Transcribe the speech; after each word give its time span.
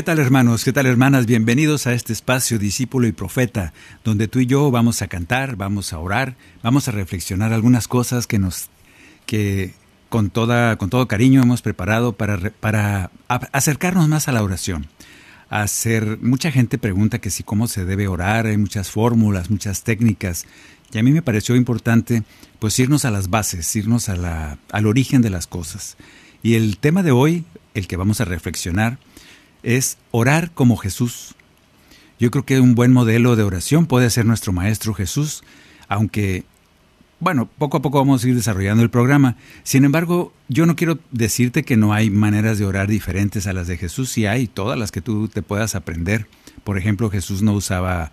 ¿Qué 0.00 0.04
tal 0.04 0.18
hermanos? 0.18 0.64
¿Qué 0.64 0.72
tal 0.72 0.86
hermanas? 0.86 1.26
Bienvenidos 1.26 1.86
a 1.86 1.92
este 1.92 2.14
espacio 2.14 2.58
Discípulo 2.58 3.06
y 3.06 3.12
Profeta, 3.12 3.74
donde 4.02 4.28
tú 4.28 4.38
y 4.38 4.46
yo 4.46 4.70
vamos 4.70 5.02
a 5.02 5.08
cantar, 5.08 5.56
vamos 5.56 5.92
a 5.92 5.98
orar, 5.98 6.36
vamos 6.62 6.88
a 6.88 6.90
reflexionar 6.90 7.52
algunas 7.52 7.86
cosas 7.86 8.26
que 8.26 8.38
nos 8.38 8.70
que 9.26 9.74
con 10.08 10.30
toda 10.30 10.78
con 10.78 10.88
todo 10.88 11.06
cariño 11.06 11.42
hemos 11.42 11.60
preparado 11.60 12.14
para 12.14 12.38
para 12.48 13.10
acercarnos 13.28 14.08
más 14.08 14.26
a 14.26 14.32
la 14.32 14.42
oración. 14.42 14.86
Hacer 15.50 16.18
mucha 16.22 16.50
gente 16.50 16.78
pregunta 16.78 17.18
que 17.18 17.28
si 17.28 17.42
cómo 17.42 17.68
se 17.68 17.84
debe 17.84 18.08
orar, 18.08 18.46
hay 18.46 18.56
muchas 18.56 18.90
fórmulas, 18.90 19.50
muchas 19.50 19.84
técnicas, 19.84 20.46
y 20.94 20.98
a 20.98 21.02
mí 21.02 21.12
me 21.12 21.20
pareció 21.20 21.56
importante 21.56 22.22
pues 22.58 22.78
irnos 22.78 23.04
a 23.04 23.10
las 23.10 23.28
bases, 23.28 23.76
irnos 23.76 24.08
a 24.08 24.16
la, 24.16 24.56
al 24.72 24.86
origen 24.86 25.20
de 25.20 25.28
las 25.28 25.46
cosas. 25.46 25.98
Y 26.42 26.54
el 26.54 26.78
tema 26.78 27.02
de 27.02 27.10
hoy, 27.10 27.44
el 27.74 27.86
que 27.86 27.98
vamos 27.98 28.22
a 28.22 28.24
reflexionar, 28.24 28.98
es 29.62 29.98
orar 30.10 30.50
como 30.52 30.76
Jesús. 30.76 31.34
Yo 32.18 32.30
creo 32.30 32.44
que 32.44 32.60
un 32.60 32.74
buen 32.74 32.92
modelo 32.92 33.36
de 33.36 33.42
oración 33.42 33.86
puede 33.86 34.10
ser 34.10 34.26
nuestro 34.26 34.52
Maestro 34.52 34.92
Jesús, 34.92 35.42
aunque, 35.88 36.44
bueno, 37.18 37.48
poco 37.58 37.78
a 37.78 37.82
poco 37.82 37.98
vamos 37.98 38.22
a 38.22 38.28
ir 38.28 38.34
desarrollando 38.34 38.82
el 38.82 38.90
programa. 38.90 39.36
Sin 39.62 39.84
embargo, 39.84 40.32
yo 40.48 40.66
no 40.66 40.76
quiero 40.76 40.98
decirte 41.12 41.62
que 41.62 41.76
no 41.76 41.94
hay 41.94 42.10
maneras 42.10 42.58
de 42.58 42.66
orar 42.66 42.88
diferentes 42.88 43.46
a 43.46 43.52
las 43.52 43.66
de 43.68 43.78
Jesús, 43.78 44.10
sí 44.10 44.26
hay, 44.26 44.46
todas 44.46 44.78
las 44.78 44.92
que 44.92 45.00
tú 45.00 45.28
te 45.28 45.42
puedas 45.42 45.74
aprender. 45.74 46.26
Por 46.62 46.76
ejemplo, 46.76 47.10
Jesús 47.10 47.40
no 47.40 47.54
usaba 47.54 48.12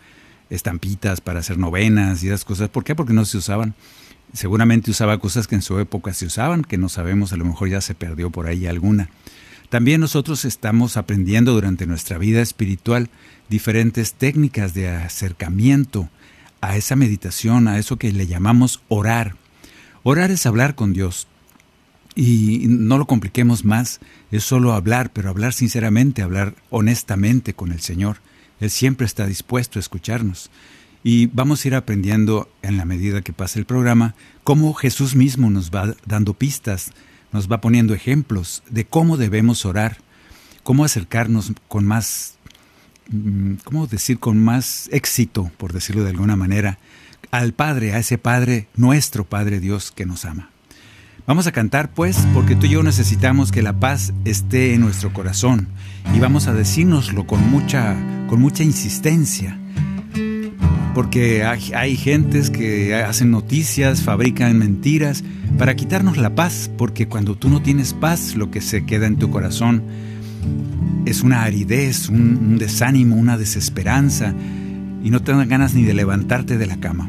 estampitas 0.49 1.19
para 1.19 1.41
hacer 1.41 1.57
novenas 1.57 2.23
y 2.23 2.27
esas 2.27 2.45
cosas. 2.45 2.69
¿Por 2.69 2.83
qué? 2.83 2.95
Porque 2.95 3.13
no 3.13 3.25
se 3.25 3.37
usaban. 3.37 3.75
Seguramente 4.33 4.91
usaba 4.91 5.19
cosas 5.19 5.47
que 5.47 5.55
en 5.55 5.61
su 5.61 5.79
época 5.79 6.13
se 6.13 6.25
usaban, 6.25 6.63
que 6.63 6.77
no 6.77 6.89
sabemos, 6.89 7.33
a 7.33 7.37
lo 7.37 7.45
mejor 7.45 7.69
ya 7.69 7.81
se 7.81 7.95
perdió 7.95 8.29
por 8.29 8.47
ahí 8.47 8.67
alguna. 8.67 9.09
También 9.69 9.99
nosotros 9.99 10.45
estamos 10.45 10.95
aprendiendo 10.95 11.53
durante 11.53 11.85
nuestra 11.85 12.17
vida 12.17 12.41
espiritual 12.41 13.09
diferentes 13.49 14.13
técnicas 14.13 14.73
de 14.73 14.89
acercamiento 14.89 16.09
a 16.61 16.77
esa 16.77 16.95
meditación, 16.95 17.67
a 17.67 17.77
eso 17.77 17.97
que 17.97 18.11
le 18.13 18.27
llamamos 18.27 18.81
orar. 18.87 19.35
Orar 20.03 20.31
es 20.31 20.45
hablar 20.45 20.75
con 20.75 20.93
Dios. 20.93 21.27
Y 22.15 22.65
no 22.67 22.97
lo 22.97 23.05
compliquemos 23.05 23.65
más, 23.65 23.99
es 24.31 24.43
solo 24.43 24.73
hablar, 24.73 25.11
pero 25.11 25.29
hablar 25.29 25.53
sinceramente, 25.53 26.21
hablar 26.21 26.55
honestamente 26.69 27.53
con 27.53 27.71
el 27.71 27.81
Señor. 27.81 28.17
Él 28.59 28.69
siempre 28.69 29.05
está 29.05 29.27
dispuesto 29.27 29.77
a 29.77 29.81
escucharnos. 29.81 30.49
Y 31.03 31.27
vamos 31.27 31.63
a 31.63 31.67
ir 31.67 31.75
aprendiendo 31.75 32.49
en 32.63 32.77
la 32.77 32.85
medida 32.85 33.21
que 33.21 33.33
pasa 33.33 33.59
el 33.59 33.65
programa 33.65 34.15
cómo 34.43 34.73
Jesús 34.73 35.15
mismo 35.15 35.49
nos 35.49 35.71
va 35.71 35.93
dando 36.05 36.33
pistas, 36.33 36.91
nos 37.37 37.51
va 37.51 37.61
poniendo 37.61 37.93
ejemplos 37.93 38.63
de 38.67 38.83
cómo 38.85 39.15
debemos 39.15 39.63
orar, 39.63 39.97
cómo 40.63 40.83
acercarnos 40.83 41.51
con 41.67 41.85
más, 41.85 42.33
mm, 43.11 43.57
¿cómo 43.63 43.85
decir? 43.85 44.17
Con 44.17 44.43
más 44.43 44.89
éxito, 44.91 45.51
por 45.57 45.71
decirlo 45.71 46.03
de 46.03 46.09
alguna 46.09 46.35
manera, 46.35 46.79
al 47.29 47.53
Padre, 47.53 47.93
a 47.93 47.99
ese 47.99 48.17
Padre, 48.17 48.69
nuestro 48.75 49.23
Padre 49.23 49.59
Dios 49.59 49.91
que 49.91 50.07
nos 50.07 50.25
ama. 50.25 50.49
Vamos 51.27 51.45
a 51.45 51.51
cantar 51.51 51.91
pues, 51.93 52.17
porque 52.33 52.55
tú 52.55 52.65
y 52.65 52.69
yo 52.69 52.81
necesitamos 52.81 53.51
que 53.51 53.61
la 53.61 53.79
paz 53.79 54.13
esté 54.25 54.73
en 54.73 54.81
nuestro 54.81 55.13
corazón 55.13 55.67
y 56.15 56.19
vamos 56.19 56.47
a 56.47 56.53
decírnoslo 56.53 57.27
con 57.27 57.47
mucha, 57.51 57.95
con 58.27 58.41
mucha 58.41 58.63
insistencia. 58.63 59.59
Porque 60.97 61.43
hay, 61.43 61.61
hay 61.75 61.95
gentes 61.95 62.49
que 62.49 62.95
hacen 62.95 63.29
noticias, 63.29 64.01
fabrican 64.01 64.57
mentiras 64.57 65.23
para 65.55 65.75
quitarnos 65.75 66.17
la 66.17 66.33
paz, 66.33 66.71
porque 66.75 67.07
cuando 67.07 67.35
tú 67.35 67.49
no 67.49 67.61
tienes 67.61 67.93
paz, 67.93 68.35
lo 68.35 68.49
que 68.49 68.61
se 68.61 68.83
queda 68.83 69.05
en 69.05 69.17
tu 69.17 69.29
corazón 69.29 69.83
es 71.05 71.21
una 71.21 71.43
aridez, 71.43 72.09
un, 72.09 72.37
un 72.37 72.57
desánimo, 72.57 73.15
una 73.15 73.37
desesperanza, 73.37 74.33
y 75.03 75.11
no 75.11 75.21
te 75.21 75.33
ganas 75.45 75.75
ni 75.75 75.83
de 75.83 75.93
levantarte 75.93 76.57
de 76.57 76.65
la 76.65 76.77
cama. 76.77 77.07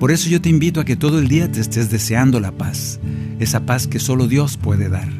Por 0.00 0.10
eso 0.10 0.28
yo 0.28 0.40
te 0.40 0.48
invito 0.48 0.80
a 0.80 0.84
que 0.84 0.96
todo 0.96 1.20
el 1.20 1.28
día 1.28 1.48
te 1.48 1.60
estés 1.60 1.92
deseando 1.92 2.40
la 2.40 2.50
paz, 2.50 2.98
esa 3.38 3.64
paz 3.64 3.86
que 3.86 4.00
solo 4.00 4.26
Dios 4.26 4.56
puede 4.56 4.88
dar. 4.88 5.10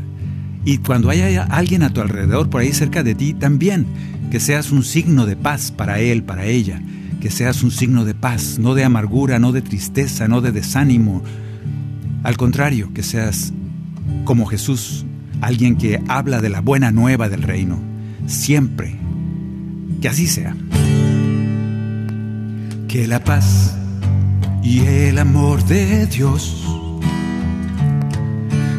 Y 0.65 0.79
cuando 0.79 1.09
haya 1.09 1.45
alguien 1.45 1.85
a 1.85 1.93
tu 1.93 2.01
alrededor, 2.01 2.51
por 2.51 2.63
ahí 2.63 2.73
cerca 2.73 3.05
de 3.05 3.15
ti, 3.15 3.33
también, 3.33 3.87
que 4.33 4.41
seas 4.41 4.73
un 4.73 4.83
signo 4.83 5.25
de 5.25 5.37
paz 5.37 5.71
para 5.71 6.01
él, 6.01 6.25
para 6.25 6.47
ella, 6.47 6.83
que 7.23 7.31
seas 7.31 7.63
un 7.63 7.71
signo 7.71 8.05
de 8.05 8.15
paz, 8.15 8.59
no 8.59 8.75
de 8.75 8.83
amargura, 8.83 9.39
no 9.39 9.53
de 9.53 9.63
tristeza, 9.63 10.27
no 10.27 10.41
de 10.41 10.51
desánimo. 10.51 11.23
Al 12.25 12.37
contrario, 12.37 12.93
que 12.93 13.05
seas 13.05 13.53
como 14.25 14.45
Jesús, 14.45 15.07
alguien 15.41 15.77
que 15.77 16.03
habla 16.09 16.41
de 16.41 16.49
la 16.49 16.61
buena 16.61 16.91
nueva 16.91 17.29
del 17.29 17.43
reino, 17.43 17.79
siempre. 18.27 18.97
Que 20.01 20.09
así 20.09 20.27
sea. 20.27 20.57
Que 22.89 23.07
la 23.07 23.23
paz 23.23 23.77
y 24.65 24.81
el 24.81 25.17
amor 25.21 25.65
de 25.65 26.09
Dios 26.09 26.67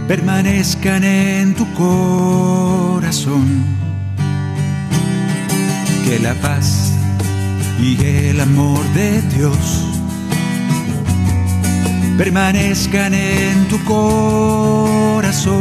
permanezcan 0.09 1.05
en 1.05 1.55
tu 1.55 1.65
corazón. 1.75 3.45
Que 6.03 6.19
la 6.19 6.33
paz 6.33 6.93
y 7.79 7.97
el 8.05 8.39
amor 8.39 8.83
de 8.93 9.21
Dios 9.23 9.57
permanezcan 12.17 13.13
en 13.13 13.67
tu 13.67 13.83
corazón. 13.83 15.53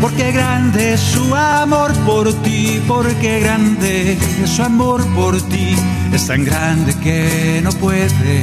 Porque 0.00 0.32
grande 0.32 0.94
es 0.94 1.00
su 1.00 1.34
amor 1.34 1.92
por 2.04 2.32
ti, 2.42 2.80
porque 2.88 3.40
grande 3.40 4.18
es 4.42 4.50
su 4.50 4.62
amor 4.62 5.06
por 5.14 5.40
ti, 5.48 5.76
es 6.12 6.26
tan 6.26 6.44
grande 6.44 6.94
que 6.94 7.60
no 7.62 7.70
puede 7.72 8.42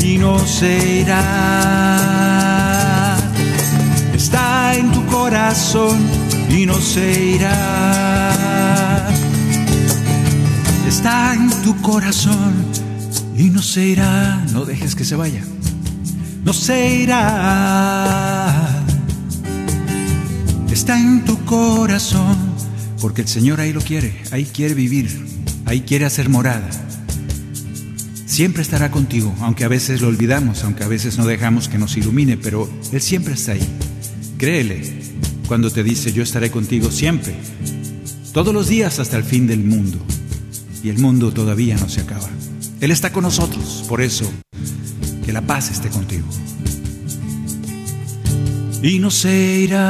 y 0.00 0.18
no 0.18 0.38
se 0.38 1.00
irá. 1.00 1.18
Está 4.14 4.74
en 4.74 4.92
tu 4.92 5.04
corazón 5.06 5.98
y 6.48 6.66
no 6.66 6.74
se 6.80 7.34
irá. 7.36 9.08
Está 10.86 11.34
en 11.34 11.50
tu 11.62 11.80
corazón 11.82 12.54
y 13.36 13.50
no 13.50 13.60
se 13.62 13.86
irá. 13.86 14.44
No 14.52 14.64
dejes 14.64 14.94
que 14.94 15.04
se 15.04 15.16
vaya. 15.16 15.42
No 16.44 16.52
se 16.52 16.96
irá 16.96 18.82
está 20.82 20.98
en 20.98 21.24
tu 21.24 21.38
corazón, 21.44 22.36
porque 23.00 23.20
el 23.20 23.28
Señor 23.28 23.60
ahí 23.60 23.72
lo 23.72 23.80
quiere, 23.80 24.20
ahí 24.32 24.44
quiere 24.44 24.74
vivir, 24.74 25.24
ahí 25.64 25.82
quiere 25.82 26.06
hacer 26.06 26.28
morada. 26.28 26.68
Siempre 28.32 28.62
estará 28.62 28.90
contigo, 28.90 29.34
aunque 29.40 29.64
a 29.64 29.68
veces 29.68 30.00
lo 30.00 30.08
olvidamos, 30.08 30.64
aunque 30.64 30.84
a 30.84 30.88
veces 30.88 31.18
no 31.18 31.26
dejamos 31.26 31.68
que 31.68 31.76
nos 31.76 31.98
ilumine, 31.98 32.38
pero 32.38 32.66
Él 32.90 33.02
siempre 33.02 33.34
está 33.34 33.52
ahí. 33.52 33.68
Créele, 34.38 34.90
cuando 35.46 35.70
te 35.70 35.82
dice, 35.82 36.14
yo 36.14 36.22
estaré 36.22 36.50
contigo 36.50 36.90
siempre, 36.90 37.34
todos 38.32 38.54
los 38.54 38.68
días 38.68 38.98
hasta 39.00 39.18
el 39.18 39.24
fin 39.24 39.46
del 39.46 39.62
mundo. 39.62 39.98
Y 40.82 40.88
el 40.88 40.96
mundo 40.96 41.30
todavía 41.30 41.76
no 41.76 41.90
se 41.90 42.00
acaba. 42.00 42.30
Él 42.80 42.90
está 42.90 43.12
con 43.12 43.24
nosotros, 43.24 43.84
por 43.86 44.00
eso, 44.00 44.24
que 45.26 45.32
la 45.34 45.42
paz 45.42 45.70
esté 45.70 45.90
contigo. 45.90 46.24
Y 48.82 48.98
no 48.98 49.10
se 49.10 49.58
irá. 49.58 49.82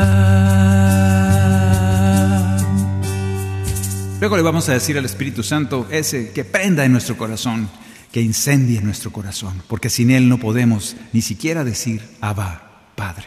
Luego 4.19 4.37
le 4.37 4.43
vamos 4.43 4.69
a 4.69 4.73
decir 4.73 4.99
al 4.99 5.05
Espíritu 5.05 5.45
Santo 5.45 5.87
ese 5.93 6.33
que 6.33 6.43
prenda 6.43 6.85
en 6.85 6.91
nuestro 6.91 7.17
corazón, 7.17 7.69
que 8.13 8.21
incendie 8.21 8.81
nuestro 8.83 9.11
corazón, 9.11 9.63
porque 9.69 9.89
sin 9.89 10.11
Él 10.11 10.29
no 10.29 10.39
podemos 10.39 10.97
ni 11.15 11.23
siquiera 11.23 11.65
decir 11.65 12.03
Abba, 12.21 12.91
Padre. 12.95 13.25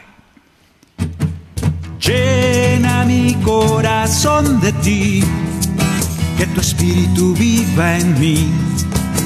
Llena 1.99 3.03
mi 3.05 3.33
corazón 3.43 4.61
de 4.61 4.71
ti, 4.73 5.23
que 6.37 6.45
tu 6.45 6.61
espíritu 6.61 7.33
viva 7.33 7.97
en 7.97 8.19
mí, 8.19 8.47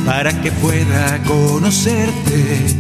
para 0.06 0.32
que 0.42 0.50
pueda 0.54 1.22
conocerte. 1.24 2.78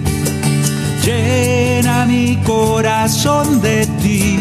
Llena 1.03 2.05
mi 2.05 2.37
corazón 2.45 3.59
de 3.61 3.85
ti, 4.01 4.39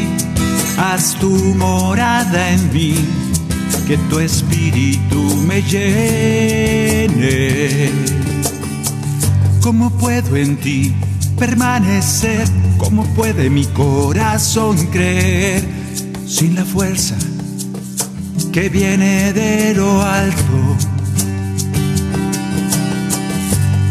haz 0.79 1.17
tu 1.19 1.31
morada 1.56 2.50
en 2.50 2.73
mí, 2.73 2.94
que 3.88 3.99
tu 4.08 4.20
espíritu 4.20 5.34
me 5.44 5.61
llene. 5.62 7.08
¿Cómo 9.69 9.91
puedo 9.91 10.35
en 10.35 10.56
ti 10.56 10.94
permanecer? 11.38 12.49
¿Cómo 12.79 13.05
puede 13.15 13.50
mi 13.50 13.67
corazón 13.67 14.79
creer 14.87 15.62
sin 16.26 16.55
la 16.55 16.65
fuerza 16.65 17.15
que 18.50 18.70
viene 18.70 19.35
de 19.35 19.75
lo 19.75 20.03
alto? 20.03 20.76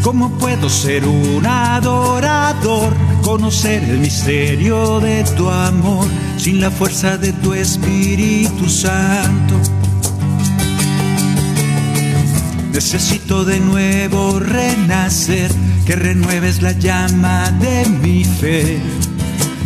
¿Cómo 0.02 0.30
puedo 0.30 0.68
ser 0.68 1.06
un 1.06 1.46
adorador, 1.46 2.92
conocer 3.22 3.84
el 3.84 4.00
misterio 4.00 4.98
de 4.98 5.22
tu 5.36 5.48
amor 5.48 6.08
sin 6.38 6.60
la 6.60 6.72
fuerza 6.72 7.16
de 7.16 7.32
tu 7.34 7.54
Espíritu 7.54 8.68
Santo? 8.68 9.77
Necesito 12.78 13.44
de 13.44 13.58
nuevo 13.58 14.38
renacer, 14.38 15.50
que 15.84 15.96
renueves 15.96 16.62
la 16.62 16.70
llama 16.70 17.50
de 17.58 17.84
mi 17.86 18.22
fe, 18.22 18.78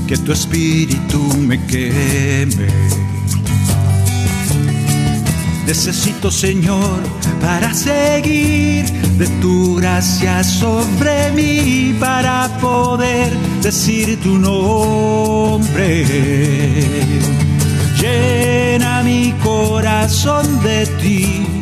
que 0.08 0.16
tu 0.16 0.32
espíritu 0.32 1.22
me 1.36 1.62
queme. 1.66 2.68
Necesito, 5.66 6.30
Señor, 6.30 7.00
para 7.42 7.74
seguir 7.74 8.90
de 9.18 9.26
tu 9.42 9.76
gracia 9.76 10.42
sobre 10.42 11.32
mí, 11.32 11.94
para 12.00 12.48
poder 12.62 13.30
decir 13.60 14.18
tu 14.22 14.38
nombre. 14.38 16.06
Llena 18.00 19.02
mi 19.02 19.34
corazón 19.42 20.62
de 20.62 20.86
ti 21.02 21.61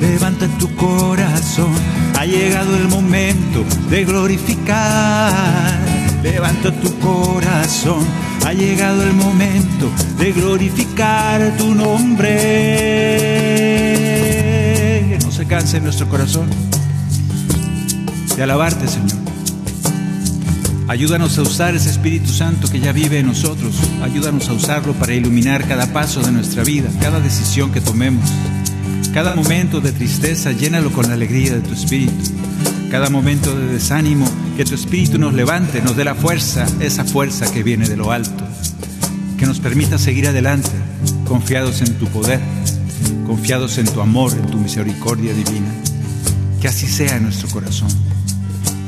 levanta 0.00 0.48
tu 0.58 0.74
corazón, 0.76 1.72
ha 2.18 2.24
llegado 2.24 2.76
el 2.76 2.88
momento 2.88 3.64
de 3.90 4.04
glorificar. 4.04 5.78
Levanta 6.22 6.72
tu 6.72 6.98
corazón, 6.98 8.04
ha 8.44 8.52
llegado 8.52 9.02
el 9.02 9.12
momento 9.12 9.90
de 10.18 10.32
glorificar 10.32 11.56
tu 11.56 11.74
nombre. 11.74 12.36
No 15.22 15.30
se 15.30 15.46
canse 15.46 15.80
nuestro 15.80 16.08
corazón 16.08 16.48
de 18.34 18.42
alabarte, 18.42 18.88
Señor. 18.88 19.16
Ayúdanos 20.88 21.36
a 21.38 21.42
usar 21.42 21.74
ese 21.74 21.90
Espíritu 21.90 22.30
Santo 22.32 22.68
que 22.68 22.80
ya 22.80 22.92
vive 22.92 23.18
en 23.18 23.26
nosotros. 23.26 23.74
Ayúdanos 24.02 24.48
a 24.48 24.52
usarlo 24.52 24.92
para 24.94 25.14
iluminar 25.14 25.66
cada 25.66 25.92
paso 25.92 26.22
de 26.22 26.32
nuestra 26.32 26.62
vida, 26.62 26.88
cada 27.00 27.20
decisión 27.20 27.72
que 27.72 27.80
tomemos. 27.80 28.24
Cada 29.16 29.34
momento 29.34 29.80
de 29.80 29.92
tristeza, 29.92 30.52
llénalo 30.52 30.92
con 30.92 31.08
la 31.08 31.14
alegría 31.14 31.54
de 31.54 31.60
tu 31.60 31.72
espíritu. 31.72 32.12
Cada 32.90 33.08
momento 33.08 33.58
de 33.58 33.72
desánimo, 33.72 34.28
que 34.58 34.66
tu 34.66 34.74
espíritu 34.74 35.16
nos 35.16 35.32
levante, 35.32 35.80
nos 35.80 35.96
dé 35.96 36.04
la 36.04 36.14
fuerza, 36.14 36.66
esa 36.80 37.02
fuerza 37.02 37.50
que 37.50 37.62
viene 37.62 37.88
de 37.88 37.96
lo 37.96 38.12
alto. 38.12 38.44
Que 39.38 39.46
nos 39.46 39.58
permita 39.58 39.96
seguir 39.96 40.28
adelante, 40.28 40.68
confiados 41.26 41.80
en 41.80 41.94
tu 41.94 42.04
poder, 42.08 42.40
confiados 43.26 43.78
en 43.78 43.86
tu 43.86 44.02
amor, 44.02 44.34
en 44.34 44.50
tu 44.50 44.58
misericordia 44.58 45.32
divina. 45.32 45.72
Que 46.60 46.68
así 46.68 46.86
sea 46.86 47.16
en 47.16 47.22
nuestro 47.22 47.48
corazón. 47.48 47.88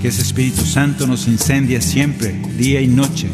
Que 0.03 0.09
ese 0.09 0.21
Espíritu 0.21 0.67
Santo 0.67 1.07
nos 1.07 1.27
incendie 1.27 1.81
siempre, 1.81 2.39
día 2.59 2.83
y 2.83 2.87
noche, 2.87 3.29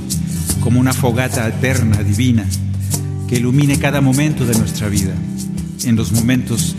como 0.61 0.79
una 0.79 0.93
fogata 0.93 1.49
eterna, 1.49 2.05
divina, 2.05 2.47
que 3.29 3.39
ilumine 3.39 3.81
cada 3.81 4.01
momento 4.01 4.47
de 4.47 4.57
nuestra 4.57 4.89
vida 4.89 5.13
en 5.85 5.97
los 5.97 6.13
momentos 6.13 6.75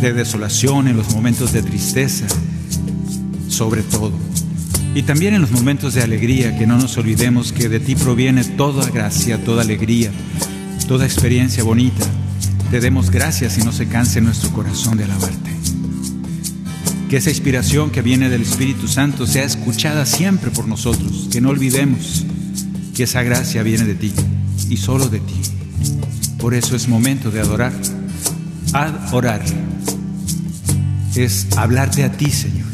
de 0.00 0.12
desolación, 0.12 0.88
en 0.88 0.96
los 0.96 1.12
momentos 1.14 1.52
de 1.52 1.62
tristeza, 1.62 2.26
sobre 3.48 3.82
todo. 3.82 4.12
Y 4.94 5.02
también 5.02 5.34
en 5.34 5.40
los 5.40 5.50
momentos 5.50 5.94
de 5.94 6.02
alegría, 6.02 6.58
que 6.58 6.66
no 6.66 6.78
nos 6.78 6.96
olvidemos 6.96 7.52
que 7.52 7.68
de 7.68 7.80
ti 7.80 7.94
proviene 7.94 8.44
toda 8.44 8.88
gracia, 8.90 9.44
toda 9.44 9.62
alegría, 9.62 10.10
toda 10.88 11.04
experiencia 11.04 11.62
bonita. 11.62 12.06
Te 12.70 12.80
demos 12.80 13.10
gracias 13.10 13.58
y 13.58 13.62
no 13.62 13.72
se 13.72 13.86
canse 13.86 14.20
nuestro 14.20 14.50
corazón 14.50 14.96
de 14.96 15.04
alabarte. 15.04 15.50
Que 17.08 17.18
esa 17.18 17.30
inspiración 17.30 17.90
que 17.90 18.02
viene 18.02 18.28
del 18.28 18.42
Espíritu 18.42 18.88
Santo 18.88 19.26
sea 19.26 19.44
escuchada 19.44 20.06
siempre 20.06 20.50
por 20.50 20.66
nosotros, 20.66 21.28
que 21.30 21.40
no 21.40 21.50
olvidemos 21.50 22.24
que 22.94 23.04
esa 23.04 23.22
gracia 23.22 23.62
viene 23.62 23.84
de 23.84 23.94
ti 23.94 24.12
y 24.68 24.76
solo 24.76 25.08
de 25.08 25.20
ti. 25.20 25.59
Por 26.40 26.54
eso 26.54 26.74
es 26.74 26.88
momento 26.88 27.30
de 27.30 27.40
adorar. 27.40 27.72
Adorar 28.72 29.42
es 31.14 31.46
hablarte 31.56 32.02
a 32.02 32.12
ti, 32.12 32.30
Señor. 32.30 32.66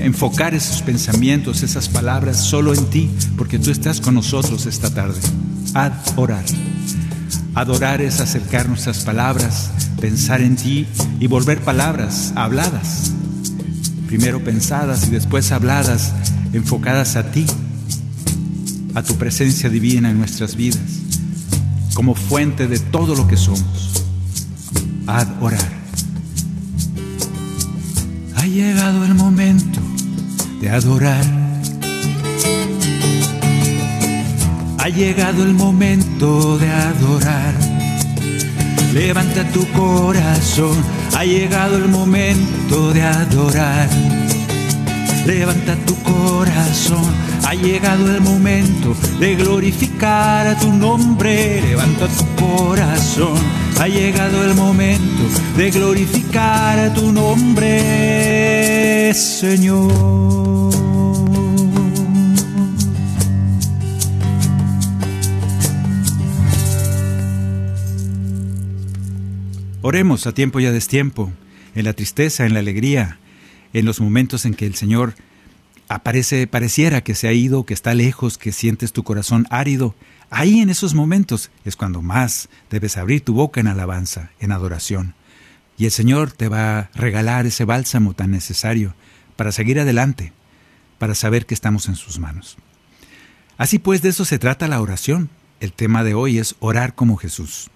Enfocar 0.00 0.54
esos 0.54 0.82
pensamientos, 0.82 1.62
esas 1.62 1.88
palabras 1.88 2.38
solo 2.38 2.74
en 2.74 2.84
ti, 2.86 3.10
porque 3.36 3.60
tú 3.60 3.70
estás 3.70 4.00
con 4.00 4.14
nosotros 4.14 4.66
esta 4.66 4.92
tarde. 4.92 5.20
Adorar. 5.74 6.44
Adorar 7.54 8.02
es 8.02 8.18
acercar 8.18 8.68
nuestras 8.68 9.04
palabras, 9.04 9.70
pensar 10.00 10.40
en 10.40 10.56
ti 10.56 10.86
y 11.20 11.28
volver 11.28 11.60
palabras 11.60 12.32
habladas. 12.34 13.12
Primero 14.08 14.42
pensadas 14.42 15.06
y 15.06 15.10
después 15.10 15.52
habladas, 15.52 16.12
enfocadas 16.52 17.14
a 17.14 17.30
ti, 17.30 17.46
a 18.94 19.02
tu 19.02 19.14
presencia 19.14 19.70
divina 19.70 20.10
en 20.10 20.18
nuestras 20.18 20.56
vidas 20.56 21.03
como 21.94 22.14
fuente 22.14 22.66
de 22.66 22.78
todo 22.78 23.14
lo 23.14 23.26
que 23.26 23.36
somos. 23.36 24.04
Adorar. 25.06 25.72
Ha 28.36 28.46
llegado 28.46 29.04
el 29.04 29.14
momento 29.14 29.80
de 30.60 30.70
adorar. 30.70 31.24
Ha 34.78 34.88
llegado 34.88 35.44
el 35.44 35.54
momento 35.54 36.58
de 36.58 36.70
adorar. 36.70 37.54
Levanta 38.92 39.48
tu 39.50 39.66
corazón. 39.72 40.76
Ha 41.16 41.24
llegado 41.24 41.76
el 41.76 41.88
momento 41.88 42.92
de 42.92 43.02
adorar. 43.02 43.88
Levanta 45.26 45.74
tu 45.86 45.96
corazón, 46.02 47.02
ha 47.44 47.54
llegado 47.54 48.14
el 48.14 48.20
momento 48.20 48.94
de 49.18 49.34
glorificar 49.36 50.46
a 50.46 50.58
tu 50.58 50.70
nombre. 50.70 51.62
Levanta 51.62 52.08
tu 52.08 52.44
corazón, 52.44 53.38
ha 53.80 53.88
llegado 53.88 54.44
el 54.44 54.54
momento 54.54 55.22
de 55.56 55.70
glorificar 55.70 56.78
a 56.78 56.92
tu 56.92 57.10
nombre, 57.10 59.14
Señor. 59.14 60.74
Oremos 69.80 70.26
a 70.26 70.32
tiempo 70.32 70.60
y 70.60 70.66
a 70.66 70.72
destiempo, 70.72 71.32
en 71.74 71.86
la 71.86 71.94
tristeza, 71.94 72.44
en 72.44 72.52
la 72.52 72.60
alegría 72.60 73.18
en 73.74 73.84
los 73.84 74.00
momentos 74.00 74.46
en 74.46 74.54
que 74.54 74.66
el 74.66 74.74
Señor 74.74 75.14
aparece, 75.88 76.46
pareciera 76.46 77.02
que 77.02 77.14
se 77.14 77.28
ha 77.28 77.32
ido, 77.32 77.66
que 77.66 77.74
está 77.74 77.92
lejos, 77.92 78.38
que 78.38 78.52
sientes 78.52 78.92
tu 78.92 79.02
corazón 79.02 79.46
árido. 79.50 79.94
Ahí 80.30 80.60
en 80.60 80.70
esos 80.70 80.94
momentos 80.94 81.50
es 81.64 81.76
cuando 81.76 82.00
más 82.00 82.48
debes 82.70 82.96
abrir 82.96 83.20
tu 83.22 83.34
boca 83.34 83.60
en 83.60 83.66
alabanza, 83.66 84.30
en 84.40 84.52
adoración. 84.52 85.14
Y 85.76 85.84
el 85.84 85.90
Señor 85.90 86.32
te 86.32 86.48
va 86.48 86.78
a 86.78 86.90
regalar 86.94 87.46
ese 87.46 87.64
bálsamo 87.64 88.14
tan 88.14 88.30
necesario 88.30 88.94
para 89.36 89.52
seguir 89.52 89.78
adelante, 89.80 90.32
para 90.98 91.14
saber 91.14 91.44
que 91.46 91.54
estamos 91.54 91.88
en 91.88 91.96
sus 91.96 92.18
manos. 92.18 92.56
Así 93.56 93.78
pues, 93.78 94.02
de 94.02 94.08
eso 94.08 94.24
se 94.24 94.38
trata 94.38 94.68
la 94.68 94.80
oración. 94.80 95.30
El 95.60 95.72
tema 95.72 96.04
de 96.04 96.14
hoy 96.14 96.38
es 96.38 96.56
orar 96.60 96.94
como 96.94 97.16
Jesús. 97.16 97.70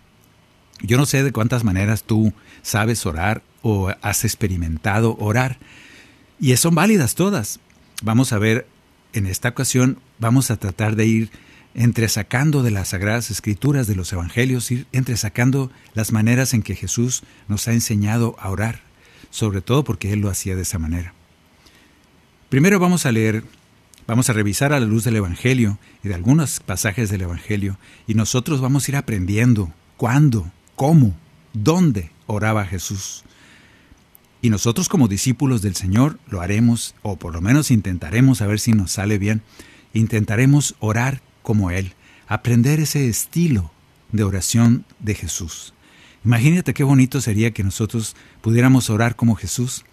Yo 0.80 0.96
no 0.96 1.06
sé 1.06 1.24
de 1.24 1.32
cuántas 1.32 1.64
maneras 1.64 2.04
tú 2.04 2.32
sabes 2.62 3.04
orar 3.04 3.42
o 3.62 3.90
has 4.02 4.24
experimentado 4.24 5.16
orar, 5.18 5.58
y 6.38 6.56
son 6.56 6.74
válidas 6.74 7.14
todas. 7.14 7.60
Vamos 8.02 8.32
a 8.32 8.38
ver, 8.38 8.66
en 9.12 9.26
esta 9.26 9.48
ocasión 9.50 9.98
vamos 10.18 10.50
a 10.50 10.56
tratar 10.56 10.96
de 10.96 11.06
ir 11.06 11.30
entresacando 11.74 12.62
de 12.62 12.70
las 12.70 12.88
sagradas 12.88 13.30
escrituras 13.30 13.86
de 13.86 13.94
los 13.94 14.12
evangelios, 14.12 14.70
ir 14.70 14.86
entresacando 14.92 15.70
las 15.94 16.12
maneras 16.12 16.54
en 16.54 16.62
que 16.62 16.74
Jesús 16.74 17.22
nos 17.46 17.68
ha 17.68 17.72
enseñado 17.72 18.36
a 18.40 18.50
orar, 18.50 18.80
sobre 19.30 19.60
todo 19.60 19.84
porque 19.84 20.12
Él 20.12 20.20
lo 20.20 20.30
hacía 20.30 20.56
de 20.56 20.62
esa 20.62 20.78
manera. 20.78 21.14
Primero 22.48 22.78
vamos 22.78 23.06
a 23.06 23.12
leer, 23.12 23.44
vamos 24.06 24.30
a 24.30 24.32
revisar 24.32 24.72
a 24.72 24.80
la 24.80 24.86
luz 24.86 25.04
del 25.04 25.16
Evangelio 25.16 25.78
y 26.02 26.08
de 26.08 26.14
algunos 26.14 26.60
pasajes 26.60 27.10
del 27.10 27.22
Evangelio, 27.22 27.78
y 28.06 28.14
nosotros 28.14 28.60
vamos 28.60 28.86
a 28.86 28.90
ir 28.90 28.96
aprendiendo 28.96 29.72
cuándo, 29.96 30.50
cómo, 30.74 31.14
dónde 31.52 32.10
oraba 32.26 32.64
Jesús. 32.64 33.24
Y 34.40 34.50
nosotros 34.50 34.88
como 34.88 35.08
discípulos 35.08 35.62
del 35.62 35.74
Señor 35.74 36.18
lo 36.28 36.40
haremos, 36.40 36.94
o 37.02 37.16
por 37.16 37.32
lo 37.32 37.40
menos 37.40 37.70
intentaremos 37.70 38.40
a 38.40 38.46
ver 38.46 38.60
si 38.60 38.72
nos 38.72 38.92
sale 38.92 39.18
bien, 39.18 39.42
intentaremos 39.92 40.76
orar 40.78 41.22
como 41.42 41.70
Él, 41.70 41.94
aprender 42.28 42.78
ese 42.78 43.08
estilo 43.08 43.72
de 44.12 44.22
oración 44.22 44.84
de 45.00 45.14
Jesús. 45.14 45.74
Imagínate 46.24 46.74
qué 46.74 46.84
bonito 46.84 47.20
sería 47.20 47.52
que 47.52 47.64
nosotros 47.64 48.14
pudiéramos 48.40 48.90
orar 48.90 49.16
como 49.16 49.34
Jesús. 49.34 49.84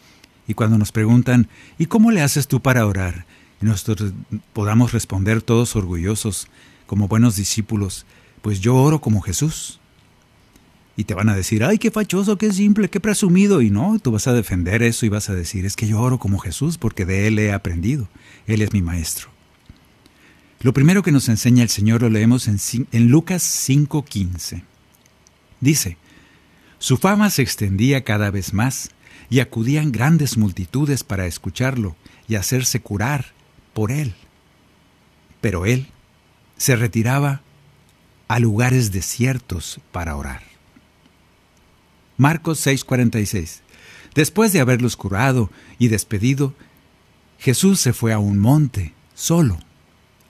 Y 0.48 0.54
cuando 0.54 0.78
nos 0.78 0.92
preguntan, 0.92 1.48
¿y 1.78 1.88
cómo 1.88 2.12
le 2.12 2.22
haces 2.22 2.48
tú 2.48 2.62
para 2.62 2.86
orar? 2.86 3.26
Y 3.62 3.66
nosotros 3.66 4.14
podamos 4.54 4.92
responder 4.92 5.42
todos 5.42 5.76
orgullosos, 5.76 6.48
como 6.86 7.08
buenos 7.08 7.36
discípulos, 7.36 8.06
pues 8.42 8.60
yo 8.60 8.76
oro 8.76 9.02
como 9.02 9.22
Jesús. 9.22 9.80
Y 10.98 11.04
te 11.04 11.14
van 11.14 11.30
a 11.30 11.36
decir, 11.36 11.64
ay, 11.64 11.78
qué 11.78 11.92
fachoso, 11.92 12.38
qué 12.38 12.52
simple, 12.54 12.90
qué 12.90 13.00
presumido. 13.00 13.62
Y 13.62 13.70
no, 13.70 14.00
tú 14.00 14.12
vas 14.12 14.28
a 14.28 14.34
defender 14.34 14.82
eso 14.82 15.06
y 15.06 15.10
vas 15.10 15.30
a 15.30 15.36
decir, 15.36 15.66
es 15.66 15.76
que 15.76 15.88
yo 15.88 16.00
oro 16.00 16.20
como 16.20 16.40
Jesús 16.40 16.78
porque 16.78 17.06
de 17.06 17.28
Él 17.28 17.38
he 17.40 17.52
aprendido. 17.52 18.08
Él 18.48 18.62
es 18.62 18.72
mi 18.72 18.82
maestro. 18.82 19.30
Lo 20.62 20.74
primero 20.74 21.04
que 21.04 21.12
nos 21.12 21.28
enseña 21.30 21.64
el 21.64 21.70
Señor 21.70 22.02
lo 22.02 22.10
leemos 22.10 22.48
en, 22.48 22.58
en 22.92 23.08
Lucas 23.10 23.44
5:15. 23.70 24.64
Dice, 25.60 25.98
su 26.80 26.98
fama 26.98 27.30
se 27.30 27.42
extendía 27.42 28.04
cada 28.04 28.32
vez 28.32 28.54
más 28.54 28.90
y 29.30 29.40
acudían 29.40 29.92
grandes 29.92 30.38
multitudes 30.38 31.04
para 31.04 31.26
escucharlo 31.26 31.96
y 32.28 32.36
hacerse 32.36 32.80
curar 32.80 33.34
por 33.74 33.92
él. 33.92 34.16
Pero 35.42 35.66
él 35.66 35.88
se 36.58 36.76
retiraba 36.76 37.42
a 38.28 38.40
lugares 38.40 38.92
desiertos 38.92 39.80
para 39.92 40.16
orar. 40.16 40.55
Marcos 42.18 42.66
6:46. 42.66 43.62
Después 44.14 44.54
de 44.54 44.62
haberlos 44.62 44.96
curado 44.96 45.50
y 45.78 45.90
despedido, 45.90 46.54
Jesús 47.38 47.82
se 47.82 47.92
fue 47.92 48.14
a 48.14 48.20
un 48.20 48.40
monte, 48.40 48.94
solo, 49.14 49.60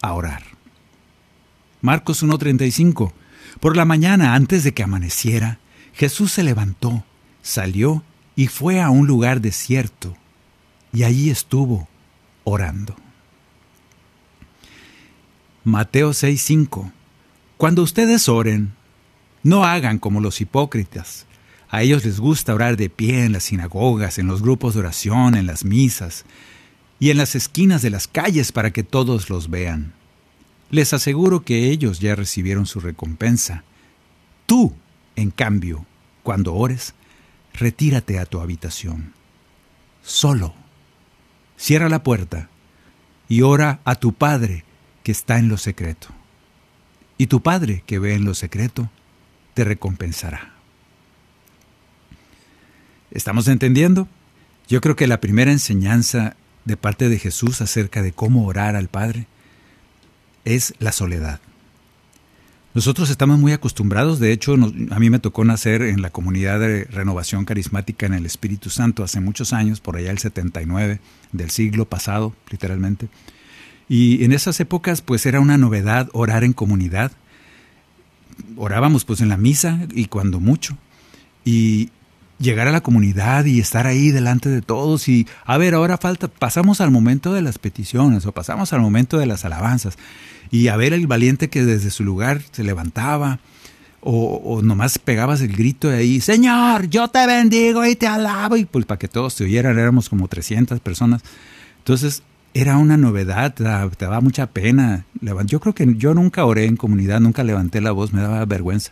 a 0.01 0.13
orar. 0.13 0.43
Marcos 1.81 2.23
1:35. 2.23 3.13
Por 3.59 3.77
la 3.77 3.85
mañana, 3.85 4.33
antes 4.33 4.63
de 4.63 4.73
que 4.73 4.83
amaneciera, 4.83 5.59
Jesús 5.93 6.31
se 6.31 6.43
levantó, 6.43 7.03
salió 7.41 8.03
y 8.35 8.47
fue 8.47 8.81
a 8.81 8.89
un 8.89 9.05
lugar 9.07 9.39
desierto, 9.39 10.17
y 10.91 11.03
allí 11.03 11.29
estuvo 11.29 11.87
orando. 12.43 12.95
Mateo 15.63 16.13
6:5. 16.13 16.91
Cuando 17.57 17.83
ustedes 17.83 18.27
oren, 18.27 18.73
no 19.43 19.63
hagan 19.63 19.99
como 19.99 20.19
los 20.21 20.41
hipócritas 20.41 21.27
a 21.69 21.81
ellos 21.81 22.05
les 22.05 22.19
gusta 22.19 22.53
orar 22.53 22.77
de 22.77 22.89
pie 22.89 23.25
en 23.25 23.33
las 23.33 23.45
sinagogas, 23.45 24.17
en 24.17 24.27
los 24.27 24.41
grupos 24.41 24.73
de 24.73 24.81
oración, 24.81 25.35
en 25.35 25.47
las 25.47 25.65
misas 25.65 26.25
y 26.99 27.09
en 27.09 27.17
las 27.17 27.35
esquinas 27.35 27.81
de 27.81 27.89
las 27.89 28.07
calles 28.07 28.51
para 28.51 28.71
que 28.71 28.83
todos 28.83 29.29
los 29.29 29.49
vean. 29.49 29.93
Les 30.71 30.93
aseguro 30.93 31.43
que 31.43 31.69
ellos 31.69 31.99
ya 31.99 32.15
recibieron 32.15 32.65
su 32.65 32.79
recompensa. 32.79 33.63
Tú, 34.45 34.73
en 35.15 35.31
cambio, 35.31 35.85
cuando 36.23 36.55
ores, 36.55 36.93
retírate 37.53 38.19
a 38.19 38.25
tu 38.25 38.39
habitación. 38.39 39.13
Solo. 40.03 40.53
Cierra 41.57 41.89
la 41.89 42.03
puerta 42.03 42.49
y 43.27 43.41
ora 43.41 43.79
a 43.85 43.95
tu 43.95 44.13
Padre 44.13 44.65
que 45.03 45.11
está 45.11 45.37
en 45.39 45.49
lo 45.49 45.57
secreto. 45.57 46.09
Y 47.17 47.27
tu 47.27 47.41
Padre 47.41 47.83
que 47.85 47.99
ve 47.99 48.13
en 48.13 48.25
lo 48.25 48.33
secreto 48.33 48.89
te 49.53 49.63
recompensará. 49.63 50.54
¿Estamos 53.15 53.47
entendiendo? 53.47 54.09
Yo 54.67 54.81
creo 54.81 54.97
que 54.97 55.07
la 55.07 55.21
primera 55.21 55.49
enseñanza 55.49 56.35
de 56.65 56.75
parte 56.75 57.07
de 57.07 57.17
Jesús 57.17 57.61
acerca 57.61 58.01
de 58.01 58.11
cómo 58.11 58.45
orar 58.45 58.75
al 58.75 58.89
Padre 58.89 59.25
es 60.43 60.73
la 60.79 60.91
soledad. 60.91 61.39
Nosotros 62.73 63.09
estamos 63.09 63.39
muy 63.39 63.53
acostumbrados, 63.53 64.19
de 64.19 64.33
hecho 64.33 64.55
a 64.55 64.99
mí 64.99 65.09
me 65.09 65.19
tocó 65.19 65.45
nacer 65.45 65.81
en 65.81 66.01
la 66.01 66.09
comunidad 66.09 66.59
de 66.59 66.83
renovación 66.83 67.45
carismática 67.45 68.05
en 68.05 68.15
el 68.15 68.25
Espíritu 68.25 68.69
Santo 68.69 69.01
hace 69.01 69.21
muchos 69.21 69.53
años, 69.53 69.79
por 69.79 69.95
allá 69.95 70.11
el 70.11 70.17
79 70.17 70.99
del 71.31 71.51
siglo 71.51 71.85
pasado, 71.85 72.35
literalmente. 72.51 73.07
Y 73.87 74.25
en 74.25 74.33
esas 74.33 74.59
épocas 74.59 75.01
pues 75.01 75.25
era 75.25 75.39
una 75.39 75.57
novedad 75.57 76.09
orar 76.11 76.43
en 76.43 76.51
comunidad. 76.51 77.13
Orábamos 78.57 79.05
pues 79.05 79.21
en 79.21 79.29
la 79.29 79.37
misa 79.37 79.87
y 79.93 80.07
cuando 80.07 80.41
mucho. 80.41 80.77
Y, 81.45 81.91
llegar 82.39 82.67
a 82.67 82.71
la 82.71 82.81
comunidad 82.81 83.45
y 83.45 83.59
estar 83.59 83.87
ahí 83.87 84.11
delante 84.11 84.49
de 84.49 84.61
todos 84.61 85.07
y 85.07 85.27
a 85.45 85.57
ver, 85.57 85.73
ahora 85.73 85.97
falta, 85.97 86.27
pasamos 86.27 86.81
al 86.81 86.91
momento 86.91 87.33
de 87.33 87.41
las 87.41 87.57
peticiones 87.59 88.25
o 88.25 88.31
pasamos 88.31 88.73
al 88.73 88.81
momento 88.81 89.17
de 89.17 89.25
las 89.25 89.45
alabanzas 89.45 89.97
y 90.51 90.67
a 90.67 90.75
ver 90.75 90.93
el 90.93 91.07
valiente 91.07 91.49
que 91.49 91.63
desde 91.63 91.89
su 91.89 92.03
lugar 92.03 92.41
se 92.51 92.63
levantaba 92.63 93.39
o, 94.07 94.61
nomás 94.61 94.99
pegabas 94.99 95.41
el 95.41 95.55
grito 95.55 95.89
de 95.89 95.97
ahí, 95.97 96.21
Señor, 96.21 96.87
yo 96.89 97.07
te 97.07 97.25
bendigo 97.25 97.83
y 97.85 97.95
te 97.95 98.05
alabo 98.05 98.55
y 98.55 98.65
pues 98.65 98.85
para 98.85 98.99
que 98.99 99.07
todos 99.07 99.35
te 99.35 99.45
oyeran, 99.45 99.79
éramos 99.79 100.09
como 100.09 100.27
300 100.27 100.79
personas. 100.79 101.23
Entonces 101.79 102.21
era 102.53 102.77
una 102.77 102.97
novedad, 102.97 103.55
te 103.55 103.63
daba 103.63 104.21
mucha 104.21 104.45
pena. 104.45 105.05
Yo 105.47 105.59
creo 105.59 105.73
que 105.73 105.91
yo 105.97 106.13
nunca 106.13 106.45
oré 106.45 106.65
en 106.65 106.77
comunidad, 106.77 107.19
nunca 107.19 107.43
levanté 107.43 107.81
la 107.81 107.91
voz, 107.93 108.13
me 108.13 108.21
daba 108.21 108.45
vergüenza 108.45 108.91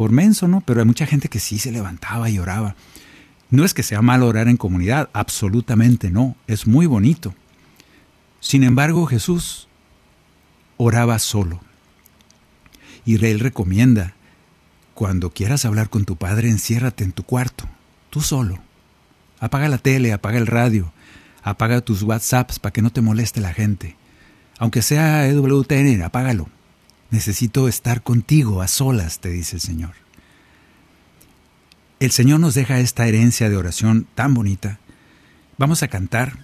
por 0.00 0.12
menso, 0.12 0.48
¿no? 0.48 0.62
Pero 0.62 0.80
hay 0.80 0.86
mucha 0.86 1.04
gente 1.04 1.28
que 1.28 1.40
sí 1.40 1.58
se 1.58 1.70
levantaba 1.70 2.30
y 2.30 2.38
oraba. 2.38 2.74
No 3.50 3.66
es 3.66 3.74
que 3.74 3.82
sea 3.82 4.00
mal 4.00 4.22
orar 4.22 4.48
en 4.48 4.56
comunidad, 4.56 5.10
absolutamente 5.12 6.10
no, 6.10 6.36
es 6.46 6.66
muy 6.66 6.86
bonito. 6.86 7.34
Sin 8.40 8.64
embargo, 8.64 9.04
Jesús 9.04 9.68
oraba 10.78 11.18
solo. 11.18 11.60
Y 13.04 13.22
él 13.22 13.40
recomienda, 13.40 14.14
cuando 14.94 15.34
quieras 15.34 15.66
hablar 15.66 15.90
con 15.90 16.06
tu 16.06 16.16
padre, 16.16 16.48
enciérrate 16.48 17.04
en 17.04 17.12
tu 17.12 17.24
cuarto, 17.24 17.68
tú 18.08 18.22
solo. 18.22 18.58
Apaga 19.38 19.68
la 19.68 19.76
tele, 19.76 20.14
apaga 20.14 20.38
el 20.38 20.46
radio, 20.46 20.94
apaga 21.42 21.82
tus 21.82 22.02
WhatsApps 22.04 22.58
para 22.58 22.72
que 22.72 22.80
no 22.80 22.88
te 22.88 23.02
moleste 23.02 23.42
la 23.42 23.52
gente. 23.52 23.96
Aunque 24.58 24.80
sea 24.80 25.28
EWTN, 25.28 26.00
apágalo. 26.04 26.48
Necesito 27.10 27.66
estar 27.66 28.02
contigo 28.02 28.62
a 28.62 28.68
solas, 28.68 29.18
te 29.18 29.30
dice 29.30 29.56
el 29.56 29.60
Señor. 29.60 29.92
El 31.98 32.12
Señor 32.12 32.40
nos 32.40 32.54
deja 32.54 32.80
esta 32.80 33.06
herencia 33.06 33.50
de 33.50 33.56
oración 33.56 34.06
tan 34.14 34.32
bonita. 34.32 34.78
Vamos 35.58 35.82
a 35.82 35.88
cantar 35.88 36.38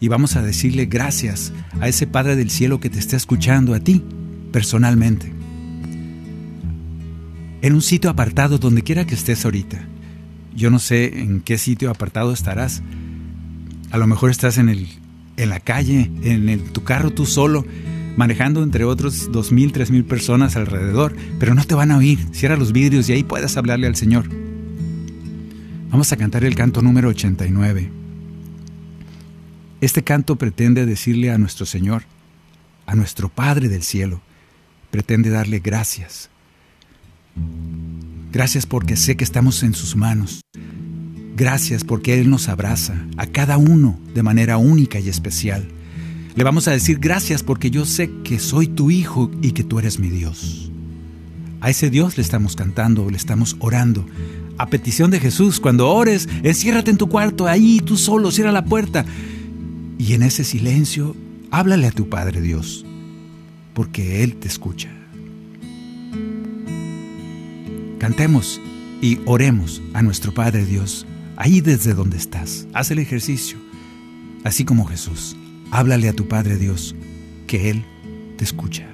y 0.00 0.08
vamos 0.08 0.36
a 0.36 0.42
decirle 0.42 0.86
gracias 0.86 1.52
a 1.80 1.88
ese 1.88 2.06
Padre 2.06 2.36
del 2.36 2.50
Cielo 2.50 2.80
que 2.80 2.90
te 2.90 2.98
está 2.98 3.16
escuchando 3.16 3.74
a 3.74 3.80
ti 3.80 4.02
personalmente. 4.50 5.32
En 7.60 7.74
un 7.74 7.82
sitio 7.82 8.08
apartado, 8.08 8.58
donde 8.58 8.82
quiera 8.82 9.06
que 9.06 9.14
estés 9.14 9.44
ahorita. 9.44 9.86
Yo 10.54 10.70
no 10.70 10.78
sé 10.78 11.20
en 11.20 11.42
qué 11.42 11.58
sitio 11.58 11.90
apartado 11.90 12.32
estarás. 12.32 12.82
A 13.90 13.98
lo 13.98 14.06
mejor 14.06 14.30
estás 14.30 14.58
en, 14.58 14.68
el, 14.68 14.88
en 15.36 15.50
la 15.50 15.60
calle, 15.60 16.10
en 16.22 16.72
tu 16.72 16.82
carro 16.82 17.10
tú 17.10 17.26
solo 17.26 17.66
manejando 18.18 18.64
entre 18.64 18.82
otros 18.82 19.30
dos 19.30 19.52
mil, 19.52 19.70
tres 19.70 19.92
mil 19.92 20.04
personas 20.04 20.56
alrededor, 20.56 21.14
pero 21.38 21.54
no 21.54 21.62
te 21.62 21.76
van 21.76 21.92
a 21.92 21.98
oír. 21.98 22.18
Cierra 22.32 22.56
los 22.56 22.72
vidrios 22.72 23.08
y 23.08 23.12
ahí 23.12 23.22
puedes 23.22 23.56
hablarle 23.56 23.86
al 23.86 23.94
Señor. 23.94 24.28
Vamos 25.88 26.12
a 26.12 26.16
cantar 26.16 26.42
el 26.44 26.56
canto 26.56 26.82
número 26.82 27.10
89. 27.10 27.92
Este 29.80 30.02
canto 30.02 30.34
pretende 30.34 30.84
decirle 30.84 31.30
a 31.30 31.38
nuestro 31.38 31.64
Señor, 31.64 32.02
a 32.86 32.96
nuestro 32.96 33.28
Padre 33.28 33.68
del 33.68 33.84
cielo, 33.84 34.20
pretende 34.90 35.30
darle 35.30 35.60
gracias. 35.60 36.28
Gracias 38.32 38.66
porque 38.66 38.96
sé 38.96 39.16
que 39.16 39.22
estamos 39.22 39.62
en 39.62 39.74
sus 39.74 39.94
manos. 39.94 40.40
Gracias 41.36 41.84
porque 41.84 42.18
Él 42.20 42.28
nos 42.28 42.48
abraza 42.48 43.06
a 43.16 43.28
cada 43.28 43.58
uno 43.58 43.96
de 44.12 44.24
manera 44.24 44.58
única 44.58 44.98
y 44.98 45.08
especial. 45.08 45.77
Le 46.38 46.44
vamos 46.44 46.68
a 46.68 46.70
decir 46.70 47.00
gracias 47.00 47.42
porque 47.42 47.68
yo 47.68 47.84
sé 47.84 48.12
que 48.22 48.38
soy 48.38 48.68
tu 48.68 48.92
hijo 48.92 49.28
y 49.42 49.50
que 49.50 49.64
tú 49.64 49.80
eres 49.80 49.98
mi 49.98 50.08
Dios. 50.08 50.70
A 51.60 51.68
ese 51.68 51.90
Dios 51.90 52.16
le 52.16 52.22
estamos 52.22 52.54
cantando, 52.54 53.10
le 53.10 53.16
estamos 53.16 53.56
orando, 53.58 54.06
a 54.56 54.68
petición 54.68 55.10
de 55.10 55.18
Jesús, 55.18 55.58
cuando 55.58 55.90
ores, 55.90 56.28
enciérrate 56.44 56.92
en 56.92 56.96
tu 56.96 57.08
cuarto, 57.08 57.48
ahí 57.48 57.80
tú 57.80 57.96
solo, 57.96 58.30
cierra 58.30 58.52
la 58.52 58.64
puerta. 58.64 59.04
Y 59.98 60.12
en 60.12 60.22
ese 60.22 60.44
silencio, 60.44 61.16
háblale 61.50 61.88
a 61.88 61.90
tu 61.90 62.08
Padre 62.08 62.40
Dios, 62.40 62.86
porque 63.74 64.22
Él 64.22 64.36
te 64.36 64.46
escucha. 64.46 64.90
Cantemos 67.98 68.60
y 69.02 69.18
oremos 69.24 69.82
a 69.92 70.02
nuestro 70.02 70.32
Padre 70.32 70.64
Dios, 70.64 71.04
ahí 71.36 71.60
desde 71.60 71.94
donde 71.94 72.16
estás. 72.16 72.68
Haz 72.74 72.92
el 72.92 73.00
ejercicio, 73.00 73.58
así 74.44 74.64
como 74.64 74.84
Jesús. 74.84 75.36
Háblale 75.70 76.08
a 76.08 76.12
tu 76.14 76.28
Padre 76.28 76.56
Dios, 76.56 76.94
que 77.46 77.70
Él 77.70 77.84
te 78.36 78.44
escucha. 78.44 78.86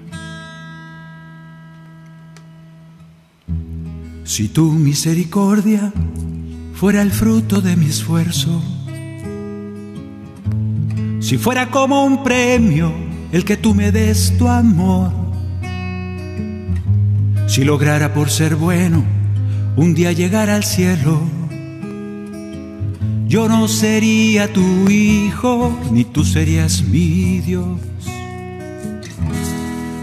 Si 4.25 4.49
tu 4.49 4.73
misericordia 4.73 5.93
fuera 6.75 7.03
el 7.03 7.13
fruto 7.13 7.61
de 7.61 7.77
mi 7.77 7.87
esfuerzo, 7.87 8.63
si 11.21 11.39
fuera 11.39 11.71
como 11.71 12.05
un 12.05 12.25
premio 12.25 12.93
el 13.33 13.45
que 13.45 13.57
tú 13.57 13.75
me 13.75 13.93
des 13.93 14.37
tu 14.37 14.49
amor, 14.49 15.13
si 17.47 17.63
lograra 17.65 18.13
por 18.13 18.31
ser 18.31 18.57
bueno 18.57 19.05
un 19.77 19.95
día 19.95 20.13
llegar 20.13 20.51
al 20.51 20.65
cielo, 20.65 21.21
yo 23.35 23.49
no 23.49 23.67
sería 23.67 24.53
tu 24.53 24.89
hijo, 24.89 25.77
ni 25.91 26.05
tú 26.05 26.23
serías 26.23 26.85
mi 26.85 27.41
Dios. 27.41 27.81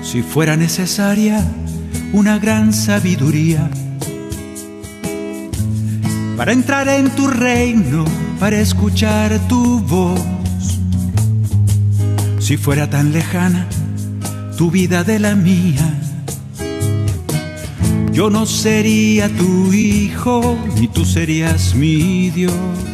Si 0.04 0.22
fuera 0.22 0.58
necesaria 0.58 1.42
una 2.12 2.40
gran 2.40 2.74
sabiduría, 2.74 3.70
para 6.36 6.52
entrar 6.52 6.90
en 6.90 7.10
tu 7.12 7.30
reino, 7.30 8.04
para 8.38 8.60
escuchar 8.60 9.40
tu 9.48 9.80
voz. 9.80 10.20
Si 12.40 12.58
fuera 12.58 12.90
tan 12.90 13.14
lejana 13.14 13.66
tu 14.58 14.70
vida 14.72 15.06
de 15.06 15.20
la 15.20 15.36
mía, 15.36 15.88
yo 18.12 18.30
no 18.30 18.46
sería 18.46 19.30
tu 19.30 19.72
hijo, 19.72 20.58
ni 20.76 20.90
tú 20.90 21.06
serías 21.06 21.76
mi 21.76 22.30
Dios. 22.30 22.91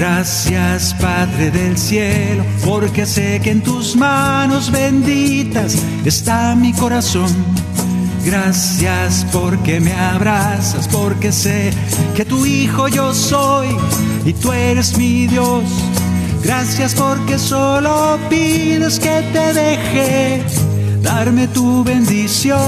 Gracias 0.00 0.94
Padre 0.94 1.50
del 1.50 1.76
cielo, 1.76 2.42
porque 2.64 3.04
sé 3.04 3.38
que 3.42 3.50
en 3.50 3.62
tus 3.62 3.94
manos 3.96 4.70
benditas 4.72 5.76
está 6.06 6.54
mi 6.56 6.72
corazón 6.72 7.28
Gracias 8.24 9.26
porque 9.32 9.78
me 9.80 9.92
abrazas, 9.92 10.88
porque 10.88 11.32
sé 11.32 11.70
que 12.14 12.24
tu 12.24 12.44
hijo 12.44 12.88
yo 12.88 13.14
soy 13.14 13.68
y 14.24 14.32
tú 14.32 14.52
eres 14.52 14.96
mi 14.98 15.26
Dios. 15.26 15.64
Gracias 16.42 16.94
porque 16.94 17.38
solo 17.38 18.18
pides 18.28 18.98
que 18.98 19.22
te 19.32 19.54
deje 19.54 20.42
darme 21.02 21.48
tu 21.48 21.82
bendición. 21.82 22.58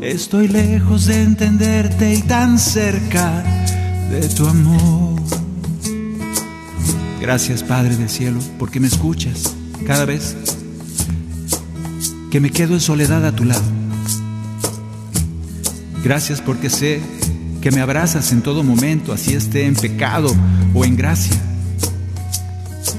Estoy 0.00 0.48
lejos 0.48 1.06
de 1.06 1.22
entenderte 1.22 2.14
y 2.14 2.22
tan 2.22 2.58
cerca 2.58 3.42
de 4.10 4.28
tu 4.28 4.46
amor. 4.46 5.39
Gracias 7.20 7.62
Padre 7.62 7.96
del 7.96 8.08
cielo 8.08 8.40
porque 8.58 8.80
me 8.80 8.88
escuchas 8.88 9.54
cada 9.86 10.04
vez 10.04 10.36
que 12.30 12.40
me 12.40 12.50
quedo 12.50 12.74
en 12.74 12.80
soledad 12.80 13.24
a 13.26 13.32
tu 13.32 13.44
lado 13.44 13.80
Gracias 16.02 16.40
porque 16.40 16.70
sé 16.70 17.00
que 17.60 17.70
me 17.70 17.82
abrazas 17.82 18.32
en 18.32 18.40
todo 18.40 18.62
momento, 18.62 19.12
así 19.12 19.34
esté 19.34 19.66
en 19.66 19.74
pecado 19.74 20.34
o 20.72 20.84
en 20.84 20.96
gracia. 20.96 21.36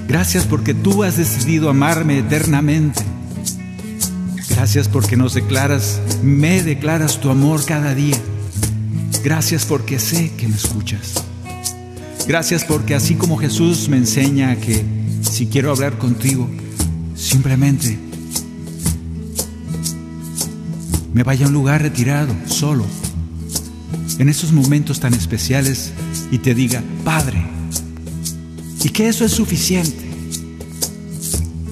Gracias 0.08 0.46
porque 0.46 0.76
tú 0.76 1.04
has 1.04 1.18
decidido 1.18 1.70
amarme 1.70 2.20
eternamente. 2.20 3.02
Gracias 4.50 4.88
porque 4.88 5.18
nos 5.18 5.34
declaras, 5.34 6.00
me 6.22 6.62
declaras 6.62 7.20
tu 7.20 7.32
amor 7.32 7.66
cada 7.66 7.96
día. 7.96 8.18
Gracias 9.24 9.66
porque 9.66 9.98
sé 9.98 10.32
que 10.38 10.48
me 10.48 10.56
escuchas. 10.56 11.31
Gracias 12.28 12.64
porque 12.64 12.96
así 12.96 13.16
como 13.16 13.38
Jesús 13.38 13.90
me 13.90 13.98
enseña 13.98 14.56
que 14.56 14.84
si 15.22 15.48
quiero 15.48 15.72
hablar 15.72 15.98
contigo, 15.98 16.50
simplemente 17.16 17.98
me 21.14 21.24
vaya 21.24 21.46
a 21.46 21.50
un 21.50 21.54
lugar 21.54 21.82
retirado, 21.82 22.34
solo, 22.46 22.86
en 24.18 24.30
esos 24.30 24.52
momentos 24.52 25.00
tan 25.00 25.14
especiales 25.14 25.92
y 26.32 26.38
te 26.38 26.56
diga, 26.56 26.84
Padre, 27.04 27.44
y 28.84 28.90
que 28.90 29.08
eso 29.08 29.26
es 29.26 29.32
suficiente. 29.32 30.10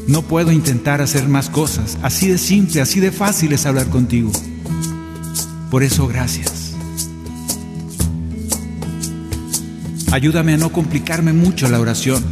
No 0.07 0.23
puedo 0.23 0.51
intentar 0.51 1.01
hacer 1.01 1.27
más 1.27 1.49
cosas, 1.49 1.97
así 2.01 2.27
de 2.27 2.37
simple, 2.37 2.81
así 2.81 2.99
de 2.99 3.11
fácil 3.11 3.53
es 3.53 3.65
hablar 3.65 3.87
contigo. 3.89 4.31
Por 5.69 5.83
eso, 5.83 6.07
gracias. 6.07 6.58
Ayúdame 10.11 10.53
a 10.53 10.57
no 10.57 10.71
complicarme 10.71 11.33
mucho 11.33 11.67
la 11.69 11.79
oración. 11.79 12.23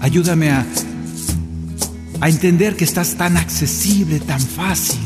Ayúdame 0.00 0.50
a, 0.50 0.66
a 2.20 2.28
entender 2.28 2.76
que 2.76 2.84
estás 2.84 3.14
tan 3.16 3.36
accesible, 3.36 4.20
tan 4.20 4.40
fácil 4.40 4.98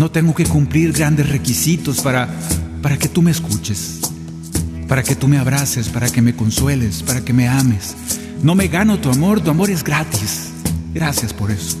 no 0.00 0.10
tengo 0.10 0.34
que 0.34 0.44
cumplir 0.44 0.92
grandes 0.92 1.28
requisitos 1.28 2.00
para, 2.00 2.26
para 2.80 2.96
que 2.96 3.06
tú 3.06 3.20
me 3.20 3.30
escuches, 3.30 4.00
para 4.88 5.02
que 5.02 5.14
tú 5.14 5.28
me 5.28 5.36
abraces, 5.36 5.90
para 5.90 6.08
que 6.08 6.22
me 6.22 6.34
consueles, 6.34 7.02
para 7.02 7.20
que 7.22 7.34
me 7.34 7.48
ames. 7.48 7.94
No 8.42 8.54
me 8.54 8.68
gano 8.68 8.98
tu 8.98 9.10
amor, 9.10 9.42
tu 9.42 9.50
amor 9.50 9.68
es 9.68 9.84
gratis. 9.84 10.52
Gracias 10.94 11.34
por 11.34 11.50
eso. 11.50 11.76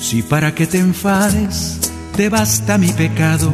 Si 0.00 0.22
para 0.22 0.54
que 0.54 0.66
te 0.66 0.78
enfades 0.78 1.78
te 2.16 2.30
basta 2.30 2.78
mi 2.78 2.88
pecado, 2.88 3.52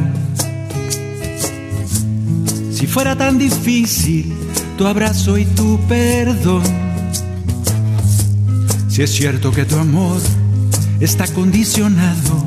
si 2.77 2.85
fuera 2.85 3.15
tan 3.15 3.39
difícil 3.39 4.31
tu 4.77 4.85
abrazo 4.85 5.35
y 5.39 5.45
tu 5.45 5.79
perdón, 5.87 6.61
si 8.87 9.01
es 9.01 9.09
cierto 9.09 9.51
que 9.51 9.65
tu 9.65 9.77
amor 9.77 10.21
está 10.99 11.25
condicionado. 11.27 12.45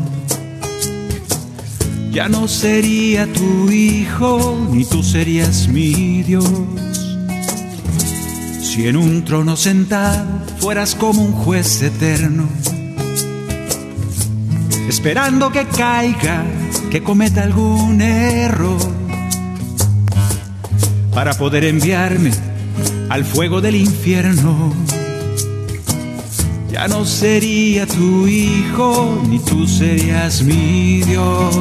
Ya 2.12 2.28
no 2.28 2.46
sería 2.46 3.26
tu 3.32 3.72
hijo, 3.72 4.68
ni 4.70 4.84
tú 4.84 5.02
serías 5.02 5.66
mi 5.66 6.22
Dios. 6.22 6.48
Si 8.62 8.86
en 8.86 8.96
un 8.96 9.24
trono 9.24 9.56
sentado 9.56 10.28
fueras 10.60 10.94
como 10.94 11.22
un 11.22 11.32
juez 11.32 11.82
eterno, 11.82 12.44
esperando 14.88 15.50
que 15.50 15.66
caiga, 15.66 16.44
que 16.88 17.02
cometa 17.02 17.42
algún 17.42 18.00
error, 18.00 18.99
para 21.14 21.34
poder 21.34 21.64
enviarme 21.64 22.30
al 23.08 23.24
fuego 23.24 23.60
del 23.60 23.76
infierno 23.76 24.72
ya 26.70 26.86
no 26.86 27.04
sería 27.04 27.84
tu 27.84 28.28
hijo, 28.28 29.20
ni 29.28 29.40
tú 29.40 29.66
serías 29.66 30.42
mi 30.42 31.02
Dios. 31.02 31.54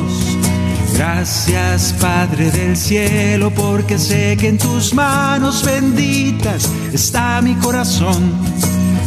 Gracias 0.93 1.95
Padre 1.99 2.51
del 2.51 2.77
cielo, 2.77 3.51
porque 3.51 3.97
sé 3.97 4.37
que 4.37 4.49
en 4.49 4.57
tus 4.57 4.93
manos 4.93 5.65
benditas 5.65 6.69
está 6.93 7.41
mi 7.41 7.55
corazón. 7.55 8.31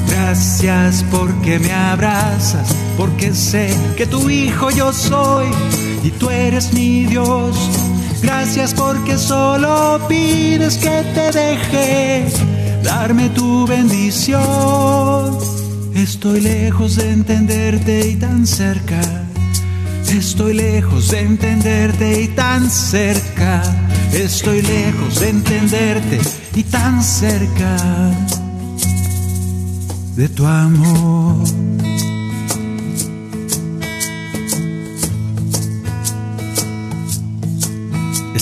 Gracias 0.09 1.05
porque 1.11 1.59
me 1.61 1.73
abrazas, 1.73 2.75
porque 2.97 3.33
sé 3.33 3.73
que 3.97 4.07
tu 4.07 4.29
hijo 4.29 4.71
yo 4.71 4.93
soy 4.93 5.47
y 6.03 6.11
tú 6.11 6.31
eres 6.31 6.73
mi 6.73 7.05
Dios. 7.05 7.57
Gracias 8.23 8.75
porque 8.75 9.19
solo 9.19 10.01
pides 10.09 10.77
que 10.77 11.03
te 11.15 11.33
deje 11.33 12.27
darme 12.83 13.29
tu 13.31 13.67
bendición. 13.67 15.39
Estoy 15.95 16.41
lejos 16.41 16.97
de 16.97 17.11
entenderte 17.11 18.09
y 18.09 18.17
tan 18.17 18.47
cerca 18.47 19.01
Estoy 20.17 20.53
lejos 20.53 21.09
de 21.09 21.21
entenderte 21.21 22.23
y 22.23 22.29
tan 22.29 22.71
cerca. 22.71 23.63
Estoy 24.13 24.61
lejos 24.61 25.21
de 25.21 25.31
entenderte 25.31 26.21
y 26.55 26.63
tan 26.65 27.03
cerca 27.03 27.77
de 30.15 30.29
tu 30.29 30.45
amor. 30.47 31.39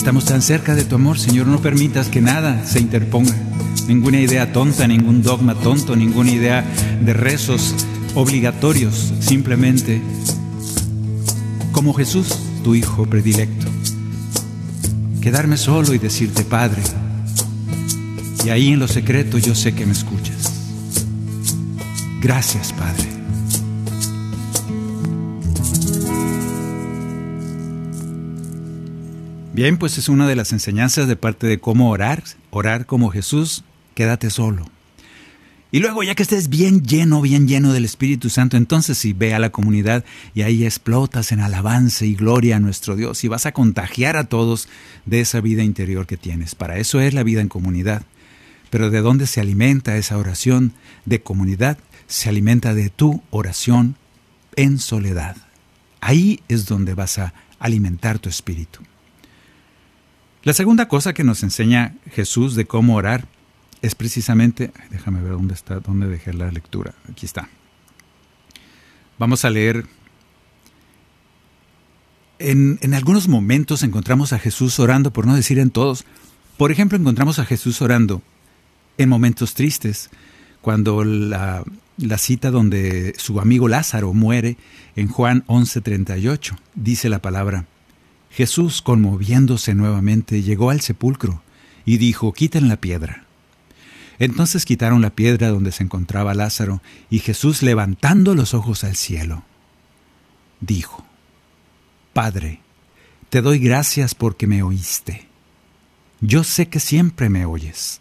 Estamos 0.01 0.25
tan 0.25 0.41
cerca 0.41 0.73
de 0.73 0.83
tu 0.83 0.95
amor, 0.95 1.19
Señor, 1.19 1.45
no 1.45 1.61
permitas 1.61 2.07
que 2.07 2.21
nada 2.21 2.65
se 2.65 2.79
interponga. 2.79 3.35
Ninguna 3.87 4.19
idea 4.19 4.51
tonta, 4.51 4.87
ningún 4.87 5.21
dogma 5.21 5.53
tonto, 5.53 5.95
ninguna 5.95 6.31
idea 6.31 6.65
de 7.05 7.13
rezos 7.13 7.75
obligatorios, 8.15 9.13
simplemente 9.19 10.01
como 11.71 11.93
Jesús, 11.93 12.35
tu 12.63 12.73
Hijo 12.73 13.05
predilecto. 13.05 13.67
Quedarme 15.21 15.55
solo 15.55 15.93
y 15.93 15.99
decirte, 15.99 16.45
Padre, 16.45 16.81
y 18.43 18.49
ahí 18.49 18.73
en 18.73 18.79
lo 18.79 18.87
secreto 18.87 19.37
yo 19.37 19.53
sé 19.53 19.75
que 19.75 19.85
me 19.85 19.91
escuchas. 19.91 20.51
Gracias, 22.19 22.73
Padre. 22.73 23.10
Bien, 29.61 29.77
pues 29.77 29.99
es 29.99 30.09
una 30.09 30.27
de 30.27 30.35
las 30.35 30.53
enseñanzas 30.53 31.07
de 31.07 31.15
parte 31.15 31.45
de 31.45 31.59
cómo 31.59 31.91
orar, 31.91 32.23
orar 32.49 32.87
como 32.87 33.11
Jesús, 33.11 33.63
quédate 33.93 34.31
solo. 34.31 34.65
Y 35.71 35.81
luego, 35.81 36.01
ya 36.01 36.15
que 36.15 36.23
estés 36.23 36.49
bien 36.49 36.81
lleno, 36.81 37.21
bien 37.21 37.47
lleno 37.47 37.71
del 37.71 37.85
Espíritu 37.85 38.31
Santo, 38.31 38.57
entonces 38.57 38.97
sí, 38.97 39.13
ve 39.13 39.35
a 39.35 39.39
la 39.39 39.51
comunidad 39.51 40.03
y 40.33 40.41
ahí 40.41 40.65
explotas 40.65 41.31
en 41.31 41.41
alabanza 41.41 42.05
y 42.05 42.15
gloria 42.15 42.55
a 42.55 42.59
nuestro 42.59 42.95
Dios 42.95 43.23
y 43.23 43.27
vas 43.27 43.45
a 43.45 43.51
contagiar 43.51 44.17
a 44.17 44.23
todos 44.23 44.67
de 45.05 45.21
esa 45.21 45.41
vida 45.41 45.61
interior 45.61 46.07
que 46.07 46.17
tienes. 46.17 46.55
Para 46.55 46.79
eso 46.79 46.99
es 46.99 47.13
la 47.13 47.21
vida 47.21 47.41
en 47.41 47.47
comunidad. 47.47 48.01
Pero 48.71 48.89
¿de 48.89 49.01
dónde 49.01 49.27
se 49.27 49.41
alimenta 49.41 49.95
esa 49.95 50.17
oración 50.17 50.73
de 51.05 51.21
comunidad? 51.21 51.77
Se 52.07 52.29
alimenta 52.29 52.73
de 52.73 52.89
tu 52.89 53.21
oración 53.29 53.95
en 54.55 54.79
soledad. 54.79 55.37
Ahí 55.99 56.39
es 56.47 56.65
donde 56.65 56.95
vas 56.95 57.19
a 57.19 57.35
alimentar 57.59 58.17
tu 58.17 58.27
espíritu. 58.27 58.81
La 60.43 60.53
segunda 60.53 60.87
cosa 60.87 61.13
que 61.13 61.23
nos 61.23 61.43
enseña 61.43 61.95
Jesús 62.11 62.55
de 62.55 62.65
cómo 62.65 62.95
orar 62.95 63.27
es 63.83 63.93
precisamente, 63.93 64.71
déjame 64.89 65.21
ver 65.21 65.33
dónde 65.33 65.53
está, 65.53 65.79
dónde 65.79 66.07
dejé 66.07 66.33
la 66.33 66.51
lectura. 66.51 66.93
Aquí 67.11 67.27
está. 67.27 67.47
Vamos 69.19 69.45
a 69.45 69.51
leer. 69.51 69.85
En, 72.39 72.79
en, 72.81 72.95
algunos 72.95 73.27
momentos 73.27 73.83
encontramos 73.83 74.33
a 74.33 74.39
Jesús 74.39 74.79
orando, 74.79 75.13
por 75.13 75.27
no 75.27 75.35
decir 75.35 75.59
en 75.59 75.69
todos. 75.69 76.05
Por 76.57 76.71
ejemplo, 76.71 76.97
encontramos 76.97 77.37
a 77.37 77.45
Jesús 77.45 77.81
orando 77.83 78.23
en 78.97 79.09
momentos 79.09 79.53
tristes, 79.53 80.09
cuando 80.61 81.03
la, 81.03 81.63
la 81.97 82.17
cita 82.17 82.49
donde 82.49 83.13
su 83.17 83.39
amigo 83.39 83.67
Lázaro 83.67 84.13
muere 84.13 84.57
en 84.95 85.07
Juan 85.07 85.43
11:38, 85.45 86.57
dice 86.73 87.09
la 87.09 87.21
palabra, 87.21 87.65
Jesús, 88.31 88.81
conmoviéndose 88.81 89.75
nuevamente, 89.75 90.41
llegó 90.41 90.69
al 90.69 90.81
sepulcro 90.81 91.43
y 91.85 91.97
dijo, 91.97 92.33
quiten 92.33 92.69
la 92.69 92.77
piedra. 92.77 93.25
Entonces 94.19 94.65
quitaron 94.65 95.01
la 95.01 95.09
piedra 95.09 95.49
donde 95.49 95.71
se 95.71 95.83
encontraba 95.83 96.33
Lázaro, 96.33 96.81
y 97.09 97.19
Jesús, 97.19 97.63
levantando 97.63 98.35
los 98.35 98.53
ojos 98.53 98.83
al 98.83 98.95
cielo, 98.95 99.43
dijo, 100.59 101.05
Padre, 102.13 102.61
te 103.29 103.41
doy 103.41 103.59
gracias 103.59 104.13
porque 104.13 104.45
me 104.45 104.61
oíste. 104.63 105.27
Yo 106.19 106.43
sé 106.43 106.67
que 106.67 106.79
siempre 106.79 107.29
me 107.29 107.45
oyes, 107.45 107.99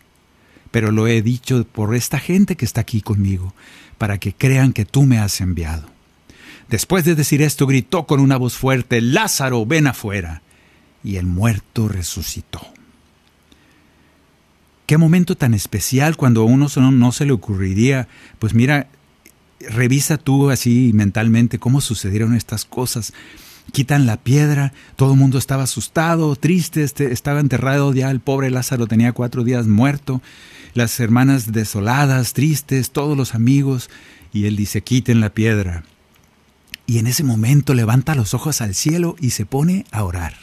pero 0.71 0.93
lo 0.93 1.07
he 1.07 1.23
dicho 1.23 1.65
por 1.65 1.95
esta 1.95 2.19
gente 2.19 2.57
que 2.57 2.67
está 2.67 2.83
aquí 2.83 3.01
conmigo, 3.01 3.55
para 3.97 4.19
que 4.19 4.35
crean 4.35 4.73
que 4.73 4.85
tú 4.85 5.05
me 5.05 5.19
has 5.19 5.41
enviado. 5.41 5.89
Después 6.71 7.05
de 7.05 7.17
decir 7.17 7.43
esto, 7.43 7.67
gritó 7.67 8.07
con 8.07 8.21
una 8.21 8.37
voz 8.37 8.57
fuerte, 8.57 9.01
Lázaro, 9.01 9.67
ven 9.67 9.89
afuera. 9.89 10.43
Y 11.03 11.17
el 11.17 11.27
muerto 11.27 11.89
resucitó. 11.89 12.61
Qué 14.87 14.97
momento 14.97 15.37
tan 15.37 15.53
especial 15.53 16.17
cuando 16.17 16.43
a 16.43 16.45
uno 16.45 16.69
no 16.77 17.13
se 17.13 17.27
le 17.27 17.33
ocurriría, 17.33 18.07
pues 18.39 18.55
mira, 18.55 18.87
revisa 19.69 20.17
tú 20.17 20.51
así 20.51 20.93
mentalmente 20.95 21.59
cómo 21.59 21.81
sucedieron 21.81 22.35
estas 22.35 22.65
cosas. 22.65 23.15
Quitan 23.73 24.07
la 24.07 24.17
piedra, 24.17 24.73
todo 24.95 25.13
el 25.13 25.19
mundo 25.19 25.39
estaba 25.39 25.65
asustado, 25.65 26.37
triste, 26.37 26.85
este, 26.85 27.13
estaba 27.13 27.41
enterrado 27.41 27.93
ya, 27.95 28.11
el 28.11 28.21
pobre 28.21 28.51
Lázaro 28.51 28.87
tenía 28.87 29.13
cuatro 29.13 29.43
días 29.43 29.67
muerto, 29.67 30.23
las 30.75 30.99
hermanas 31.01 31.53
desoladas, 31.53 32.33
tristes, 32.33 32.91
todos 32.91 33.17
los 33.17 33.35
amigos, 33.35 33.91
y 34.33 34.47
él 34.47 34.57
dice, 34.57 34.83
quiten 34.83 35.21
la 35.21 35.31
piedra. 35.31 35.85
Y 36.91 36.99
en 36.99 37.07
ese 37.07 37.23
momento 37.23 37.73
levanta 37.73 38.17
los 38.17 38.35
ojos 38.35 38.61
al 38.61 38.75
cielo 38.75 39.15
y 39.21 39.31
se 39.31 39.47
pone 39.47 39.87
a 39.93 40.03
orar. 40.03 40.35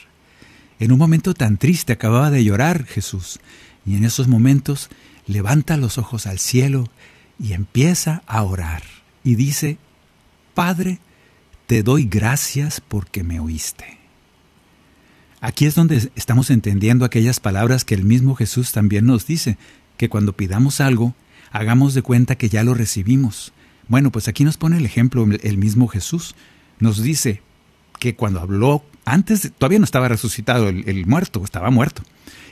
En 0.79 0.93
un 0.93 0.97
momento 0.97 1.33
tan 1.33 1.57
triste 1.57 1.91
acababa 1.91 2.31
de 2.31 2.41
llorar 2.41 2.85
Jesús 2.85 3.41
y 3.85 3.97
en 3.97 4.05
esos 4.05 4.29
momentos 4.29 4.89
levanta 5.25 5.75
los 5.75 5.97
ojos 5.97 6.25
al 6.25 6.39
cielo 6.39 6.89
y 7.37 7.51
empieza 7.51 8.23
a 8.27 8.43
orar. 8.43 8.81
Y 9.25 9.35
dice, 9.35 9.77
Padre, 10.53 10.99
te 11.65 11.83
doy 11.83 12.05
gracias 12.05 12.79
porque 12.79 13.25
me 13.25 13.41
oíste. 13.41 13.97
Aquí 15.41 15.65
es 15.65 15.75
donde 15.75 16.11
estamos 16.15 16.49
entendiendo 16.49 17.03
aquellas 17.03 17.41
palabras 17.41 17.83
que 17.83 17.93
el 17.93 18.05
mismo 18.05 18.35
Jesús 18.35 18.71
también 18.71 19.05
nos 19.05 19.27
dice, 19.27 19.57
que 19.97 20.07
cuando 20.07 20.31
pidamos 20.31 20.79
algo, 20.79 21.13
hagamos 21.51 21.93
de 21.93 22.03
cuenta 22.03 22.37
que 22.37 22.47
ya 22.47 22.63
lo 22.63 22.73
recibimos. 22.73 23.51
Bueno, 23.87 24.11
pues 24.11 24.27
aquí 24.27 24.43
nos 24.43 24.57
pone 24.57 24.77
el 24.77 24.85
ejemplo 24.85 25.27
el 25.41 25.57
mismo 25.57 25.87
Jesús. 25.87 26.35
Nos 26.79 27.01
dice 27.01 27.41
que 27.99 28.15
cuando 28.15 28.39
habló, 28.39 28.83
antes 29.05 29.51
todavía 29.57 29.79
no 29.79 29.85
estaba 29.85 30.07
resucitado 30.07 30.69
el, 30.69 31.05
muerto, 31.05 31.43
estaba 31.43 31.69
muerto. 31.69 32.03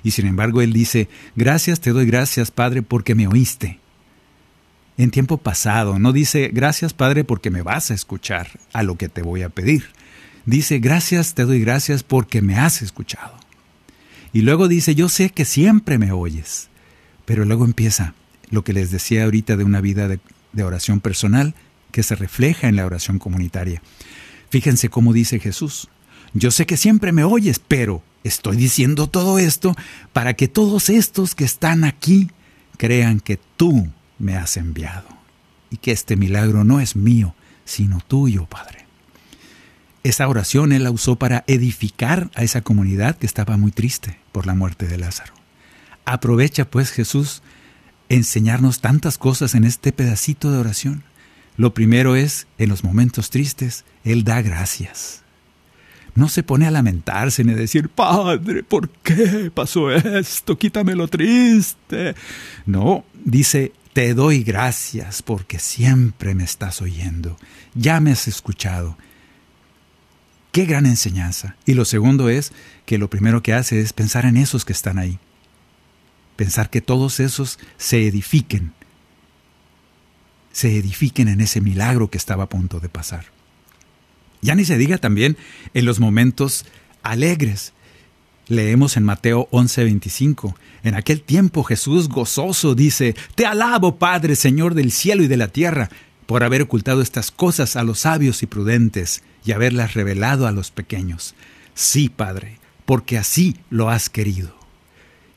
Y 0.04 0.12
sin 0.12 0.28
embargo 0.28 0.62
él 0.62 0.74
dice, 0.74 1.10
gracias 1.36 1.82
te 1.82 1.91
doy 1.91 2.06
gracias 2.06 2.52
Padre 2.52 2.82
porque 2.82 3.15
me 3.15 3.28
oíste. 3.28 3.80
En 4.98 5.12
tiempo 5.12 5.38
pasado, 5.38 6.00
no 6.00 6.13
dice, 6.13 6.50
gracias 6.54 6.93
Padre 6.93 7.24
porque 7.24 7.50
me 7.50 7.62
vas 7.62 7.91
a 7.91 7.93
escuchar 7.93 8.48
a 8.71 8.84
lo 8.84 8.95
que 8.95 9.10
te 9.10 9.21
voy 9.21 9.41
a 9.41 9.50
pedir. 9.50 9.88
Dice, 10.45 10.80
gracias 10.80 11.34
te 11.34 11.43
doy 11.43 11.60
gracias 11.60 12.04
porque 12.04 12.41
me 12.41 12.58
has 12.58 12.82
escuchado. 12.82 13.34
Y 14.32 14.41
luego 14.41 14.67
dice, 14.67 14.95
yo 14.95 15.10
sé 15.10 15.30
que 15.30 15.45
siempre 15.45 15.98
me 15.98 16.12
oyes. 16.12 16.69
Pero 17.26 17.45
luego 17.45 17.65
empieza 17.65 18.13
lo 18.52 18.63
que 18.63 18.74
les 18.74 18.91
decía 18.91 19.24
ahorita 19.24 19.58
de 19.58 19.63
una 19.63 19.82
vida 19.82 20.08
de, 20.08 20.19
de 20.56 20.63
oración 20.63 21.00
personal 21.00 21.54
que 21.91 22.04
se 22.04 22.15
refleja 22.15 22.68
en 22.68 22.76
la 22.76 22.86
oración 22.86 23.20
comunitaria. 23.20 23.82
Fíjense 24.50 24.89
cómo 24.89 25.13
dice 25.13 25.39
Jesús, 25.39 25.89
yo 26.34 26.52
sé 26.52 26.65
que 26.65 26.78
siempre 26.78 27.12
me 27.12 27.24
oyes, 27.24 27.60
pero 27.60 28.04
Estoy 28.26 28.58
diciendo 28.58 29.06
todo 29.06 29.38
esto 29.38 29.76
para 30.12 30.34
que 30.34 30.48
todos 30.48 30.89
estos 30.89 31.36
que 31.36 31.46
están 31.46 31.84
aquí 31.84 32.32
crean 32.76 33.20
que 33.20 33.39
tú 33.56 33.88
me 34.18 34.36
has 34.36 34.58
enviado 34.58 35.08
y 35.70 35.78
que 35.78 35.91
este 35.91 36.15
milagro 36.15 36.63
no 36.63 36.80
es 36.80 36.96
mío, 36.96 37.36
sino 37.65 38.00
tuyo, 38.00 38.48
Padre. 38.48 38.88
Esa 40.04 40.28
oración 40.28 40.72
él 40.72 40.86
la 40.86 40.89
usó 40.89 41.18
para 41.18 41.44
edificar 41.46 42.32
a 42.34 42.41
esa 42.41 42.62
comunidad 42.62 43.15
que 43.15 43.28
estaba 43.28 43.58
muy 43.58 43.72
triste 43.72 44.18
por 44.32 44.48
la 44.48 44.56
muerte 44.56 44.88
de 44.88 44.98
Lázaro. 44.98 45.36
Aprovecha 46.04 46.65
pues 46.65 46.89
Jesús 46.89 47.44
enseñarnos 48.10 48.82
tantas 48.82 49.18
cosas 49.18 49.56
en 49.56 49.63
este 49.63 49.91
pedacito 49.91 50.52
de 50.52 50.58
oración. 50.58 51.04
Lo 51.58 51.74
primero 51.74 52.15
es, 52.15 52.48
en 52.58 52.70
los 52.70 52.84
momentos 52.84 53.30
tristes, 53.30 53.86
Él 54.04 54.24
da 54.24 54.41
gracias 54.41 55.26
no 56.15 56.30
se 56.30 56.44
pone 56.44 56.65
a 56.65 56.72
lamentarse 56.72 57.44
ni 57.44 57.52
a 57.52 57.56
decir, 57.56 57.89
Padre, 57.89 58.63
¿por 58.63 58.89
qué 58.89 59.52
pasó 59.54 59.91
esto? 59.91 60.58
Quítame 60.58 60.96
lo 60.96 61.08
triste. 61.08 62.15
No, 62.65 63.04
dice, 63.24 63.74
te 63.94 64.13
doy 64.13 64.44
gracias 64.44 65.22
porque 65.22 65.60
siempre 65.60 66.34
me 66.34 66.46
estás 66.46 66.82
oyendo, 66.82 67.38
ya 67.76 68.00
me 68.00 68.12
has 68.12 68.28
escuchado. 68.28 68.98
Qué 70.54 70.65
gran 70.65 70.86
enseñanza. 70.86 71.58
Y 71.65 71.74
lo 71.74 71.84
segundo 71.84 72.30
es 72.30 72.54
que 72.86 72.98
lo 72.98 73.10
primero 73.10 73.44
que 73.44 73.54
hace 73.54 73.82
es 73.82 73.91
pensar 73.91 74.26
en 74.26 74.38
esos 74.38 74.63
que 74.63 74.72
están 74.72 74.98
ahí. 74.98 75.20
Pensar 76.36 76.69
que 76.69 76.82
todos 76.82 77.19
esos 77.19 77.60
se 77.78 78.08
edifiquen, 78.08 78.74
se 80.52 80.78
edifiquen 80.78 81.28
en 81.28 81.41
ese 81.41 81.62
milagro 81.62 82.10
que 82.10 82.17
estaba 82.17 82.43
a 82.43 82.50
punto 82.50 82.80
de 82.80 82.89
pasar. 82.89 83.26
Ya 84.41 84.56
ni 84.56 84.63
se 84.63 84.78
diga 84.78 84.98
también 84.98 85.38
en 85.74 85.86
los 85.86 86.00
momentos 86.00 86.65
alegres. 87.04 87.74
Leemos 88.48 88.95
en 88.95 89.04
Mateo 89.04 89.50
11:25, 89.52 90.56
en 90.84 90.95
aquel 90.95 91.21
tiempo 91.21 91.63
Jesús 91.63 92.10
gozoso 92.10 92.76
dice, 92.76 93.15
Te 93.36 93.45
alabo 93.45 93.98
Padre, 93.98 94.36
Señor 94.36 94.76
del 94.76 94.91
cielo 94.91 95.24
y 95.24 95.28
de 95.28 95.38
la 95.38 95.48
tierra, 95.48 95.89
por 96.26 96.43
haber 96.43 96.62
ocultado 96.62 97.02
estas 97.02 97.32
cosas 97.32 97.76
a 97.76 97.84
los 97.84 98.00
sabios 98.00 98.43
y 98.43 98.45
prudentes 98.45 99.24
y 99.45 99.52
haberlas 99.52 99.93
revelado 99.93 100.48
a 100.48 100.52
los 100.52 100.71
pequeños. 100.71 101.36
Sí, 101.74 102.10
Padre, 102.10 102.60
porque 102.86 103.17
así 103.17 103.58
lo 103.69 103.89
has 103.89 104.10
querido. 104.10 104.64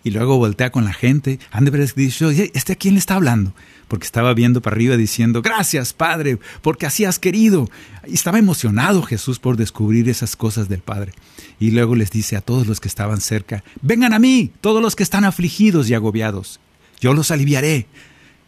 Y 0.09 0.11
luego 0.11 0.39
voltea 0.39 0.73
con 0.73 0.87
la 0.87 0.95
gente. 0.95 1.39
Han 1.51 1.67
de 1.67 1.69
haber 1.69 1.95
dicho, 1.95 2.31
¿este 2.31 2.73
a 2.73 2.77
quién 2.77 2.95
le 2.95 2.99
está 2.99 3.17
hablando? 3.17 3.53
Porque 3.89 4.07
estaba 4.07 4.33
viendo 4.33 4.63
para 4.63 4.75
arriba 4.75 4.97
diciendo, 4.97 5.43
gracias, 5.43 5.93
Padre, 5.93 6.39
porque 6.63 6.87
así 6.87 7.05
has 7.05 7.19
querido. 7.19 7.69
Y 8.07 8.15
estaba 8.15 8.39
emocionado 8.39 9.03
Jesús 9.03 9.39
por 9.39 9.59
descubrir 9.59 10.09
esas 10.09 10.35
cosas 10.35 10.71
del 10.71 10.81
Padre. 10.81 11.13
Y 11.61 11.73
luego 11.73 11.95
les 11.95 12.11
dice 12.11 12.37
a 12.37 12.41
todos 12.41 12.67
los 12.67 12.81
que 12.81 12.89
estaban 12.89 13.21
cerca, 13.21 13.63
vengan 13.83 14.15
a 14.15 14.19
mí, 14.19 14.51
todos 14.63 14.81
los 14.81 14.97
que 14.97 15.03
están 15.03 15.27
afligidos 15.27 15.91
y 15.91 15.95
agobiados. 15.95 16.59
Yo 16.99 17.13
los 17.13 17.31
aliviaré. 17.31 17.87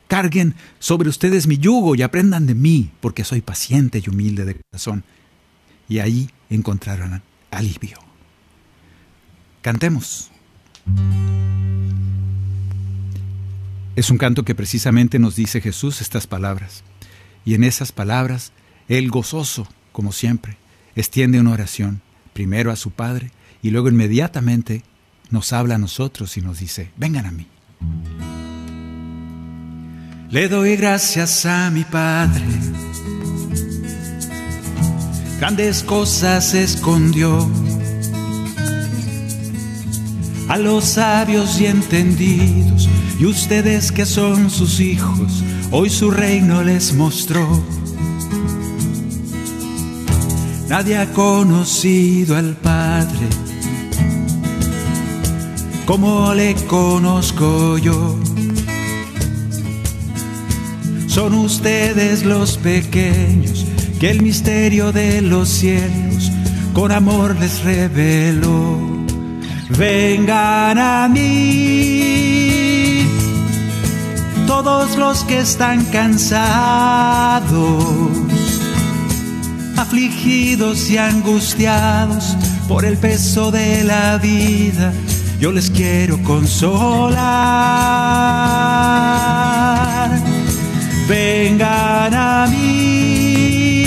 Carguen 0.09 0.55
sobre 0.79 1.11
ustedes 1.11 1.47
mi 1.47 1.59
yugo 1.59 1.95
y 1.95 2.01
aprendan 2.01 2.47
de 2.47 2.55
mí, 2.55 2.91
porque 3.03 3.23
soy 3.23 3.43
paciente 3.43 4.03
y 4.03 4.09
humilde 4.09 4.47
de 4.47 4.57
corazón. 4.57 5.05
Y 5.91 5.99
ahí 5.99 6.31
encontrarán 6.49 7.23
alivio. 7.51 7.99
Cantemos. 9.61 10.30
Es 13.97 14.11
un 14.11 14.19
canto 14.19 14.45
que 14.45 14.55
precisamente 14.55 15.19
nos 15.19 15.37
dice 15.37 15.61
Jesús 15.61 16.01
estas 16.01 16.27
palabras. 16.27 16.85
Y 17.45 17.55
en 17.55 17.65
esas 17.65 17.93
palabras, 17.93 18.53
Él 18.89 19.11
gozoso, 19.11 19.69
como 19.93 20.13
siempre, 20.13 20.57
extiende 20.97 21.41
una 21.41 21.53
oración, 21.53 22.01
primero 22.33 22.71
a 22.71 22.77
su 22.77 22.91
Padre 22.91 23.31
y 23.63 23.71
luego 23.71 23.89
inmediatamente 23.89 24.83
nos 25.31 25.53
habla 25.53 25.75
a 25.75 25.79
nosotros 25.79 26.37
y 26.37 26.41
nos 26.41 26.59
dice, 26.61 26.91
vengan 26.97 27.27
a 27.27 27.31
mí. 27.31 27.47
Le 30.31 30.49
doy 30.49 30.77
gracias 30.77 31.45
a 31.45 31.71
mi 31.71 31.85
Padre. 31.85 32.45
Grandes 35.39 35.83
cosas 35.83 36.55
escondió 36.55 37.51
a 40.51 40.59
los 40.59 40.85
sabios 40.85 41.61
y 41.61 41.67
entendidos, 41.67 42.89
y 43.21 43.27
ustedes 43.27 43.93
que 43.93 44.05
son 44.05 44.51
sus 44.51 44.81
hijos, 44.81 45.45
hoy 45.71 45.89
su 45.89 46.11
reino 46.11 46.65
les 46.65 46.93
mostró. 46.93 47.47
Nadie 50.69 50.99
ha 50.99 51.13
conocido 51.13 52.37
al 52.37 52.57
Padre 52.57 53.29
como 55.87 56.35
le 56.35 56.57
conozco 56.67 57.79
yo. 57.79 58.19
Son 61.07 61.35
ustedes 61.35 62.25
los 62.25 62.59
pequeños 62.59 63.67
que 64.01 64.11
el 64.11 64.21
misterio 64.21 64.91
de 64.91 65.21
los 65.23 65.49
cielos 65.49 66.33
con 66.73 66.91
amor 66.91 67.37
les 67.39 67.63
reveló 67.63 69.00
vengan 69.77 70.79
a 70.79 71.09
mí 71.09 71.91
todos 74.47 74.97
los 74.97 75.25
que 75.25 75.39
están 75.39 75.85
cansados, 75.87 77.55
afligidos 79.77 80.91
y 80.91 80.99
angustiados 80.99 82.37
por 82.69 82.85
el 82.85 82.99
peso 82.99 83.51
de 83.51 83.85
la 83.85 84.19
vida, 84.19 84.93
yo 85.41 85.51
les 85.53 85.71
quiero 85.71 86.23
consolar. 86.23 87.21
Vengan 91.09 92.13
a 92.13 92.47
mí, 92.51 93.87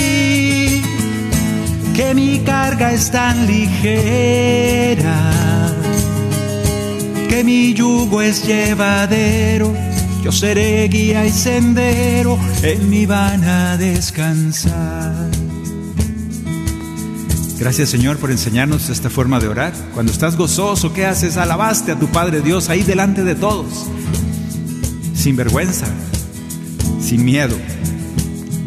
que 1.94 2.14
mi 2.14 2.40
carga 2.40 2.92
es 2.92 3.10
tan 3.10 3.46
ligera 3.46 5.43
que 7.34 7.42
mi 7.42 7.74
yugo 7.74 8.22
es 8.22 8.46
llevadero, 8.46 9.74
yo 10.22 10.30
seré 10.30 10.86
guía 10.86 11.26
y 11.26 11.32
sendero, 11.32 12.38
en 12.62 12.88
mi 12.88 13.06
van 13.06 13.42
a 13.42 13.76
descansar. 13.76 15.30
Gracias 17.58 17.88
Señor 17.88 18.18
por 18.18 18.30
enseñarnos 18.30 18.88
esta 18.88 19.10
forma 19.10 19.40
de 19.40 19.48
orar. 19.48 19.72
Cuando 19.94 20.12
estás 20.12 20.36
gozoso, 20.36 20.92
¿qué 20.92 21.06
haces? 21.06 21.36
Alabaste 21.36 21.90
a 21.90 21.98
tu 21.98 22.06
Padre 22.06 22.40
Dios 22.40 22.68
ahí 22.68 22.84
delante 22.84 23.24
de 23.24 23.34
todos, 23.34 23.86
sin 25.16 25.34
vergüenza, 25.34 25.86
sin 27.00 27.24
miedo, 27.24 27.56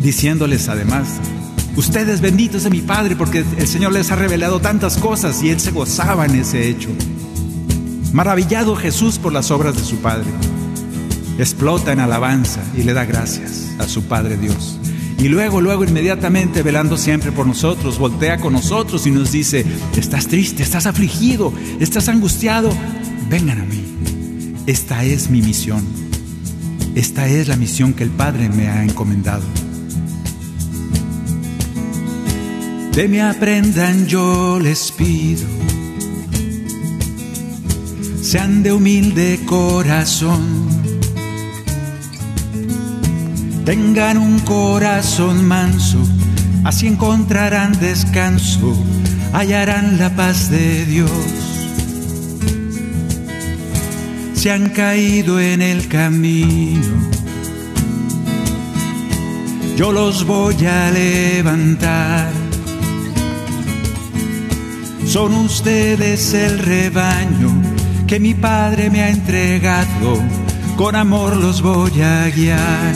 diciéndoles 0.01 0.67
además, 0.67 1.07
ustedes 1.77 2.19
benditos 2.19 2.63
de 2.63 2.69
mi 2.69 2.81
Padre 2.81 3.15
porque 3.15 3.45
el 3.57 3.67
Señor 3.67 3.93
les 3.93 4.11
ha 4.11 4.17
revelado 4.17 4.59
tantas 4.59 4.97
cosas 4.97 5.41
y 5.41 5.51
Él 5.51 5.61
se 5.61 5.71
gozaba 5.71 6.25
en 6.25 6.35
ese 6.35 6.67
hecho. 6.67 6.89
Maravillado 8.13 8.75
Jesús 8.75 9.19
por 9.19 9.33
las 9.33 9.51
obras 9.51 9.75
de 9.75 9.83
su 9.83 9.97
Padre, 9.97 10.27
explota 11.37 11.91
en 11.91 11.99
alabanza 11.99 12.63
y 12.75 12.83
le 12.83 12.93
da 12.93 13.05
gracias 13.05 13.69
a 13.79 13.87
su 13.87 14.03
Padre 14.03 14.37
Dios. 14.37 14.79
Y 15.19 15.27
luego, 15.29 15.61
luego, 15.61 15.83
inmediatamente, 15.83 16.63
velando 16.63 16.97
siempre 16.97 17.31
por 17.31 17.47
nosotros, 17.47 17.97
voltea 17.97 18.37
con 18.37 18.53
nosotros 18.53 19.07
y 19.07 19.11
nos 19.11 19.31
dice, 19.31 19.65
estás 19.97 20.27
triste, 20.27 20.63
estás 20.63 20.85
afligido, 20.85 21.51
estás 21.79 22.07
angustiado, 22.07 22.69
vengan 23.29 23.59
a 23.59 23.65
mí. 23.65 23.83
Esta 24.67 25.03
es 25.03 25.29
mi 25.29 25.41
misión. 25.41 25.83
Esta 26.95 27.27
es 27.27 27.47
la 27.47 27.55
misión 27.55 27.93
que 27.93 28.03
el 28.03 28.09
Padre 28.09 28.49
me 28.49 28.67
ha 28.67 28.83
encomendado. 28.83 29.43
De 32.93 33.07
me 33.07 33.21
aprendan 33.21 34.07
yo 34.07 34.59
les 34.59 34.91
pido 34.91 35.45
sean 38.29 38.61
de 38.61 38.73
humilde 38.73 39.39
corazón, 39.45 40.41
tengan 43.63 44.17
un 44.17 44.39
corazón 44.39 45.45
manso, 45.47 45.99
así 46.65 46.87
encontrarán 46.87 47.79
descanso, 47.79 48.75
hallarán 49.31 49.97
la 49.97 50.09
paz 50.13 50.49
de 50.49 50.85
Dios. 50.85 51.09
Se 54.33 54.51
han 54.51 54.71
caído 54.71 55.39
en 55.39 55.61
el 55.61 55.87
camino, 55.87 56.95
yo 59.77 59.93
los 59.93 60.25
voy 60.25 60.65
a 60.65 60.91
levantar. 60.91 62.29
Son 65.05 65.33
ustedes 65.33 66.33
el 66.33 66.59
rebaño 66.59 67.66
que 68.07 68.19
mi 68.21 68.33
Padre 68.33 68.89
me 68.89 69.03
ha 69.03 69.09
entregado, 69.09 70.17
con 70.77 70.95
amor 70.95 71.35
los 71.35 71.61
voy 71.61 72.01
a 72.01 72.29
guiar. 72.29 72.95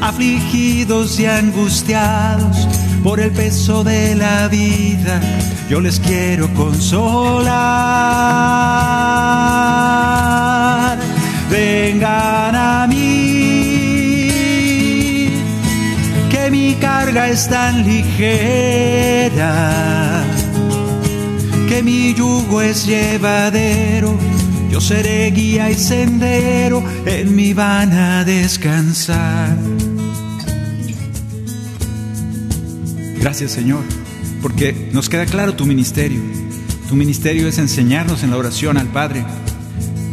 afligidos 0.00 1.18
y 1.18 1.26
angustiados 1.26 2.68
por 3.02 3.18
el 3.18 3.32
peso 3.32 3.82
de 3.82 4.14
la 4.14 4.46
vida, 4.46 5.20
yo 5.68 5.80
les 5.80 5.98
quiero 5.98 6.48
consolar. 6.54 7.50
Vengan 11.50 12.54
a 12.54 12.86
mí 12.86 13.19
es 17.28 17.48
tan 17.48 17.84
ligera, 17.84 19.42
que 21.68 21.82
mi 21.82 22.14
yugo 22.14 22.62
es 22.62 22.86
llevadero, 22.86 24.16
yo 24.70 24.80
seré 24.80 25.30
guía 25.30 25.70
y 25.70 25.74
sendero, 25.74 26.82
en 27.06 27.34
mi 27.34 27.52
van 27.52 27.92
a 27.92 28.24
descansar. 28.24 29.56
Gracias 33.18 33.50
Señor, 33.52 33.84
porque 34.40 34.88
nos 34.92 35.08
queda 35.08 35.26
claro 35.26 35.54
tu 35.54 35.66
ministerio. 35.66 36.20
Tu 36.88 36.96
ministerio 36.96 37.46
es 37.46 37.58
enseñarnos 37.58 38.22
en 38.24 38.30
la 38.30 38.36
oración 38.36 38.76
al 38.76 38.88
Padre, 38.88 39.24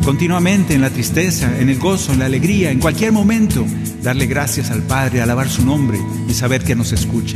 continuamente 0.04 0.76
en 0.76 0.82
la 0.82 0.90
tristeza, 0.90 1.60
en 1.60 1.70
el 1.70 1.80
gozo, 1.80 2.14
en 2.14 2.20
la 2.20 2.26
alegría, 2.26 2.70
en 2.70 2.80
cualquier 2.80 3.12
momento 3.12 3.66
darle 4.08 4.26
gracias 4.26 4.72
al 4.72 4.84
Padre, 4.84 5.22
alabar 5.22 5.50
su 5.50 5.66
nombre 5.66 6.00
y 6.30 6.34
saber 6.34 6.64
que 6.64 6.76
nos 6.76 6.94
escucha. 6.94 7.36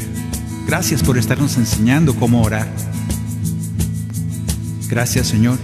Gracias 0.65 1.03
por 1.03 1.17
estarnos 1.17 1.57
enseñando 1.57 2.15
cómo 2.15 2.41
orar. 2.41 2.73
Gracias 4.87 5.27
Señor, 5.27 5.57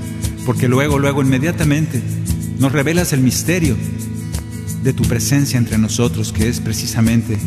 porque 0.46 0.68
luego, 0.68 1.00
luego, 1.00 1.22
inmediatamente 1.22 2.02
nos 2.60 2.74
revelas 2.74 3.14
el 3.14 3.22
misterio 3.22 3.78
de 4.84 4.92
tu 4.92 5.04
presencia 5.04 5.58
entre 5.58 5.78
nosotros, 5.78 6.34
que 6.34 6.50
es 6.50 6.60
precisamente 6.60 7.38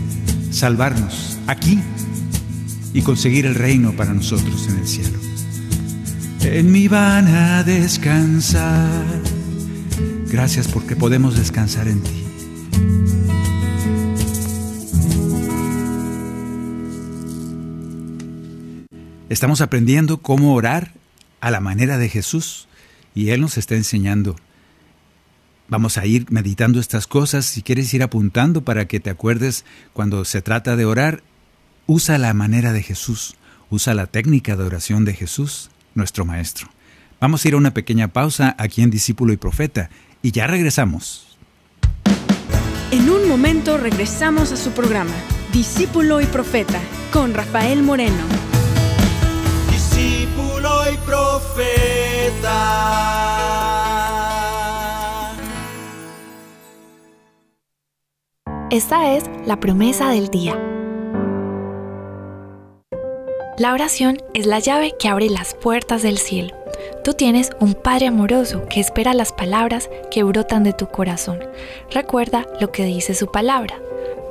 salvarnos 0.50 1.36
aquí 1.46 1.78
y 2.94 3.02
conseguir 3.02 3.44
el 3.44 3.56
reino 3.56 3.92
para 3.92 4.14
nosotros 4.14 4.68
en 4.70 4.78
el 4.78 4.88
cielo. 4.88 5.18
en 6.44 6.72
mí 6.72 6.88
van 6.88 7.28
a 7.28 7.62
descansar. 7.62 9.04
Gracias 10.30 10.66
porque 10.66 10.96
podemos 10.96 11.36
descansar 11.36 11.88
en 11.88 12.00
ti. 12.00 12.19
Estamos 19.30 19.60
aprendiendo 19.60 20.18
cómo 20.18 20.54
orar 20.54 20.92
a 21.40 21.52
la 21.52 21.60
manera 21.60 21.98
de 21.98 22.08
Jesús 22.08 22.66
y 23.14 23.30
Él 23.30 23.40
nos 23.40 23.58
está 23.58 23.76
enseñando. 23.76 24.34
Vamos 25.68 25.98
a 25.98 26.04
ir 26.04 26.26
meditando 26.30 26.80
estas 26.80 27.06
cosas. 27.06 27.46
Si 27.46 27.62
quieres 27.62 27.94
ir 27.94 28.02
apuntando 28.02 28.64
para 28.64 28.88
que 28.88 28.98
te 28.98 29.08
acuerdes 29.08 29.64
cuando 29.92 30.24
se 30.24 30.42
trata 30.42 30.74
de 30.74 30.84
orar, 30.84 31.22
usa 31.86 32.18
la 32.18 32.34
manera 32.34 32.72
de 32.72 32.82
Jesús, 32.82 33.36
usa 33.70 33.94
la 33.94 34.08
técnica 34.08 34.56
de 34.56 34.64
oración 34.64 35.04
de 35.04 35.14
Jesús, 35.14 35.70
nuestro 35.94 36.24
Maestro. 36.24 36.68
Vamos 37.20 37.44
a 37.44 37.48
ir 37.48 37.54
a 37.54 37.58
una 37.58 37.72
pequeña 37.72 38.08
pausa 38.08 38.56
aquí 38.58 38.82
en 38.82 38.90
Discípulo 38.90 39.32
y 39.32 39.36
Profeta 39.36 39.90
y 40.22 40.32
ya 40.32 40.48
regresamos. 40.48 41.38
En 42.90 43.08
un 43.08 43.28
momento 43.28 43.78
regresamos 43.78 44.50
a 44.50 44.56
su 44.56 44.72
programa, 44.72 45.14
Discípulo 45.52 46.20
y 46.20 46.26
Profeta, 46.26 46.80
con 47.12 47.32
Rafael 47.32 47.84
Moreno. 47.84 48.49
Discípulo 50.90 50.92
y 50.92 50.96
Profeta. 51.06 52.56
Esta 58.70 59.14
es 59.14 59.24
la 59.46 59.58
promesa 59.58 60.10
del 60.10 60.28
día. 60.28 60.58
La 63.58 63.74
oración 63.74 64.18
es 64.32 64.46
la 64.46 64.58
llave 64.58 64.94
que 64.98 65.08
abre 65.08 65.28
las 65.28 65.54
puertas 65.54 66.02
del 66.02 66.18
cielo. 66.18 66.56
Tú 67.04 67.12
tienes 67.14 67.50
un 67.60 67.74
Padre 67.74 68.06
amoroso 68.06 68.64
que 68.68 68.80
espera 68.80 69.12
las 69.12 69.32
palabras 69.32 69.90
que 70.10 70.22
brotan 70.22 70.64
de 70.64 70.72
tu 70.72 70.86
corazón. 70.86 71.40
Recuerda 71.90 72.46
lo 72.60 72.72
que 72.72 72.84
dice 72.84 73.14
su 73.14 73.30
palabra. 73.30 73.76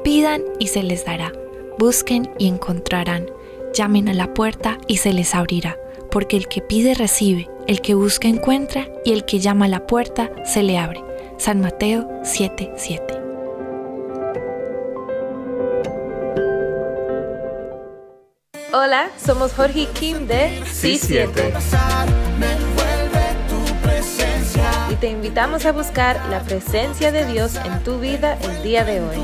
Pidan 0.04 0.42
y 0.58 0.68
se 0.68 0.84
les 0.84 1.06
dará. 1.06 1.32
Busquen 1.78 2.32
y 2.38 2.48
encontrarán. 2.48 3.28
Llamen 3.74 4.10
a 4.10 4.14
la 4.14 4.34
puerta 4.34 4.80
y 4.88 4.98
se 4.98 5.14
les 5.14 5.36
abrirá. 5.36 5.78
Porque 6.12 6.38
el 6.38 6.48
que 6.48 6.62
pide 6.62 6.94
recibe, 6.94 7.50
el 7.68 7.82
que 7.82 7.94
busca 7.94 8.28
encuentra 8.28 8.88
y 9.06 9.14
el 9.14 9.26
que 9.26 9.40
llama 9.40 9.66
a 9.66 9.70
la 9.70 9.86
puerta 9.86 10.32
se 10.44 10.64
le 10.64 10.78
abre. 10.78 11.04
San 11.38 11.62
Mateo 11.62 12.08
7:7. 12.24 13.20
Hola, 18.72 19.10
somos 19.24 19.54
Jorge 19.54 19.82
y 19.82 19.86
Kim 19.88 20.28
de 20.28 20.62
C7 20.64 21.54
y 24.92 24.96
te 24.96 25.10
invitamos 25.10 25.66
a 25.66 25.72
buscar 25.72 26.20
la 26.30 26.42
presencia 26.42 27.12
de 27.12 27.26
Dios 27.26 27.56
en 27.56 27.84
tu 27.84 28.00
vida 28.00 28.38
el 28.42 28.64
día 28.64 28.84
de 28.84 29.02
hoy. 29.02 29.16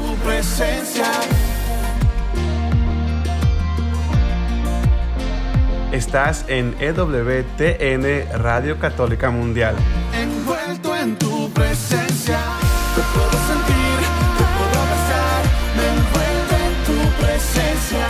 Estás 5.95 6.43
en 6.49 6.75
EWTN 6.81 8.27
Radio 8.38 8.77
Católica 8.77 9.31
Mundial. 9.31 9.77
Envuelto 10.13 10.93
en 10.93 11.17
tu 11.17 11.49
presencia, 11.51 12.38
te 12.93 13.01
puedo 13.13 13.31
sentir, 13.31 13.99
te 14.38 14.43
puedo 14.58 14.75
abrazar, 14.84 15.41
me 15.77 15.86
envuelve 15.95 16.58
en 16.67 16.75
tu 16.84 16.99
presencia. 17.23 18.08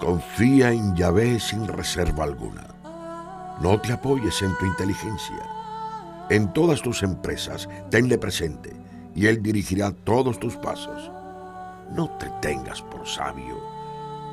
Confía 0.00 0.70
en 0.70 0.96
Yahvé 0.96 1.38
sin 1.38 1.68
reserva 1.68 2.24
alguna. 2.24 2.64
No 3.60 3.78
te 3.78 3.92
apoyes 3.92 4.40
en 4.40 4.56
tu 4.56 4.64
inteligencia. 4.64 5.42
En 6.30 6.50
todas 6.54 6.80
tus 6.80 7.02
empresas, 7.02 7.68
tenle 7.90 8.16
presente 8.16 8.72
y 9.14 9.26
Él 9.26 9.42
dirigirá 9.42 9.92
todos 9.92 10.40
tus 10.40 10.56
pasos. 10.56 11.10
No 11.94 12.08
te 12.18 12.30
tengas 12.40 12.80
por 12.80 13.06
sabio. 13.06 13.73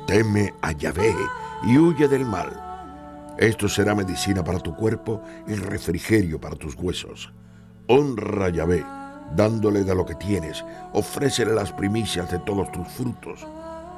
Teme 0.06 0.54
a 0.62 0.72
Yahvé 0.72 1.14
y 1.64 1.78
huye 1.78 2.08
del 2.08 2.24
mal. 2.24 2.50
Esto 3.38 3.68
será 3.68 3.94
medicina 3.94 4.44
para 4.44 4.58
tu 4.58 4.74
cuerpo 4.74 5.22
y 5.46 5.54
refrigerio 5.54 6.40
para 6.40 6.56
tus 6.56 6.74
huesos. 6.74 7.32
Honra 7.88 8.46
a 8.46 8.50
Yahvé, 8.50 8.84
dándole 9.34 9.84
de 9.84 9.94
lo 9.94 10.04
que 10.04 10.14
tienes. 10.14 10.64
Ofrécele 10.92 11.54
las 11.54 11.72
primicias 11.72 12.30
de 12.30 12.38
todos 12.40 12.70
tus 12.72 12.86
frutos. 12.88 13.46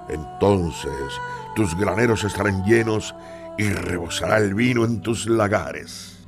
Entonces 0.08 1.20
tus 1.56 1.76
graneros 1.76 2.24
estarán 2.24 2.64
llenos 2.64 3.14
y 3.58 3.68
rebosará 3.70 4.38
el 4.38 4.54
vino 4.54 4.84
en 4.84 5.00
tus 5.00 5.26
lagares. 5.26 6.18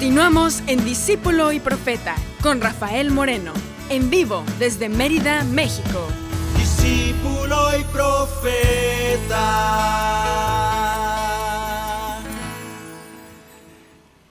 Continuamos 0.00 0.62
en 0.66 0.82
Discípulo 0.82 1.52
y 1.52 1.60
Profeta 1.60 2.16
con 2.42 2.62
Rafael 2.62 3.10
Moreno, 3.10 3.52
en 3.90 4.08
vivo 4.08 4.46
desde 4.58 4.88
Mérida, 4.88 5.44
México. 5.44 6.08
Discípulo 6.56 7.78
y 7.78 7.84
profeta. 7.92 9.28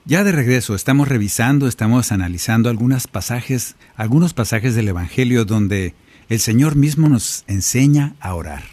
Ya 0.04 0.24
de 0.24 0.32
regreso, 0.32 0.74
estamos 0.74 1.06
revisando, 1.06 1.68
estamos 1.68 2.10
analizando 2.10 2.68
algunos 2.68 3.06
pasajes, 3.06 3.76
algunos 3.94 4.34
pasajes 4.34 4.74
del 4.74 4.88
Evangelio 4.88 5.44
donde 5.44 5.94
el 6.28 6.40
Señor 6.40 6.74
mismo 6.74 7.08
nos 7.08 7.44
enseña 7.46 8.16
a 8.18 8.34
orar. 8.34 8.64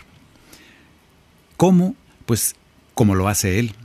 ¿Cómo? 1.58 1.96
Pues 2.26 2.56
como 2.96 3.14
lo 3.14 3.28
hace 3.28 3.60
Él. 3.60 3.76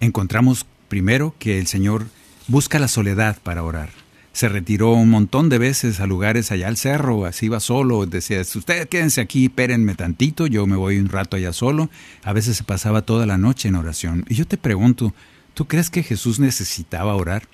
Encontramos 0.00 0.66
primero 0.90 1.34
que 1.38 1.58
el 1.58 1.66
Señor 1.66 2.08
busca 2.48 2.78
la 2.78 2.88
soledad 2.88 3.38
para 3.42 3.62
orar. 3.62 3.90
Se 4.32 4.48
retiró 4.48 4.92
un 4.92 5.08
montón 5.08 5.48
de 5.48 5.58
veces 5.58 5.98
a 6.00 6.06
lugares 6.06 6.52
allá 6.52 6.68
al 6.68 6.76
cerro, 6.76 7.24
así 7.24 7.46
iba 7.46 7.58
solo, 7.58 8.04
decía, 8.04 8.40
ustedes 8.40 8.86
quédense 8.86 9.22
aquí, 9.22 9.46
espérenme 9.46 9.94
tantito, 9.94 10.46
yo 10.46 10.66
me 10.66 10.76
voy 10.76 10.98
un 10.98 11.08
rato 11.08 11.36
allá 11.36 11.54
solo. 11.54 11.88
A 12.22 12.34
veces 12.34 12.58
se 12.58 12.64
pasaba 12.64 13.02
toda 13.02 13.24
la 13.24 13.38
noche 13.38 13.68
en 13.68 13.76
oración. 13.76 14.26
Y 14.28 14.34
yo 14.34 14.46
te 14.46 14.58
pregunto, 14.58 15.14
¿tú 15.54 15.66
crees 15.66 15.88
que 15.88 16.02
Jesús 16.02 16.38
necesitaba 16.38 17.14
orar? 17.14 17.48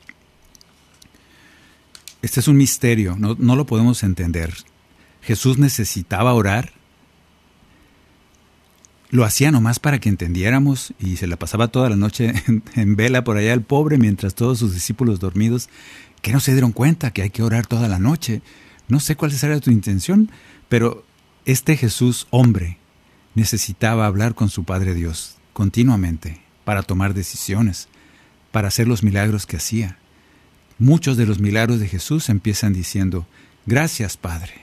Este 2.21 2.41
es 2.41 2.49
un 2.49 2.57
misterio, 2.57 3.17
no 3.17 3.57
lo 3.57 3.67
podemos 3.67 4.03
entender. 4.03 4.53
¿Jesús 5.23 5.59
necesitaba 5.59 6.35
orar? 6.35 6.73
Lo 9.13 9.27
hacía 9.27 9.51
nomás 9.51 9.79
para 9.79 9.99
que 9.99 10.09
entendiéramos 10.09 10.95
y 10.99 11.19
se 11.19 11.27
la 11.27 11.37
pasaba 11.37 11.69
toda 11.69 11.91
la 11.91 11.97
noche 11.97 12.33
en, 12.75 12.97
vela 12.97 13.25
por 13.25 13.37
allá 13.37 13.53
el 13.53 13.61
pobre 13.61 13.99
mientras 13.99 14.35
todos 14.35 14.59
sus 14.59 14.73
discípulos 14.73 15.21
dormidos, 15.21 15.69
que 16.23 16.33
no 16.33 16.41
se 16.41 16.53
dieron 16.53 16.73
cuenta 16.73 17.11
que 17.11 17.21
hay 17.21 17.29
que 17.29 17.43
orar 17.43 17.67
toda 17.67 17.89
la 17.89 17.99
noche. 17.99 18.41
No 18.89 19.01
sé 19.01 19.15
cuál 19.15 19.31
será 19.31 19.61
tu 19.61 19.71
intención, 19.71 20.31
pero 20.71 21.05
este 21.45 21.77
Jesús 21.77 22.27
hombre 22.31 22.79
necesitaba 23.35 24.07
hablar 24.07 24.35
con 24.35 24.49
su 24.49 24.65
Padre 24.65 24.95
Dios 24.95 25.37
continuamente 25.53 26.41
para 26.65 26.83
tomar 26.83 27.13
decisiones, 27.13 27.89
para 28.51 28.69
hacer 28.69 28.89
los 28.89 29.03
milagros 29.03 29.45
que 29.45 29.59
hacía. 29.59 29.99
Muchos 30.79 31.19
de 31.19 31.27
los 31.27 31.39
milagros 31.39 31.81
de 31.81 31.89
Jesús 31.89 32.31
empiezan 32.31 32.73
diciendo, 32.73 33.27
gracias 33.67 34.17
Padre, 34.17 34.55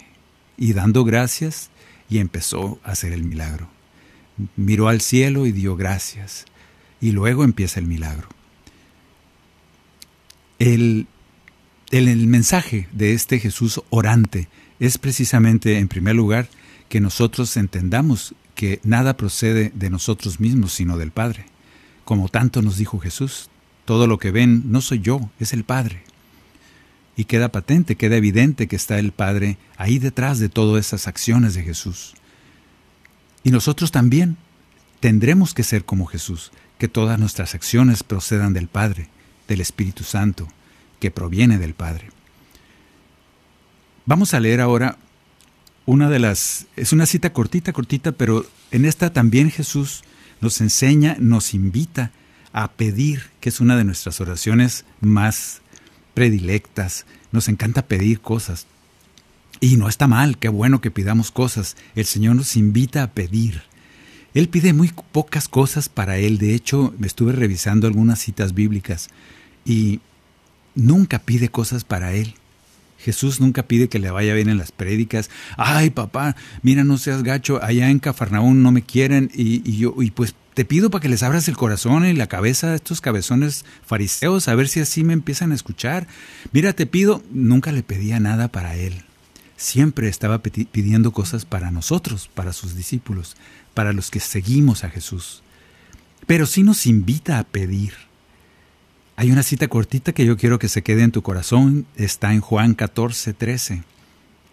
y 0.58 0.74
dando 0.74 1.04
gracias 1.04 1.70
y 2.10 2.18
empezó 2.18 2.80
a 2.84 2.93
hacer 2.93 3.14
el 3.14 3.24
milagro 3.24 3.70
miró 4.56 4.88
al 4.88 5.02
cielo 5.02 5.46
y 5.46 5.52
dio 5.52 5.76
gracias. 5.76 6.46
Y 7.02 7.12
luego 7.12 7.44
empieza 7.44 7.80
el 7.80 7.88
milagro. 7.88 8.28
El, 10.60 11.08
el, 11.92 12.28
mensaje 12.28 12.88
de 12.92 13.14
este 13.14 13.40
Jesús 13.40 13.82
orante 13.90 14.50
es 14.80 14.98
precisamente, 14.98 15.78
en 15.78 15.88
primer 15.88 16.16
lugar, 16.16 16.50
que 16.90 17.00
nosotros 17.00 17.56
entendamos 17.56 18.36
que 18.56 18.82
nada 18.84 19.16
procede 19.16 19.72
de 19.74 19.90
nosotros 19.90 20.42
mismos, 20.42 20.74
sino 20.74 20.98
del 20.98 21.12
Padre. 21.12 21.46
Como 22.04 22.28
tanto 22.28 22.62
nos 22.62 22.78
dijo 22.78 23.00
Jesús, 23.00 23.50
todo 23.86 24.06
lo 24.06 24.18
que 24.18 24.32
ven 24.32 24.72
no 24.72 24.82
soy 24.82 25.00
yo, 25.00 25.30
es 25.40 25.54
el 25.54 25.64
Padre. 25.64 26.04
Y 27.16 27.26
queda 27.26 27.52
patente, 27.52 27.96
queda 27.96 28.18
evidente 28.18 28.68
que 28.68 28.76
está 28.76 29.00
el 29.00 29.12
Padre 29.14 29.58
ahí 29.78 30.00
detrás 30.00 30.40
de 30.40 30.50
todas 30.50 30.86
esas 30.86 31.08
acciones 31.08 31.54
de 31.54 31.64
Jesús. 31.64 32.16
Y 33.44 33.52
nosotros 33.52 33.92
también 33.92 34.38
tendremos 35.00 35.54
que 35.54 35.64
ser 35.64 35.86
como 35.86 36.06
Jesús, 36.06 36.52
que 36.78 36.88
todas 36.88 37.20
nuestras 37.20 37.56
acciones 37.56 38.04
procedan 38.04 38.54
del 38.54 38.68
Padre, 38.68 39.10
del 39.48 39.62
Espíritu 39.62 40.04
Santo, 40.04 40.48
que 41.00 41.12
proviene 41.12 41.58
del 41.58 41.74
Padre. 41.74 42.10
Vamos 44.06 44.34
a 44.34 44.40
leer 44.40 44.62
ahora 44.62 44.98
una 45.86 46.10
de 46.10 46.20
las... 46.20 46.68
Es 46.76 46.94
una 46.94 47.06
cita 47.06 47.32
cortita, 47.32 47.74
cortita, 47.74 48.12
pero 48.12 48.46
en 48.72 48.86
esta 48.86 49.12
también 49.12 49.52
Jesús 49.52 50.04
nos 50.42 50.62
enseña, 50.62 51.16
nos 51.20 51.54
invita 51.54 52.12
a 52.54 52.72
pedir, 52.72 53.30
que 53.40 53.50
es 53.50 53.60
una 53.60 53.78
de 53.78 53.84
nuestras 53.84 54.20
oraciones 54.22 54.86
más 55.02 55.62
predilectas, 56.14 57.06
nos 57.32 57.48
encanta 57.48 57.86
pedir 57.88 58.22
cosas. 58.22 58.66
Y 59.62 59.76
no 59.78 59.89
está 59.89 60.08
mal, 60.08 60.38
qué 60.38 60.50
bueno 60.50 60.82
que 60.82 60.91
pidamos 60.91 61.32
cosas. 61.32 61.76
El 61.95 62.06
Señor 62.06 62.36
nos 62.36 62.56
invita 62.56 63.04
a 63.04 63.12
pedir. 63.12 63.64
Él 64.34 64.47
pide 64.47 64.74
muy 64.74 64.91
pocas 65.12 65.47
cosas 65.47 65.89
para 65.89 66.18
Él. 66.18 66.38
De 66.38 66.54
hecho, 66.54 66.93
me 66.97 67.08
estuve 67.08 67.34
revisando 67.34 67.88
algunas 67.88 68.20
citas 68.20 68.54
bíblicas 68.54 69.10
y 69.66 70.00
nunca 70.76 71.20
pide 71.20 71.50
cosas 71.50 71.84
para 71.84 72.14
Él. 72.14 72.36
Jesús 73.00 73.39
nunca 73.39 73.64
pide 73.64 73.88
que 73.88 74.00
le 74.00 74.12
vaya 74.12 74.34
bien 74.34 74.50
en 74.50 74.58
las 74.58 74.72
prédicas. 74.72 75.30
Ay, 75.58 75.89
papá, 75.89 76.36
mira, 76.62 76.84
no 76.84 76.97
seas 76.97 77.24
gacho, 77.24 77.64
allá 77.64 77.89
en 77.89 78.00
Cafarnaún 78.00 78.62
no 78.62 78.72
me 78.72 78.82
quieren 78.82 79.32
y, 79.34 79.78
yo, 79.78 79.95
y 80.02 80.12
pues 80.12 80.36
te 80.54 80.66
pido 80.66 80.89
para 80.89 81.02
que 81.02 81.10
les 81.10 81.24
abras 81.24 81.47
el 81.47 81.56
corazón 81.56 82.06
y 82.06 82.14
la 82.14 82.28
cabeza 82.28 82.72
a 82.72 82.76
estos 82.76 83.00
cabezones 83.00 83.64
fariseos, 83.86 84.50
a 84.50 84.56
ver 84.56 84.68
si 84.68 84.82
así 84.82 85.06
me 85.06 85.14
empiezan 85.14 85.54
a 85.54 85.56
escuchar. 85.56 86.08
Mira, 86.52 86.74
te 86.74 86.86
pido, 86.86 87.24
nunca 87.32 87.72
le 87.72 87.84
pedía 87.84 88.20
nada 88.20 88.50
para 88.50 88.76
él. 88.76 89.06
Siempre 89.60 90.07
estaba 90.07 90.41
pidiendo 90.41 91.12
cosas 91.12 91.43
para 91.43 91.70
nosotros, 91.70 92.30
para 92.34 92.53
sus 92.53 92.76
discípulos, 92.76 93.36
para 93.74 93.91
los 93.91 94.10
que 94.10 94.22
seguimos 94.22 94.86
a 94.86 94.89
Jesús. 94.89 95.43
Pero 96.26 96.45
sí 96.45 96.64
nos 96.64 96.86
invita 96.86 97.39
a 97.39 97.43
pedir. 97.43 97.91
Hay 99.18 99.32
una 99.32 99.43
cita 99.43 99.68
cortita 99.68 100.14
que 100.14 100.26
yo 100.26 100.38
quiero 100.38 100.60
que 100.60 100.70
se 100.70 100.82
quede 100.82 101.03
en 101.03 101.12
tu 101.12 101.24
corazón, 101.24 101.86
está 101.97 102.32
en 102.32 102.39
Juan 102.39 102.74
14, 102.74 103.34
13. 103.34 103.84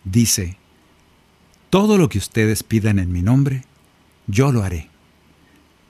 Dice, 0.02 0.57
Todo 1.70 1.98
lo 1.98 2.09
que 2.09 2.18
ustedes 2.18 2.64
pidan 2.64 2.98
en 2.98 3.12
mi 3.12 3.22
nombre, 3.22 3.62
yo 4.26 4.50
lo 4.50 4.64
haré 4.64 4.90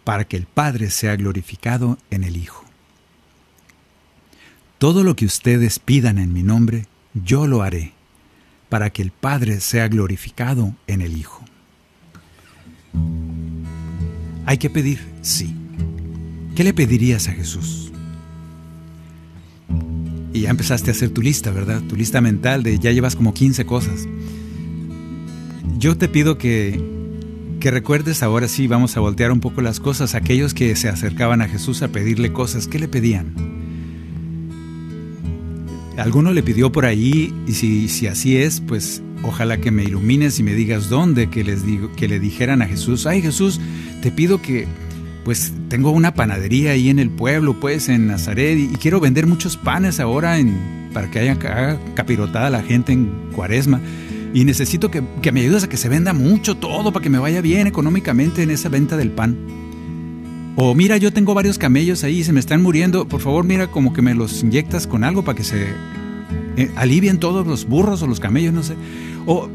para 0.05 0.27
que 0.29 0.37
el 0.37 0.45
Padre 0.45 0.91
sea 0.91 1.17
glorificado 1.17 1.97
en 2.11 2.23
el 2.23 2.37
Hijo. 2.37 2.67
Todo 4.77 5.05
lo 5.05 5.17
que 5.17 5.25
ustedes 5.25 5.79
pidan 5.79 6.19
en 6.19 6.35
mi 6.35 6.43
nombre, 6.43 6.87
yo 7.14 7.47
lo 7.47 7.62
haré, 7.62 7.96
para 8.77 8.91
que 8.91 9.01
el 9.01 9.11
Padre 9.11 9.61
sea 9.61 9.89
glorificado 9.89 10.74
en 10.87 11.01
el 11.01 11.16
Hijo. 11.16 11.43
¿Hay 14.45 14.59
que 14.59 14.68
pedir? 14.68 15.01
Sí. 15.22 15.57
¿Qué 16.55 16.62
le 16.62 16.74
pedirías 16.74 17.27
a 17.29 17.33
Jesús? 17.33 17.91
Y 20.35 20.43
ya 20.43 20.51
empezaste 20.51 20.91
a 20.91 20.93
hacer 20.93 21.09
tu 21.09 21.22
lista, 21.22 21.53
¿verdad? 21.53 21.81
Tu 21.89 21.97
lista 21.97 22.20
mental 22.20 22.62
de 22.62 22.79
ya 22.79 22.93
llevas 22.93 23.16
como 23.16 23.33
15 23.33 23.64
cosas. 23.64 24.07
Yo 25.79 25.97
te 25.97 26.11
pido 26.11 26.37
que 26.37 26.79
que 27.61 27.70
recuerdes 27.70 28.22
ahora 28.22 28.47
sí, 28.47 28.66
vamos 28.66 28.95
a 28.99 29.01
voltear 29.01 29.33
un 29.33 29.41
poco 29.41 29.62
las 29.62 29.81
cosas, 29.81 30.14
aquellos 30.14 30.53
que 30.53 30.77
se 30.77 30.91
acercaban 30.91 31.41
a 31.41 31.49
Jesús 31.49 31.81
a 31.81 31.89
pedirle 31.89 32.35
cosas, 32.35 32.68
¿qué 32.68 32.79
le 32.79 32.89
pedían? 32.89 33.56
Alguno 35.97 36.33
le 36.33 36.43
pidió 36.43 36.71
por 36.71 36.85
ahí 36.85 37.33
y 37.47 37.53
si, 37.53 37.89
si 37.89 38.07
así 38.07 38.37
es, 38.37 38.61
pues 38.61 39.03
ojalá 39.23 39.59
que 39.59 39.71
me 39.71 39.85
ilumines 39.85 40.39
y 40.39 40.43
me 40.43 40.55
digas 40.55 40.89
dónde, 40.89 41.29
que, 41.29 41.43
les 41.43 41.65
digo, 41.65 41.91
que 41.97 42.09
le 42.09 42.21
dijeran 42.21 42.63
a 42.63 42.67
Jesús, 42.67 43.07
ay 43.07 43.23
Jesús, 43.23 43.61
te 44.03 44.11
pido 44.11 44.43
que 44.43 44.67
pues 45.25 45.53
tengo 45.69 45.91
una 45.91 46.15
panadería 46.15 46.71
ahí 46.73 46.89
en 46.89 47.01
el 47.01 47.11
pueblo, 47.11 47.59
pues 47.59 47.89
en 47.89 48.07
Nazaret, 48.07 48.59
y, 48.59 48.69
quiero 48.77 49.01
vender 49.01 49.27
muchos 49.27 49.57
panes 49.57 49.99
ahora 49.99 50.39
en, 50.39 50.91
para 50.93 51.11
que 51.11 51.19
haya 51.19 51.37
capirotada 51.95 52.49
la 52.51 52.63
gente 52.63 52.93
en 52.93 53.11
cuaresma 53.33 53.81
y 54.37 54.45
necesito 54.45 54.91
que, 54.91 55.03
me 55.33 55.41
ayudes 55.41 55.65
a 55.65 55.69
que 55.69 55.79
se 55.79 55.89
venda 55.89 56.13
mucho 56.13 56.57
todo 56.57 56.93
para 56.93 57.03
que 57.03 57.09
me 57.09 57.19
vaya 57.19 57.41
bien 57.41 57.67
económicamente 57.67 58.43
en 58.43 58.51
esa 58.51 58.69
venta 58.69 58.97
del 58.99 59.11
pan. 59.11 59.35
O 60.59 60.75
mira, 60.75 60.97
yo 60.97 61.13
tengo 61.13 61.35
varios 61.35 61.59
camellos 61.59 62.03
ahí 62.03 62.19
y 62.19 62.25
se 62.25 62.33
me 62.33 62.41
están 62.41 62.63
muriendo. 62.63 63.07
Por 63.07 63.21
favor, 63.21 63.45
mira 63.45 63.71
como 63.71 63.93
que 63.93 64.01
me 64.01 64.15
los 64.15 64.43
inyectas 64.43 64.87
con 64.87 65.05
algo 65.05 65.23
para 65.23 65.37
que 65.37 65.45
se 65.45 65.67
eh, 66.57 66.71
alivien 66.77 67.21
todos 67.21 67.47
los 67.47 67.69
burros 67.69 68.01
o 68.03 68.07
los 68.07 68.21
camellos, 68.21 68.55
no 68.55 68.63
sé. 68.63 68.75
O, 69.27 69.51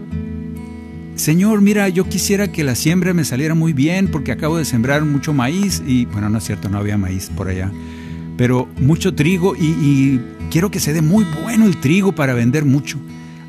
Señor, 1.16 1.62
mira, 1.62 1.90
yo 1.90 2.08
quisiera 2.08 2.52
que 2.52 2.64
la 2.64 2.76
siembra 2.76 3.14
me 3.14 3.26
saliera 3.26 3.56
muy 3.56 3.74
bien 3.74 4.10
porque 4.10 4.32
acabo 4.32 4.58
de 4.58 4.66
sembrar 4.66 5.04
mucho 5.04 5.34
maíz 5.34 5.82
y, 5.86 6.06
bueno, 6.06 6.30
no 6.30 6.38
es 6.38 6.44
cierto, 6.44 6.70
no 6.70 6.78
había 6.78 6.98
maíz 6.98 7.30
por 7.36 7.48
allá, 7.48 7.72
pero 8.38 8.68
mucho 8.80 9.14
trigo 9.14 9.56
y, 9.56 10.20
quiero 10.50 10.70
que 10.70 10.80
se 10.80 10.94
dé 10.94 11.02
muy 11.02 11.26
bueno 11.44 11.66
el 11.66 11.80
trigo 11.80 12.14
para 12.14 12.34
vender 12.34 12.66
mucho. 12.66 13.00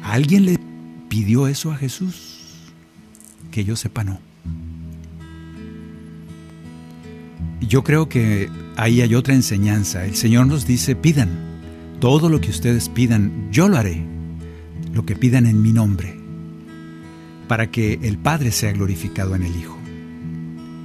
¿A 0.03 0.13
alguien 0.13 0.47
le 0.47 0.59
pidió 1.09 1.49
eso 1.49 1.73
a 1.73 1.77
Jesús? 1.77 2.69
Que 3.51 3.65
yo 3.65 3.77
sepa, 3.77 4.05
no. 4.05 4.32
Yo 7.69 7.85
creo 7.85 8.09
que 8.09 8.51
ahí 8.77 9.01
hay 9.01 9.15
otra 9.15 9.35
enseñanza. 9.35 10.05
El 10.05 10.17
Señor 10.17 10.47
nos 10.47 10.67
dice, 10.67 10.97
pidan, 10.97 11.31
todo 12.01 12.29
lo 12.29 12.41
que 12.41 12.51
ustedes 12.51 12.89
pidan, 12.89 13.49
yo 13.53 13.69
lo 13.69 13.77
haré, 13.79 14.05
lo 14.93 15.07
que 15.07 15.15
pidan 15.15 15.47
en 15.47 15.63
mi 15.63 15.73
nombre, 15.73 16.17
para 17.47 17.71
que 17.71 18.01
el 18.03 18.19
Padre 18.19 18.51
sea 18.51 18.73
glorificado 18.73 19.37
en 19.37 19.45
el 19.45 19.57
Hijo. 19.57 19.79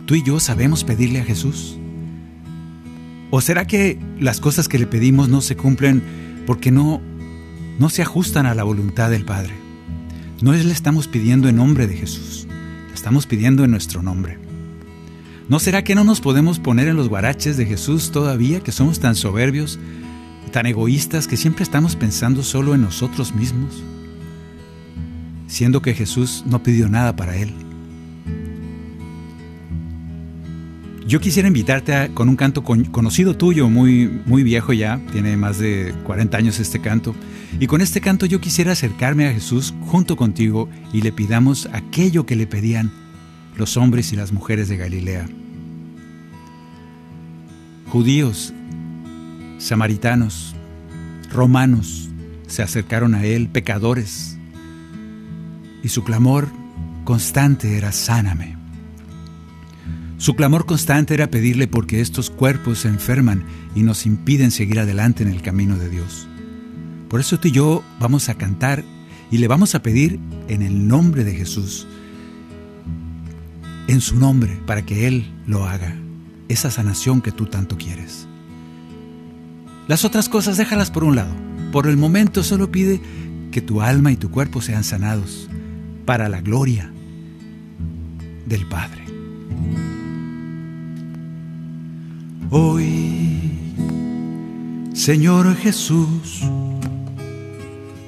¿Tú 0.06 0.16
y 0.16 0.24
yo 0.24 0.40
sabemos 0.40 0.84
pedirle 0.84 1.20
a 1.20 1.26
Jesús? 1.26 1.78
¿O 3.32 3.42
será 3.42 3.66
que 3.66 4.00
las 4.20 4.40
cosas 4.40 4.70
que 4.70 4.80
le 4.80 4.88
pedimos 4.88 5.28
no 5.28 5.42
se 5.42 5.58
cumplen 5.58 6.02
porque 6.46 6.72
no, 6.72 7.02
no 7.80 7.90
se 7.90 8.04
ajustan 8.04 8.46
a 8.46 8.56
la 8.56 8.64
voluntad 8.64 9.10
del 9.10 9.26
Padre? 9.26 9.54
No 10.42 10.54
le 10.54 10.72
estamos 10.72 11.08
pidiendo 11.08 11.50
en 11.50 11.56
nombre 11.56 11.88
de 11.88 11.98
Jesús, 11.98 12.48
le 12.88 12.94
estamos 12.94 13.26
pidiendo 13.26 13.64
en 13.66 13.72
nuestro 13.72 14.04
nombre. 14.04 14.47
¿No 15.50 15.60
será 15.60 15.82
que 15.82 15.96
no 15.96 16.04
nos 16.04 16.20
podemos 16.20 16.60
poner 16.60 16.90
en 16.90 16.98
los 16.98 17.08
guaraches 17.08 17.56
de 17.56 17.66
Jesús 17.66 18.12
todavía, 18.12 18.60
que 18.60 18.74
somos 18.74 19.00
tan 19.00 19.16
soberbios, 19.16 19.80
tan 20.52 20.66
egoístas, 20.66 21.26
que 21.26 21.38
siempre 21.38 21.64
estamos 21.64 21.96
pensando 21.96 22.44
solo 22.44 22.76
en 22.76 22.82
nosotros 22.82 23.34
mismos? 23.34 23.82
Siendo 25.48 25.82
que 25.82 25.94
Jesús 25.94 26.44
no 26.46 26.62
pidió 26.64 26.90
nada 26.90 27.16
para 27.16 27.38
Él. 27.38 27.54
Yo 31.08 31.22
quisiera 31.22 31.48
invitarte 31.48 32.12
con 32.14 32.28
un 32.28 32.36
canto 32.36 32.62
conocido 32.66 33.38
tuyo, 33.38 33.70
muy, 33.70 34.12
muy 34.26 34.44
viejo 34.44 34.74
ya, 34.74 35.00
tiene 35.14 35.38
más 35.38 35.60
de 35.60 35.96
40 36.04 36.38
años 36.38 36.60
este 36.60 36.82
canto. 36.82 37.16
Y 37.62 37.68
con 37.68 37.80
este 37.80 38.02
canto 38.02 38.26
yo 38.26 38.42
quisiera 38.42 38.74
acercarme 38.74 39.26
a 39.30 39.32
Jesús 39.32 39.74
junto 39.86 40.18
contigo 40.18 40.68
y 40.92 41.04
le 41.04 41.14
pidamos 41.14 41.70
aquello 41.72 42.26
que 42.26 42.36
le 42.36 42.48
pedían 42.48 42.92
los 43.58 43.78
hombres 43.78 44.14
y 44.14 44.16
las 44.16 44.32
mujeres 44.32 44.70
de 44.70 44.78
Galilea. 44.78 45.28
Judíos, 47.90 48.54
samaritanos, 49.58 50.56
romanos 51.32 52.10
se 52.48 52.62
acercaron 52.62 53.16
a 53.16 53.26
Él, 53.26 53.50
pecadores, 53.50 54.38
y 55.84 55.90
su 55.90 56.04
clamor 56.04 56.50
constante 57.04 57.78
era 57.78 57.92
sáname. 57.92 58.58
Su 60.18 60.36
clamor 60.36 60.66
constante 60.66 61.14
era 61.14 61.28
pedirle 61.28 61.68
porque 61.68 62.02
estos 62.02 62.30
cuerpos 62.30 62.80
se 62.80 62.88
enferman 62.88 63.46
y 63.76 63.84
nos 63.84 64.06
impiden 64.06 64.52
seguir 64.52 64.80
adelante 64.80 65.24
en 65.24 65.30
el 65.30 65.42
camino 65.42 65.78
de 65.78 65.90
Dios. 65.90 66.28
Por 67.08 67.20
eso 67.20 67.40
tú 67.40 67.48
y 67.48 67.52
yo 67.52 67.84
vamos 68.00 68.28
a 68.30 68.36
cantar 68.36 68.84
y 69.32 69.38
le 69.38 69.48
vamos 69.48 69.76
a 69.76 69.82
pedir 69.82 70.20
en 70.48 70.62
el 70.62 70.88
nombre 70.88 71.24
de 71.24 71.36
Jesús, 71.36 71.88
en 73.88 74.02
su 74.02 74.18
nombre, 74.18 74.60
para 74.66 74.86
que 74.86 75.08
Él 75.08 75.34
lo 75.46 75.66
haga, 75.66 75.96
esa 76.50 76.70
sanación 76.72 77.22
que 77.22 77.32
tú 77.32 77.46
tanto 77.46 77.78
quieres. 77.78 78.28
Las 79.88 80.04
otras 80.04 80.28
cosas 80.28 80.58
déjalas 80.58 80.92
por 80.92 81.04
un 81.04 81.16
lado. 81.16 81.34
Por 81.72 81.88
el 81.88 81.98
momento 81.98 82.44
solo 82.44 82.72
pide 82.72 83.02
que 83.52 83.62
tu 83.62 83.82
alma 83.82 84.12
y 84.12 84.18
tu 84.18 84.30
cuerpo 84.30 84.62
sean 84.62 84.84
sanados 84.84 85.50
para 86.06 86.30
la 86.30 86.42
gloria 86.42 86.92
del 88.46 88.66
Padre. 88.66 89.04
Hoy, 92.50 93.52
Señor 94.94 95.56
Jesús, 95.56 96.44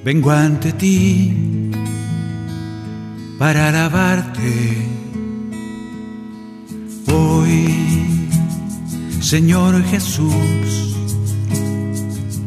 vengo 0.03 0.31
ante 0.31 0.73
ti 0.73 1.71
para 3.37 3.69
alabarte. 3.69 4.98
Hoy, 7.13 7.73
Señor 9.21 9.83
Jesús, 9.85 10.95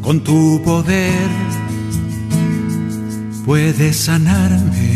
con 0.01 0.23
tu 0.23 0.61
poder 0.63 1.29
puedes 3.45 3.97
sanarme. 3.97 4.93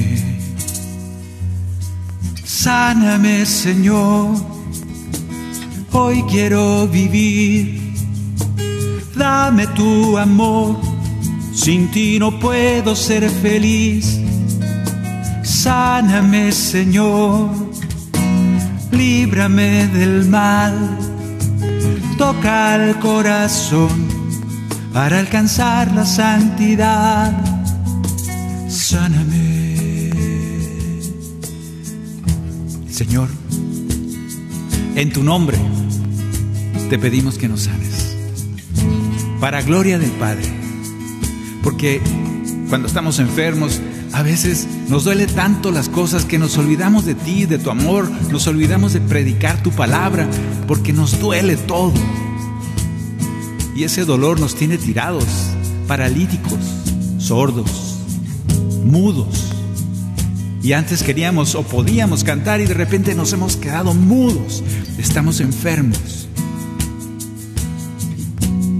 Sáname, 2.43 3.45
Señor 3.45 4.57
Hoy 5.99 6.21
quiero 6.29 6.87
vivir, 6.87 7.81
dame 9.15 9.65
tu 9.67 10.15
amor, 10.17 10.77
sin 11.51 11.89
ti 11.89 12.19
no 12.19 12.39
puedo 12.39 12.95
ser 12.95 13.27
feliz. 13.29 14.19
Sáname, 15.43 16.51
Señor, 16.51 17.66
líbrame 18.91 19.87
del 19.87 20.27
mal, 20.27 20.97
toca 22.17 22.75
el 22.75 22.95
corazón 22.99 24.07
para 24.93 25.19
alcanzar 25.19 25.91
la 25.93 26.05
santidad. 26.05 27.33
Sáname. 28.69 30.11
Señor, 32.89 33.29
en 34.95 35.13
tu 35.13 35.23
nombre 35.23 35.57
te 36.89 36.97
pedimos 36.97 37.37
que 37.37 37.47
nos 37.47 37.63
sanes. 37.63 38.15
Para 39.39 39.61
gloria 39.61 39.99
del 39.99 40.11
Padre. 40.11 40.45
Porque 41.63 42.01
cuando 42.69 42.87
estamos 42.87 43.19
enfermos, 43.19 43.81
a 44.13 44.23
veces 44.23 44.67
nos 44.89 45.03
duele 45.03 45.27
tanto 45.27 45.71
las 45.71 45.89
cosas 45.89 46.23
que 46.23 46.39
nos 46.39 46.57
olvidamos 46.57 47.05
de 47.05 47.13
ti, 47.13 47.45
de 47.45 47.59
tu 47.59 47.69
amor, 47.69 48.09
nos 48.31 48.47
olvidamos 48.47 48.93
de 48.93 49.01
predicar 49.01 49.61
tu 49.61 49.71
palabra, 49.71 50.29
porque 50.65 50.93
nos 50.93 51.19
duele 51.19 51.57
todo. 51.57 51.93
Y 53.75 53.83
ese 53.83 54.05
dolor 54.05 54.39
nos 54.39 54.55
tiene 54.55 54.77
tirados, 54.77 55.25
paralíticos, 55.87 56.59
sordos, 57.17 57.97
mudos. 58.85 59.53
Y 60.63 60.73
antes 60.73 61.03
queríamos 61.03 61.55
o 61.55 61.63
podíamos 61.63 62.23
cantar 62.23 62.61
y 62.61 62.65
de 62.65 62.73
repente 62.73 63.13
nos 63.13 63.33
hemos 63.33 63.57
quedado 63.57 63.93
mudos. 63.93 64.63
Estamos 64.97 65.41
enfermos. 65.41 66.27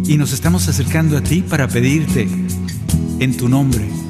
Y 0.06 0.16
nos 0.18 0.32
estamos 0.32 0.70
acercando 0.70 1.18
a 1.18 1.22
ti 1.22 1.42
para 1.42 1.68
pedirte 1.68 2.30
en 3.20 3.36
tu 3.36 3.50
nombre. 3.50 4.07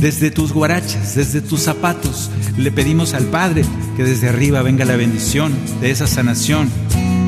Desde 0.00 0.30
tus 0.30 0.52
guarachas, 0.52 1.16
desde 1.16 1.40
tus 1.40 1.60
zapatos, 1.60 2.30
le 2.56 2.70
pedimos 2.70 3.14
al 3.14 3.24
Padre 3.24 3.64
que 3.96 4.04
desde 4.04 4.28
arriba 4.28 4.62
venga 4.62 4.84
la 4.84 4.94
bendición 4.94 5.52
de 5.80 5.90
esa 5.90 6.06
sanación, 6.06 6.70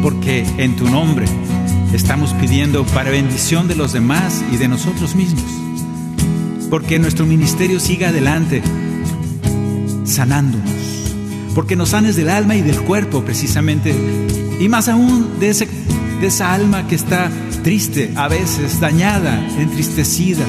porque 0.03 0.47
en 0.57 0.77
tu 0.77 0.89
nombre 0.89 1.27
estamos 1.93 2.33
pidiendo 2.35 2.87
para 2.87 3.11
bendición 3.11 3.67
de 3.67 3.75
los 3.75 3.93
demás 3.93 4.45
y 4.53 4.57
de 4.57 4.69
nosotros 4.69 5.17
mismos. 5.17 5.43
Porque 6.71 7.01
nuestro 7.01 7.27
ministerio 7.27 7.81
siga 7.81 8.11
adelante, 8.11 8.63
sanándonos. 10.05 10.71
Porque 11.57 11.75
nos 11.75 11.89
sanes 11.89 12.15
del 12.15 12.31
alma 12.31 12.55
y 12.55 12.63
del 12.63 12.81
cuerpo 12.83 13.25
precisamente. 13.25 13.93
Y 14.61 14.69
más 14.69 14.89
aún 14.89 15.41
de, 15.41 15.49
ese, 15.49 15.67
de 16.21 16.27
esa 16.29 16.55
alma 16.55 16.87
que 16.87 16.95
está 16.95 17.33
triste, 17.65 18.13
a 18.15 18.29
veces 18.29 18.79
dañada, 18.79 19.45
entristecida, 19.59 20.47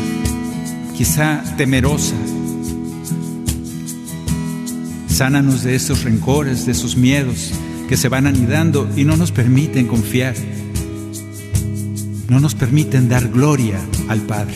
quizá 1.02 1.42
temerosa. 1.58 2.14
Sánanos 5.08 5.64
de 5.64 5.74
esos 5.74 6.04
rencores, 6.04 6.68
de 6.68 6.74
esos 6.74 6.96
miedos 6.96 7.54
que 7.90 7.98
se 7.98 8.08
van 8.08 8.28
anidando 8.28 8.88
y 8.96 9.04
no 9.04 9.18
nos 9.18 9.32
permiten 9.32 9.88
confiar 9.88 10.36
no 12.30 12.40
nos 12.40 12.54
permiten 12.54 13.10
dar 13.10 13.30
gloria 13.30 13.80
al 14.10 14.22
Padre. 14.22 14.56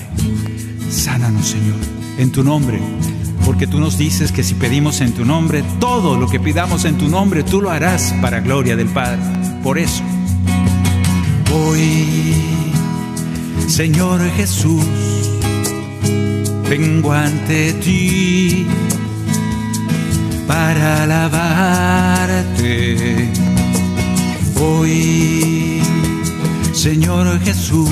Sánanos, 0.92 1.48
Señor, 1.48 1.80
en 2.20 2.32
tu 2.32 2.44
nombre, 2.44 2.80
porque 3.44 3.66
tú 3.66 3.80
nos 3.80 3.98
dices 3.98 4.32
que 4.32 4.44
si 4.44 4.54
pedimos 4.54 5.02
en 5.02 5.14
tu 5.14 5.26
nombre, 5.26 5.64
todo 5.80 6.16
lo 6.16 6.30
que 6.30 6.40
pidamos 6.40 6.86
en 6.86 7.00
tu 7.00 7.10
nombre, 7.10 7.42
tú 7.42 7.60
lo 7.60 7.72
harás 7.72 8.14
para 8.22 8.40
gloria 8.40 8.76
del 8.76 8.88
Padre. 8.90 9.20
Por 9.64 9.80
eso, 9.80 10.04
hoy, 11.52 12.36
Señor 13.68 14.22
Jesús, 14.38 14.86
vengo 16.70 17.12
ante 17.12 17.74
ti 17.74 18.66
para 20.48 21.04
alabarte. 21.04 22.76
Hoy 24.62 25.82
Señor 26.86 27.40
Jesús, 27.40 27.90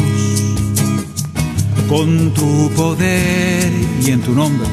con 1.89 2.31
tu 2.35 2.69
poder 2.75 3.71
y 4.05 4.11
en 4.11 4.21
tu 4.21 4.33
nombre, 4.35 4.67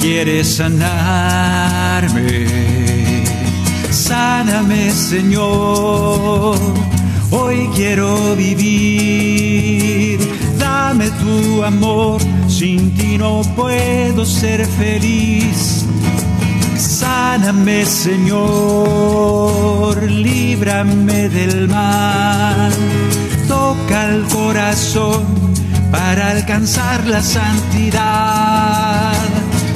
quieres 0.00 0.56
sanarme. 0.56 2.46
Sáname, 3.92 4.90
Señor, 4.90 6.58
hoy 7.30 7.70
quiero 7.76 8.34
vivir. 8.34 10.18
Dame 10.58 11.08
tu 11.10 11.62
amor, 11.62 12.20
sin 12.60 12.94
ti 12.94 13.16
no 13.16 13.40
puedo 13.56 14.26
ser 14.26 14.66
feliz. 14.66 15.86
Sáname, 16.76 17.86
Señor, 17.86 18.42
líbrame 20.02 21.30
del 21.30 21.68
mal 21.68 22.70
toca 23.48 24.10
el 24.10 24.24
corazón 24.24 25.24
para 25.90 26.32
alcanzar 26.32 27.06
la 27.06 27.22
santidad. 27.22 29.14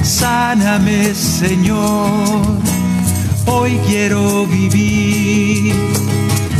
Sáname, 0.02 1.14
Señor, 1.14 2.58
hoy 3.46 3.80
quiero 3.86 4.44
vivir. 4.44 5.74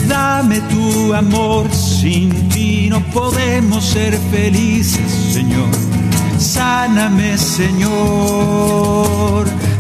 Dame 0.09 0.61
tu 0.73 1.13
amor, 1.13 1.71
sin 1.71 2.49
ti 2.49 2.89
no 2.89 3.01
podemos 3.13 3.85
ser 3.85 4.17
felices, 4.31 5.13
Señor. 5.31 5.94
Sáname, 6.45 7.39
Señor, 7.39 7.87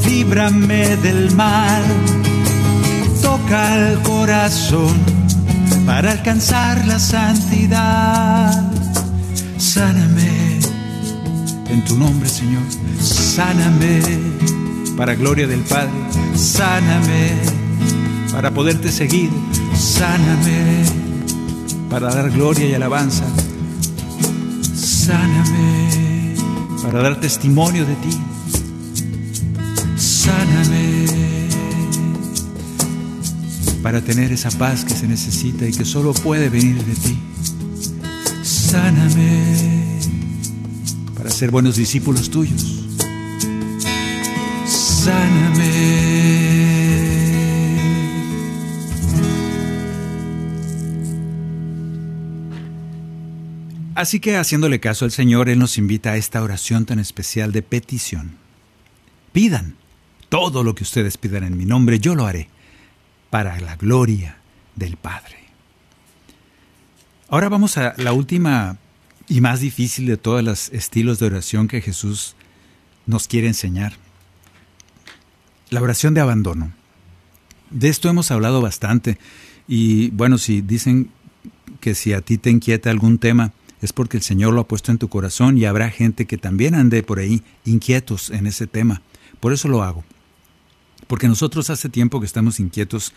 líbrame 0.08 0.96
del 0.96 1.30
mal. 1.36 1.82
Toca 3.20 3.76
el 3.76 4.00
corazón 4.00 4.96
para 5.84 6.12
alcanzar 6.12 6.86
la 6.86 6.98
santidad. 6.98 8.64
Sáname 9.58 10.58
en 11.68 11.84
tu 11.84 11.98
nombre, 11.98 12.30
Señor. 12.30 12.62
Sáname 12.98 14.00
para 14.96 15.14
gloria 15.14 15.46
del 15.46 15.60
Padre. 15.60 15.92
Sáname 16.34 17.34
para 18.32 18.50
poderte 18.52 18.90
seguir. 18.90 19.28
Sáname 19.76 20.86
para 21.90 22.08
dar 22.14 22.30
gloria 22.30 22.66
y 22.66 22.74
alabanza. 22.74 23.24
Sáname 24.74 26.13
para 26.84 27.02
dar 27.02 27.18
testimonio 27.18 27.86
de 27.86 27.94
ti. 27.96 28.20
Sáname 29.96 31.06
para 33.82 34.02
tener 34.02 34.32
esa 34.32 34.50
paz 34.50 34.84
que 34.84 34.94
se 34.94 35.06
necesita 35.06 35.66
y 35.66 35.72
que 35.72 35.84
solo 35.84 36.12
puede 36.12 36.50
venir 36.50 36.82
de 36.84 36.94
ti. 36.94 37.18
Sáname 38.42 39.98
para 41.16 41.30
ser 41.30 41.50
buenos 41.50 41.76
discípulos 41.76 42.28
tuyos. 42.30 42.84
Sáname. 44.66 46.13
Así 53.94 54.18
que 54.18 54.36
haciéndole 54.36 54.80
caso 54.80 55.04
al 55.04 55.12
Señor, 55.12 55.48
Él 55.48 55.58
nos 55.58 55.78
invita 55.78 56.12
a 56.12 56.16
esta 56.16 56.42
oración 56.42 56.84
tan 56.84 56.98
especial 56.98 57.52
de 57.52 57.62
petición. 57.62 58.36
Pidan 59.32 59.76
todo 60.28 60.64
lo 60.64 60.74
que 60.74 60.82
ustedes 60.82 61.16
pidan 61.16 61.44
en 61.44 61.56
mi 61.56 61.64
nombre, 61.64 62.00
yo 62.00 62.16
lo 62.16 62.26
haré 62.26 62.48
para 63.30 63.60
la 63.60 63.76
gloria 63.76 64.38
del 64.74 64.96
Padre. 64.96 65.36
Ahora 67.28 67.48
vamos 67.48 67.78
a 67.78 67.94
la 67.96 68.12
última 68.12 68.78
y 69.28 69.40
más 69.40 69.60
difícil 69.60 70.06
de 70.06 70.16
todos 70.16 70.42
los 70.42 70.70
estilos 70.70 71.18
de 71.18 71.26
oración 71.26 71.68
que 71.68 71.80
Jesús 71.80 72.34
nos 73.06 73.28
quiere 73.28 73.46
enseñar. 73.46 73.94
La 75.70 75.80
oración 75.80 76.14
de 76.14 76.20
abandono. 76.20 76.72
De 77.70 77.88
esto 77.88 78.08
hemos 78.08 78.30
hablado 78.30 78.60
bastante 78.60 79.18
y 79.68 80.10
bueno, 80.10 80.36
si 80.38 80.60
dicen 80.60 81.10
que 81.80 81.94
si 81.94 82.12
a 82.12 82.20
ti 82.20 82.38
te 82.38 82.50
inquieta 82.50 82.90
algún 82.90 83.18
tema, 83.18 83.52
es 83.84 83.92
porque 83.92 84.16
el 84.16 84.22
Señor 84.22 84.54
lo 84.54 84.62
ha 84.62 84.68
puesto 84.68 84.90
en 84.90 84.98
tu 84.98 85.08
corazón 85.08 85.58
y 85.58 85.66
habrá 85.66 85.90
gente 85.90 86.24
que 86.24 86.38
también 86.38 86.74
ande 86.74 87.02
por 87.02 87.18
ahí 87.18 87.42
inquietos 87.66 88.30
en 88.30 88.46
ese 88.46 88.66
tema. 88.66 89.02
Por 89.40 89.52
eso 89.52 89.68
lo 89.68 89.82
hago. 89.82 90.04
Porque 91.06 91.28
nosotros 91.28 91.68
hace 91.68 91.90
tiempo 91.90 92.18
que 92.18 92.24
estamos 92.24 92.60
inquietos, 92.60 93.12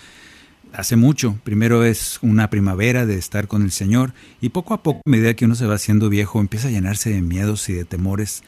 hace 0.74 0.98
mucho. 0.98 1.40
Primero 1.46 1.86
es 1.86 2.20
una 2.22 2.50
primavera 2.50 3.06
de 3.06 3.18
estar 3.18 3.48
con 3.48 3.62
el 3.62 3.72
Señor 3.72 4.14
y 4.42 4.50
poco 4.50 4.74
a 4.74 4.84
poco, 4.84 5.00
a 5.06 5.10
medida 5.10 5.36
que 5.36 5.46
uno 5.46 5.56
se 5.56 5.66
va 5.66 5.76
haciendo 5.76 6.10
viejo, 6.10 6.42
empieza 6.42 6.68
a 6.68 6.72
llenarse 6.72 7.12
de 7.12 7.22
miedos 7.22 7.70
y 7.70 7.74
de 7.74 7.86
temores. 7.86 8.44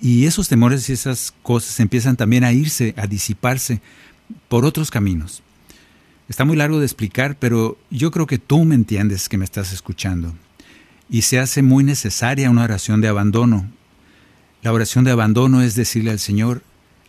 Y 0.00 0.26
esos 0.26 0.48
temores 0.48 0.88
y 0.88 0.94
esas 0.94 1.32
cosas 1.44 1.78
empiezan 1.78 2.16
también 2.16 2.42
a 2.42 2.52
irse, 2.52 2.92
a 2.96 3.06
disiparse 3.06 3.80
por 4.48 4.64
otros 4.64 4.90
caminos. 4.90 5.44
Está 6.28 6.44
muy 6.44 6.56
largo 6.56 6.80
de 6.80 6.86
explicar, 6.86 7.36
pero 7.38 7.78
yo 7.88 8.10
creo 8.10 8.26
que 8.26 8.38
tú 8.38 8.64
me 8.64 8.74
entiendes 8.74 9.28
que 9.28 9.38
me 9.38 9.44
estás 9.44 9.72
escuchando. 9.72 10.34
Y 11.08 11.22
se 11.22 11.38
hace 11.38 11.62
muy 11.62 11.84
necesaria 11.84 12.50
una 12.50 12.64
oración 12.64 13.00
de 13.00 13.08
abandono. 13.08 13.70
La 14.62 14.72
oración 14.72 15.04
de 15.04 15.12
abandono 15.12 15.62
es 15.62 15.74
decirle 15.74 16.10
al 16.10 16.18
Señor, 16.18 16.62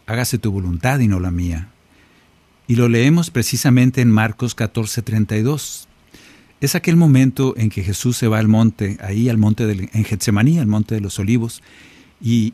hágase 0.06 0.38
tu 0.38 0.52
voluntad 0.52 1.00
y 1.00 1.08
no 1.08 1.20
la 1.20 1.32
mía. 1.32 1.70
Y 2.68 2.76
lo 2.76 2.89
leemos 2.89 3.30
precisamente 3.30 4.02
en 4.02 4.12
Marcos 4.12 4.56
14:32. 4.56 5.88
Es 6.60 6.76
aquel 6.76 6.95
momento 6.95 7.56
en 7.58 7.70
que 7.70 7.84
Jesús 7.84 8.18
se 8.18 8.28
va 8.28 8.39
al 8.39 8.48
monte, 8.48 8.98
ahí 9.02 9.30
al 9.30 9.38
monte 9.38 9.66
del, 9.66 9.89
en 9.93 10.04
Getsemaní, 10.04 10.60
al 10.60 10.68
monte 10.68 10.95
de 10.95 11.02
los 11.02 11.20
olivos, 11.20 11.62
y 12.20 12.54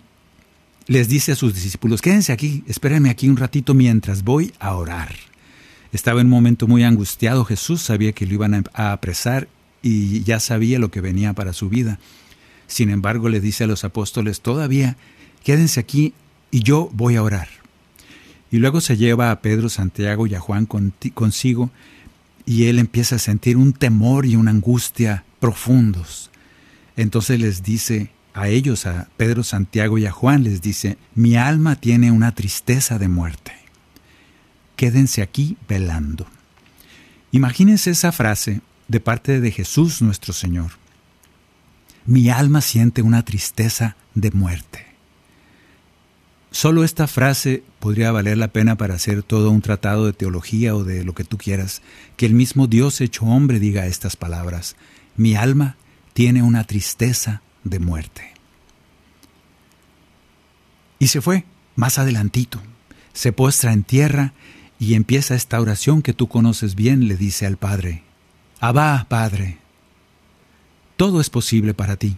les 0.88 1.08
dice 1.08 1.32
a 1.32 1.36
sus 1.36 1.54
discípulos, 1.54 2.02
quédense 2.02 2.34
aquí, 2.34 2.64
espérenme 2.68 3.10
aquí 3.10 3.30
un 3.30 3.38
ratito 3.38 3.74
mientras 3.74 4.24
voy 4.24 4.54
a 4.60 4.76
orar. 4.76 5.16
Estaba 5.94 6.20
en 6.20 6.28
un 6.28 6.32
momento 6.32 6.68
muy 6.68 6.84
angustiado 6.84 7.46
Jesús, 7.46 7.82
sabía 7.82 8.12
que 8.12 8.26
lo 8.26 8.34
iban 8.34 8.66
a 8.74 8.92
apresar 8.92 9.48
y 9.84 10.24
ya 10.24 10.40
sabía 10.40 10.80
lo 10.80 10.90
que 10.90 11.02
venía 11.02 11.34
para 11.34 11.54
su 11.54 11.70
vida. 11.70 12.00
Sin 12.66 12.90
embargo, 12.90 13.30
le 13.30 13.40
dice 13.40 13.66
a 13.66 13.68
los 13.68 13.84
apóstoles, 13.84 14.42
todavía, 14.42 14.98
quédense 15.44 15.80
aquí 15.80 16.14
y 16.50 16.64
yo 16.64 16.90
voy 16.94 17.18
a 17.18 17.24
orar. 17.24 17.50
Y 18.50 18.58
luego 18.58 18.82
se 18.82 18.98
lleva 18.98 19.30
a 19.30 19.42
Pedro, 19.42 19.70
Santiago 19.70 20.26
y 20.26 20.34
a 20.34 20.40
Juan 20.40 20.66
consigo 21.14 21.70
y 22.46 22.66
él 22.66 22.80
empieza 22.80 23.18
a 23.18 23.20
sentir 23.20 23.58
un 23.58 23.74
temor 23.74 24.26
y 24.26 24.36
una 24.36 24.52
angustia 24.52 25.26
profundos. 25.40 26.32
Entonces 26.96 27.40
les 27.40 27.64
dice 27.64 28.12
a 28.34 28.48
ellos, 28.48 28.86
a 28.86 29.10
Pedro, 29.18 29.44
Santiago 29.44 29.98
y 29.98 30.06
a 30.06 30.12
Juan, 30.12 30.44
les 30.44 30.62
dice, 30.62 30.98
mi 31.16 31.36
alma 31.36 31.76
tiene 31.76 32.12
una 32.12 32.34
tristeza 32.34 32.98
de 32.98 33.08
muerte. 33.08 33.52
Quédense 34.76 35.22
aquí 35.22 35.58
velando. 35.68 36.26
Imagínense 37.32 37.92
esa 37.92 38.12
frase 38.12 38.62
de 38.94 39.00
parte 39.00 39.42
de 39.42 39.50
Jesús 39.50 40.04
nuestro 40.04 40.34
Señor. 40.34 40.74
Mi 42.06 42.30
alma 42.30 42.62
siente 42.62 43.02
una 43.02 43.26
tristeza 43.26 43.96
de 44.14 44.30
muerte. 44.30 44.86
Solo 46.52 46.84
esta 46.84 47.08
frase 47.08 47.64
podría 47.80 48.12
valer 48.12 48.38
la 48.38 48.50
pena 48.50 48.78
para 48.78 48.94
hacer 48.94 49.24
todo 49.24 49.50
un 49.50 49.62
tratado 49.62 50.06
de 50.06 50.14
teología 50.14 50.76
o 50.76 50.84
de 50.84 51.04
lo 51.04 51.16
que 51.16 51.24
tú 51.24 51.40
quieras, 51.40 51.82
que 52.18 52.28
el 52.28 52.36
mismo 52.36 52.68
Dios 52.68 53.02
hecho 53.02 53.26
hombre 53.26 53.60
diga 53.60 53.88
estas 53.88 54.16
palabras. 54.16 54.76
Mi 55.18 55.34
alma 55.36 55.76
tiene 56.14 56.44
una 56.44 56.64
tristeza 56.64 57.42
de 57.64 57.80
muerte. 57.80 58.32
Y 61.00 61.08
se 61.08 61.20
fue, 61.20 61.46
más 61.76 61.98
adelantito, 61.98 62.62
se 63.12 63.32
postra 63.32 63.74
en 63.74 63.82
tierra 63.82 64.34
y 64.78 64.94
empieza 64.94 65.34
esta 65.34 65.60
oración 65.60 66.04
que 66.04 66.14
tú 66.14 66.28
conoces 66.28 66.76
bien, 66.76 67.08
le 67.08 67.18
dice 67.18 67.48
al 67.48 67.58
Padre. 67.58 68.04
Abba, 68.66 69.08
Padre, 69.10 69.58
todo 70.96 71.20
es 71.20 71.30
posible 71.30 71.74
para 71.74 71.98
ti. 71.98 72.16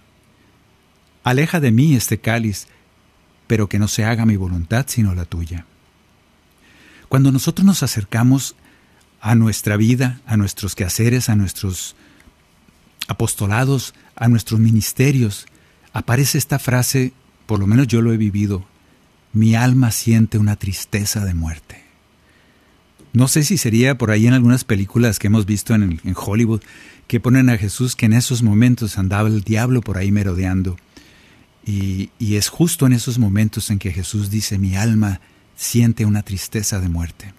Aleja 1.23 1.59
de 1.59 1.71
mí 1.71 1.95
este 1.95 2.19
cáliz, 2.19 2.67
pero 3.47 3.67
que 3.67 3.79
no 3.79 3.87
se 3.87 4.05
haga 4.05 4.27
mi 4.27 4.35
voluntad 4.35 4.85
sino 4.87 5.15
la 5.15 5.25
tuya. 5.25 5.65
Cuando 7.09 7.31
nosotros 7.31 7.65
nos 7.65 7.81
acercamos 7.81 8.55
a 9.21 9.33
nuestra 9.33 9.75
vida, 9.75 10.21
a 10.27 10.37
nuestros 10.37 10.75
quehaceres, 10.75 11.29
a 11.29 11.35
nuestros 11.35 11.95
apostolados, 13.07 13.95
a 14.15 14.27
nuestros 14.27 14.59
ministerios, 14.59 15.47
aparece 15.93 16.37
esta 16.37 16.59
frase, 16.59 17.11
por 17.47 17.59
lo 17.59 17.65
menos 17.65 17.87
yo 17.87 18.03
lo 18.03 18.13
he 18.13 18.17
vivido, 18.17 18.67
mi 19.33 19.55
alma 19.55 19.89
siente 19.89 20.37
una 20.37 20.57
tristeza 20.57 21.25
de 21.25 21.33
muerte. 21.33 21.84
No 23.15 23.29
sé 23.29 23.45
si 23.45 23.57
sería 23.57 23.97
por 23.97 24.11
ahí 24.11 24.27
en 24.27 24.33
algunas 24.33 24.65
películas 24.65 25.19
que 25.19 25.27
hemos 25.27 25.45
visto 25.45 25.73
en, 25.73 26.01
Hollywood 26.13 26.61
que 27.07 27.21
ponen 27.21 27.49
a 27.49 27.57
Jesús 27.57 27.95
que 27.95 28.07
en 28.07 28.11
esos 28.11 28.43
momentos 28.43 28.97
andaba 28.97 29.29
el 29.29 29.41
diablo 29.41 29.79
por 29.79 29.97
ahí 29.97 30.11
merodeando 30.11 30.75
y, 31.65 32.09
es 32.19 32.49
justo 32.49 32.85
en 32.85 32.91
esos 32.91 33.17
momentos 33.17 33.71
en 33.71 33.79
que 33.79 33.93
Jesús 33.93 34.29
dice, 34.29 34.57
mi 34.57 34.75
alma 34.75 35.21
siente 35.55 36.05
una 36.05 36.23
tristeza 36.23 36.81
de 36.81 36.89
muerte. 36.89 37.33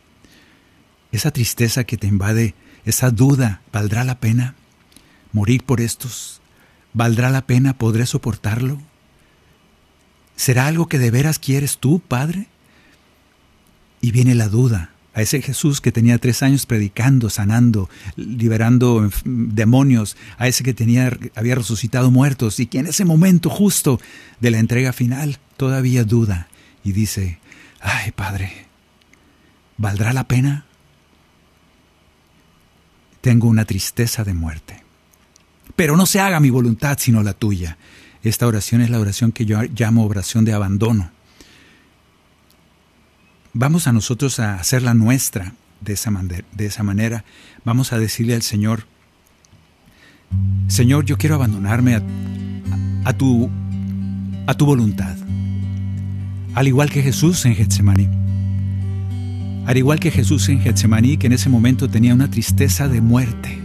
Esa 1.13 1.31
tristeza 1.31 1.85
que 1.85 1.99
te 1.99 2.07
invade, 2.07 2.55
esa 2.87 3.11
duda, 3.11 3.61
¿valdrá 3.71 4.03
la 4.03 4.19
pena 4.19 4.55
morir 5.33 5.63
por 5.63 5.83
estos? 5.83 6.41
¿Valdrá 6.95 7.29
la 7.29 7.47
pena? 7.47 7.77
¿Podré 7.77 8.07
soportarlo? 8.07 8.81
¿Será 10.37 10.69
algo 10.69 10.89
que 10.89 10.99
de 10.99 11.11
veras 11.11 11.39
quieres 11.39 11.77
tú, 11.77 12.01
Padre? 12.01 12.47
Y 14.01 14.13
viene 14.13 14.35
la 14.35 14.49
duda, 14.49 14.96
a 15.17 15.23
ese 15.23 15.41
Jesús 15.41 15.81
que 15.81 15.93
tenía 15.93 16.19
tres 16.19 16.43
años 16.43 16.67
predicando, 16.67 17.31
sanando, 17.31 17.89
liberando 18.17 19.11
demonios, 19.25 20.15
a 20.37 20.47
ese 20.47 20.63
que 20.63 20.75
tenía, 20.75 21.11
había 21.35 21.55
resucitado 21.55 22.11
muertos 22.11 22.61
y 22.61 22.67
que 22.67 22.81
en 22.81 22.87
ese 22.87 23.07
momento 23.07 23.49
justo 23.49 23.99
de 24.41 24.51
la 24.51 24.59
entrega 24.59 24.93
final 24.93 25.39
todavía 25.57 26.05
duda 26.05 26.49
y 26.85 26.93
dice, 26.93 27.39
ay 27.81 28.13
Padre, 28.13 28.67
¿valdrá 29.79 30.13
la 30.13 30.29
pena? 30.29 30.67
Tengo 33.23 33.49
una 33.49 33.65
tristeza 33.65 34.23
de 34.23 34.35
muerte. 34.35 34.85
Pero 35.77 35.97
no 35.97 36.05
se 36.05 36.21
haga 36.21 36.41
mi 36.41 36.51
voluntad 36.51 36.99
sino 37.01 37.23
la 37.23 37.33
tuya. 37.33 37.79
Esta 38.23 38.47
oración 38.47 38.83
es 38.83 38.91
la 38.91 39.01
oración 39.01 39.33
que 39.33 39.47
yo 39.47 39.63
llamo 39.63 40.05
oración 40.05 40.45
de 40.45 40.53
abandono 40.53 41.16
vamos 43.57 43.87
a 43.87 43.93
nosotros 43.93 44.39
a 44.39 44.57
hacerla 44.57 44.93
nuestra 44.93 45.55
de 45.81 45.95
esa, 45.95 46.11
manera. 46.83 47.25
Vamos 47.65 47.93
a 47.93 47.99
decirle 47.99 48.35
al 48.35 48.43
Señor, 48.43 48.87
Señor, 50.69 51.05
yo 51.05 51.17
quiero 51.17 51.37
abandonarme 51.37 51.95
a, 53.05 53.13
tu, 53.15 53.51
a 54.47 54.55
tu 54.55 54.67
voluntad. 54.67 55.17
Al 56.55 56.69
igual 56.69 56.91
que 56.91 57.03
Jesús 57.03 57.45
en 57.47 57.55
Getsemaní. 57.55 58.09
Al 59.67 59.77
igual 59.77 60.01
que 60.01 60.11
Jesús 60.11 60.49
en 60.49 60.61
Getsemaní, 60.61 61.17
que 61.17 61.27
en 61.27 61.33
ese 61.33 61.49
momento 61.49 61.89
tenía 61.89 62.15
una 62.15 62.31
tristeza 62.31 62.89
de 62.89 63.01
muerte. 63.01 63.59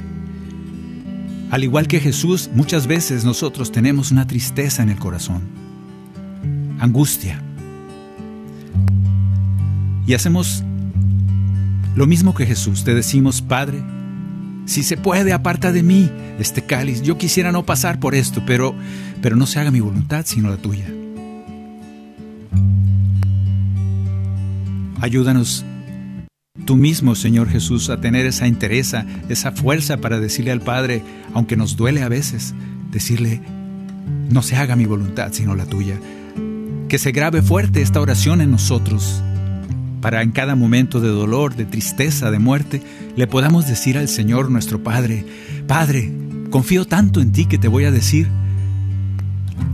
Al 1.52 1.64
igual 1.64 1.88
que 1.88 2.00
Jesús, 2.00 2.50
muchas 2.54 2.88
veces 2.88 3.26
nosotros 3.26 3.72
tenemos 3.72 4.12
una 4.12 4.26
tristeza 4.26 4.84
en 4.84 4.90
el 4.90 5.00
corazón. 5.00 5.42
Angustia 6.80 7.44
y 10.06 10.14
hacemos 10.14 10.64
lo 11.96 12.08
mismo 12.08 12.34
que 12.34 12.46
Jesús. 12.46 12.84
Te 12.84 12.94
decimos, 12.94 13.42
Padre, 13.42 13.84
si 14.66 14.84
se 14.84 14.98
puede, 14.98 15.34
aparta 15.34 15.72
de 15.72 15.84
mí 15.84 16.10
este 16.40 16.64
cáliz. 16.64 17.02
Yo 17.02 17.18
quisiera 17.18 17.52
no 17.52 17.66
pasar 17.66 18.00
por 18.00 18.16
esto, 18.16 18.44
pero, 18.46 18.74
pero 19.22 19.36
no 19.36 19.46
se 19.46 19.60
haga 19.60 19.72
mi 19.72 19.80
voluntad, 19.80 20.26
sino 20.26 20.50
la 20.50 20.58
tuya. 20.58 20.86
Ayúdanos 25.00 25.66
tú 26.66 26.78
mismo, 26.78 27.16
Señor 27.16 27.50
Jesús, 27.50 27.90
a 27.90 28.00
tener 28.00 28.26
esa 28.26 28.48
interés, 28.48 28.96
esa 29.30 29.52
fuerza 29.52 29.98
para 29.98 30.20
decirle 30.20 30.52
al 30.52 30.62
Padre, 30.62 31.04
aunque 31.34 31.58
nos 31.58 31.76
duele 31.76 32.04
a 32.04 32.10
veces, 32.10 32.54
decirle, 32.92 33.42
no 34.30 34.44
se 34.44 34.56
haga 34.56 34.76
mi 34.76 34.86
voluntad, 34.86 35.34
sino 35.34 35.56
la 35.56 35.66
tuya. 35.66 35.96
Que 36.88 37.00
se 37.00 37.12
grabe 37.12 37.42
fuerte 37.42 37.82
esta 37.82 38.00
oración 38.00 38.42
en 38.42 38.52
nosotros 38.52 39.24
para 40.02 40.24
en 40.24 40.32
cada 40.32 40.56
momento 40.56 41.00
de 41.00 41.10
dolor, 41.10 41.56
de 41.56 41.66
tristeza, 41.66 42.32
de 42.32 42.40
muerte, 42.40 42.82
le 43.16 43.28
podamos 43.28 43.68
decir 43.68 43.98
al 43.98 44.08
Señor 44.08 44.50
nuestro 44.50 44.84
Padre, 44.84 45.26
Padre, 45.68 46.12
confío 46.50 46.86
tanto 46.86 47.22
en 47.22 47.32
ti 47.32 47.46
que 47.46 47.60
te 47.60 47.68
voy 47.68 47.86
a 47.86 47.92
decir, 47.92 48.28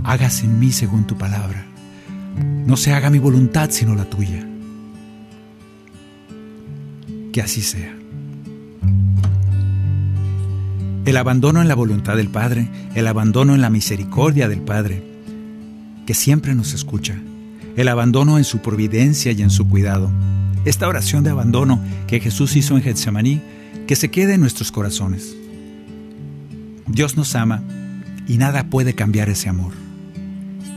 hágase 0.04 0.46
en 0.46 0.60
mí 0.60 0.72
según 0.72 1.08
tu 1.08 1.18
palabra. 1.18 1.66
No 2.66 2.76
se 2.76 2.94
haga 2.94 3.10
mi 3.10 3.20
voluntad 3.20 3.70
sino 3.72 3.96
la 3.96 4.06
tuya. 4.06 4.46
Que 7.32 7.42
así 7.42 7.62
sea. 7.62 7.96
El 11.06 11.16
abandono 11.16 11.62
en 11.62 11.70
la 11.70 11.76
voluntad 11.76 12.18
del 12.18 12.28
Padre, 12.28 12.70
el 12.94 13.08
abandono 13.08 13.56
en 13.56 13.62
la 13.62 13.70
misericordia 13.70 14.50
del 14.50 14.60
Padre, 14.60 15.02
que 16.06 16.14
siempre 16.14 16.54
nos 16.54 16.74
escucha 16.74 17.16
el 17.78 17.88
abandono 17.90 18.40
en 18.40 18.44
su 18.44 18.60
providencia 18.60 19.32
y 19.32 19.42
en 19.44 19.52
su 19.52 19.70
cuidado. 19.70 20.12
Esta 20.66 20.88
oración 20.88 21.24
de 21.24 21.30
abandono 21.30 21.80
que 22.08 22.20
Jesús 22.20 22.56
hizo 22.56 22.76
en 22.76 22.82
Getsemaní, 22.82 23.40
que 23.86 23.96
se 23.96 24.10
quede 24.10 24.34
en 24.34 24.42
nuestros 24.42 24.72
corazones. 24.72 25.38
Dios 26.88 27.16
nos 27.16 27.36
ama 27.36 27.64
y 28.28 28.38
nada 28.38 28.70
puede 28.70 28.96
cambiar 28.96 29.30
ese 29.30 29.48
amor. 29.48 29.74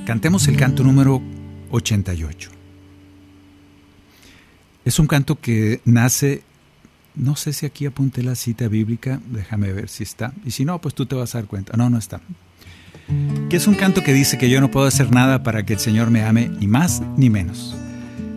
Cantemos 0.04 0.46
el 0.46 0.56
canto 0.56 0.84
número 0.84 1.22
88. 1.70 2.50
Es 4.84 4.98
un 4.98 5.06
canto 5.06 5.40
que 5.40 5.80
nace, 5.86 6.42
no 7.14 7.34
sé 7.34 7.54
si 7.54 7.64
aquí 7.64 7.86
apunté 7.86 8.22
la 8.22 8.34
cita 8.34 8.68
bíblica, 8.68 9.20
déjame 9.30 9.72
ver 9.72 9.88
si 9.88 10.02
está, 10.02 10.34
y 10.44 10.50
si 10.50 10.66
no, 10.66 10.78
pues 10.80 10.94
tú 10.94 11.06
te 11.06 11.14
vas 11.14 11.34
a 11.34 11.38
dar 11.38 11.48
cuenta. 11.48 11.76
No, 11.78 11.88
no 11.88 11.96
está 11.96 12.20
que 13.48 13.56
es 13.56 13.66
un 13.66 13.74
canto 13.74 14.02
que 14.02 14.12
dice 14.12 14.38
que 14.38 14.48
yo 14.48 14.60
no 14.60 14.70
puedo 14.70 14.86
hacer 14.86 15.12
nada 15.12 15.42
para 15.42 15.64
que 15.64 15.74
el 15.74 15.78
Señor 15.80 16.10
me 16.10 16.22
ame, 16.22 16.50
ni 16.60 16.66
más 16.66 17.02
ni 17.16 17.30
menos. 17.30 17.76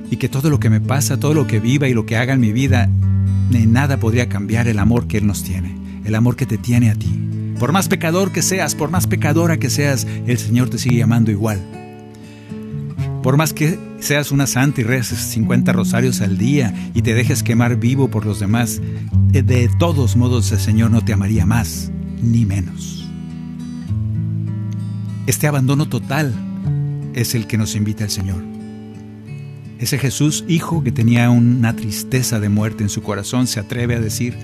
Y 0.09 0.17
que 0.17 0.29
todo 0.29 0.49
lo 0.49 0.59
que 0.59 0.69
me 0.69 0.81
pasa, 0.81 1.19
todo 1.19 1.33
lo 1.33 1.47
que 1.47 1.59
viva 1.59 1.87
y 1.87 1.93
lo 1.93 2.05
que 2.05 2.17
haga 2.17 2.33
en 2.33 2.39
mi 2.39 2.51
vida, 2.51 2.89
ni 3.49 3.65
nada 3.65 3.97
podría 3.97 4.29
cambiar 4.29 4.67
el 4.67 4.79
amor 4.79 5.07
que 5.07 5.17
Él 5.17 5.27
nos 5.27 5.43
tiene, 5.43 5.75
el 6.05 6.15
amor 6.15 6.35
que 6.35 6.45
te 6.45 6.57
tiene 6.57 6.89
a 6.89 6.95
ti. 6.95 7.19
Por 7.59 7.71
más 7.71 7.87
pecador 7.87 8.31
que 8.31 8.41
seas, 8.41 8.75
por 8.75 8.89
más 8.89 9.07
pecadora 9.07 9.57
que 9.57 9.69
seas, 9.69 10.07
el 10.27 10.37
Señor 10.37 10.69
te 10.69 10.77
sigue 10.77 11.03
amando 11.03 11.31
igual. 11.31 11.61
Por 13.21 13.37
más 13.37 13.53
que 13.53 13.79
seas 13.99 14.31
una 14.31 14.47
santa 14.47 14.81
y 14.81 14.83
reces 14.83 15.19
50 15.19 15.71
rosarios 15.71 16.19
al 16.21 16.37
día 16.37 16.73
y 16.93 17.03
te 17.03 17.13
dejes 17.13 17.41
quemar 17.41 17.77
vivo 17.77 18.09
por 18.09 18.25
los 18.25 18.39
demás, 18.39 18.81
de 19.31 19.69
todos 19.79 20.15
modos 20.15 20.51
el 20.51 20.59
Señor 20.59 20.91
no 20.91 21.05
te 21.05 21.13
amaría 21.13 21.45
más 21.45 21.91
ni 22.21 22.45
menos. 22.45 23.02
Este 25.27 25.47
abandono 25.47 25.87
total 25.87 26.33
es 27.13 27.35
el 27.35 27.47
que 27.47 27.57
nos 27.57 27.75
invita 27.75 28.03
el 28.03 28.09
Señor. 28.09 28.43
Ese 29.79 29.97
Jesús, 29.97 30.45
hijo 30.47 30.83
que 30.83 30.91
tenía 30.91 31.29
una 31.29 31.75
tristeza 31.75 32.39
de 32.39 32.49
muerte 32.49 32.83
en 32.83 32.89
su 32.89 33.01
corazón, 33.03 33.47
se 33.47 33.59
atreve 33.59 33.95
a 33.95 33.99
decir, 33.99 34.37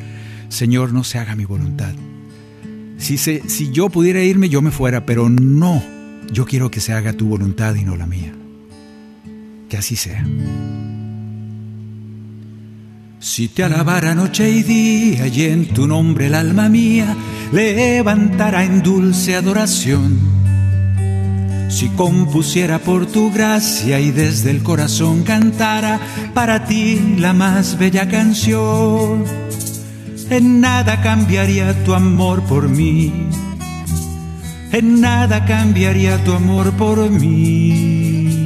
Señor, 0.49 0.91
no 0.93 1.03
se 1.03 1.17
haga 1.17 1.35
mi 1.35 1.45
voluntad. 1.45 1.93
Si, 2.97 3.17
si 3.17 3.71
yo 3.71 3.89
pudiera 3.89 4.21
irme, 4.21 4.49
yo 4.49 4.61
me 4.61 4.71
fuera, 4.71 5.05
pero 5.05 5.29
no, 5.29 5.81
yo 6.31 6.45
quiero 6.45 6.69
que 6.69 6.81
se 6.81 6.93
haga 6.93 7.13
tu 7.13 7.27
voluntad 7.27 7.75
y 7.75 7.85
no 7.85 7.95
la 7.95 8.05
mía 8.05 8.33
que 9.69 9.77
así 9.77 9.95
sea. 9.95 10.25
Si 13.19 13.47
te 13.49 13.63
alabara 13.63 14.15
noche 14.15 14.49
y 14.49 14.63
día 14.63 15.27
y 15.27 15.43
en 15.43 15.67
tu 15.67 15.87
nombre 15.87 16.27
el 16.27 16.35
alma 16.35 16.67
mía 16.69 17.15
levantará 17.53 18.63
en 18.65 18.81
dulce 18.81 19.35
adoración. 19.35 20.38
Si 21.69 21.87
compusiera 21.89 22.79
por 22.79 23.05
tu 23.05 23.31
gracia 23.31 23.99
y 23.99 24.09
desde 24.11 24.49
el 24.49 24.63
corazón 24.63 25.23
cantara 25.23 25.99
para 26.33 26.65
ti 26.65 27.15
la 27.17 27.31
más 27.33 27.77
bella 27.77 28.09
canción, 28.09 29.23
en 30.31 30.61
nada 30.61 31.01
cambiaría 31.01 31.83
tu 31.85 31.93
amor 31.93 32.41
por 32.43 32.67
mí, 32.67 33.29
en 34.71 34.99
nada 34.99 35.45
cambiaría 35.45 36.21
tu 36.23 36.33
amor 36.33 36.71
por 36.73 37.09
mí. 37.09 38.39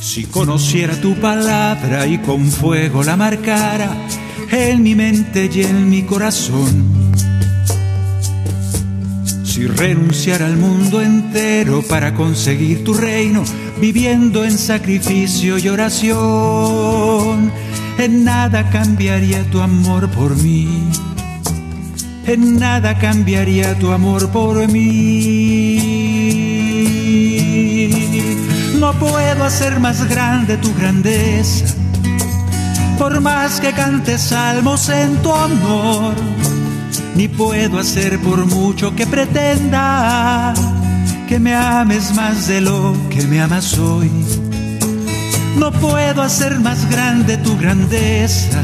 Si 0.00 0.24
conociera 0.24 1.00
tu 1.00 1.14
palabra 1.16 2.06
y 2.06 2.18
con 2.18 2.50
fuego 2.50 3.04
la 3.04 3.16
marcara 3.16 3.94
en 4.50 4.82
mi 4.82 4.94
mente 4.94 5.50
y 5.52 5.62
en 5.62 5.88
mi 5.88 6.02
corazón. 6.02 6.99
Si 9.60 9.66
renunciara 9.66 10.46
al 10.46 10.56
mundo 10.56 11.02
entero 11.02 11.82
para 11.82 12.14
conseguir 12.14 12.82
tu 12.82 12.94
reino, 12.94 13.44
viviendo 13.78 14.42
en 14.42 14.56
sacrificio 14.56 15.58
y 15.58 15.68
oración, 15.68 17.52
en 17.98 18.24
nada 18.24 18.70
cambiaría 18.70 19.42
tu 19.50 19.60
amor 19.60 20.08
por 20.12 20.34
mí. 20.34 20.88
En 22.26 22.58
nada 22.58 22.96
cambiaría 22.98 23.78
tu 23.78 23.92
amor 23.92 24.30
por 24.30 24.66
mí. 24.66 25.76
No 28.78 28.94
puedo 28.94 29.44
hacer 29.44 29.78
más 29.78 30.08
grande 30.08 30.56
tu 30.56 30.74
grandeza, 30.74 31.66
por 32.98 33.20
más 33.20 33.60
que 33.60 33.72
cantes 33.72 34.22
salmos 34.22 34.88
en 34.88 35.16
tu 35.18 35.28
honor. 35.28 36.14
Ni 37.16 37.28
puedo 37.28 37.78
hacer 37.78 38.18
por 38.20 38.46
mucho 38.46 38.94
que 38.94 39.06
pretenda 39.06 40.54
que 41.28 41.38
me 41.38 41.54
ames 41.54 42.14
más 42.14 42.48
de 42.48 42.60
lo 42.60 42.94
que 43.10 43.22
me 43.22 43.40
amas 43.40 43.78
hoy. 43.78 44.10
No 45.56 45.70
puedo 45.72 46.22
hacer 46.22 46.58
más 46.60 46.90
grande 46.90 47.36
tu 47.36 47.56
grandeza. 47.58 48.62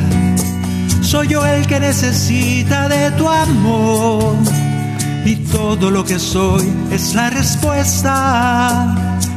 Soy 1.02 1.28
yo 1.28 1.46
el 1.46 1.66
que 1.66 1.78
necesita 1.78 2.88
de 2.88 3.10
tu 3.12 3.28
amor. 3.28 4.34
Y 5.24 5.36
todo 5.36 5.90
lo 5.90 6.04
que 6.04 6.18
soy 6.18 6.66
es 6.90 7.14
la 7.14 7.30
respuesta 7.30 8.92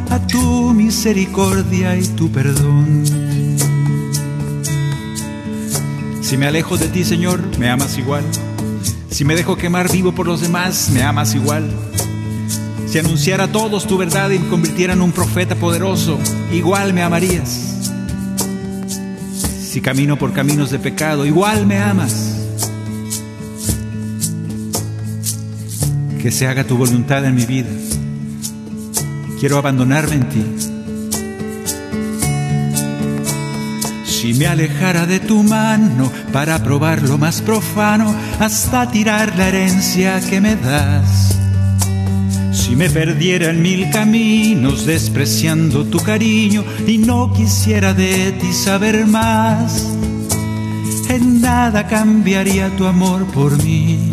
a 0.09 0.27
tu 0.27 0.73
misericordia 0.73 1.95
y 1.95 2.07
tu 2.07 2.31
perdón. 2.31 3.03
Si 6.21 6.37
me 6.37 6.47
alejo 6.47 6.77
de 6.77 6.87
ti, 6.87 7.03
Señor, 7.03 7.41
me 7.57 7.69
amas 7.69 7.97
igual. 7.97 8.23
Si 9.19 9.25
me 9.25 9.35
dejo 9.35 9.57
quemar 9.57 9.91
vivo 9.91 10.13
por 10.13 10.27
los 10.27 10.39
demás, 10.39 10.91
me 10.93 11.03
amas 11.03 11.35
igual. 11.35 11.69
Si 12.87 12.99
anunciara 12.99 13.43
a 13.43 13.51
todos 13.51 13.85
tu 13.85 13.97
verdad 13.97 14.29
y 14.29 14.39
me 14.39 14.47
convirtiera 14.47 14.93
en 14.93 15.01
un 15.01 15.11
profeta 15.11 15.55
poderoso, 15.55 16.17
igual 16.53 16.93
me 16.93 17.01
amarías. 17.01 17.49
Si 19.61 19.81
camino 19.81 20.15
por 20.15 20.31
caminos 20.31 20.71
de 20.71 20.79
pecado, 20.79 21.25
igual 21.25 21.67
me 21.67 21.79
amas. 21.79 22.33
Que 26.21 26.31
se 26.31 26.47
haga 26.47 26.63
tu 26.63 26.77
voluntad 26.77 27.25
en 27.25 27.35
mi 27.35 27.45
vida 27.45 27.67
quiero 29.37 29.57
abandonarme 29.57 30.15
en 30.15 30.29
ti. 30.29 30.68
Si 34.21 34.33
me 34.33 34.47
alejara 34.47 35.05
de 35.05 35.21
tu 35.21 35.43
mano 35.43 36.11
para 36.33 36.61
probar 36.61 37.01
lo 37.03 37.17
más 37.17 37.41
profano, 37.41 38.13
hasta 38.37 38.91
tirar 38.91 39.33
la 39.37 39.47
herencia 39.47 40.19
que 40.19 40.41
me 40.41 40.57
das. 40.57 41.39
Si 42.51 42.75
me 42.75 42.89
perdiera 42.89 43.49
en 43.51 43.61
mil 43.61 43.89
caminos 43.91 44.85
despreciando 44.85 45.85
tu 45.85 45.99
cariño 45.99 46.65
y 46.85 46.97
no 46.97 47.31
quisiera 47.31 47.93
de 47.93 48.33
ti 48.33 48.51
saber 48.51 49.05
más, 49.05 49.87
en 51.07 51.39
nada 51.39 51.87
cambiaría 51.87 52.75
tu 52.75 52.87
amor 52.87 53.25
por 53.27 53.63
mí. 53.63 54.11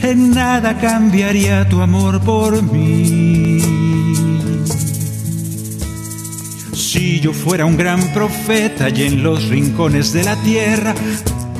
En 0.00 0.30
nada 0.30 0.78
cambiaría 0.78 1.68
tu 1.68 1.82
amor 1.82 2.22
por 2.22 2.62
mí. 2.62 3.71
Si 6.92 7.20
yo 7.20 7.32
fuera 7.32 7.64
un 7.64 7.78
gran 7.78 8.12
profeta 8.12 8.90
y 8.90 9.04
en 9.04 9.22
los 9.22 9.48
rincones 9.48 10.12
de 10.12 10.24
la 10.24 10.36
tierra 10.42 10.94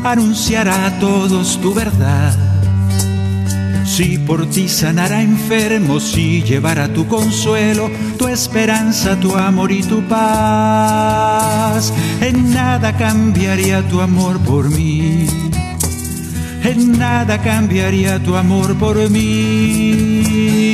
anunciara 0.04 0.84
a 0.84 0.98
todos 0.98 1.58
tu 1.62 1.72
verdad. 1.72 2.36
Si 3.86 4.18
por 4.18 4.44
ti 4.50 4.68
sanara 4.68 5.22
enfermos, 5.22 6.02
si 6.02 6.42
llevara 6.42 6.92
tu 6.92 7.08
consuelo, 7.08 7.90
tu 8.18 8.28
esperanza, 8.28 9.18
tu 9.18 9.34
amor 9.34 9.72
y 9.72 9.82
tu 9.82 10.02
paz, 10.02 11.94
en 12.20 12.52
nada 12.52 12.94
cambiaría 12.98 13.88
tu 13.88 14.02
amor 14.02 14.38
por 14.38 14.68
mí. 14.68 15.26
En 16.62 16.98
nada 16.98 17.40
cambiaría 17.40 18.22
tu 18.22 18.36
amor 18.36 18.76
por 18.76 19.08
mí. 19.08 20.71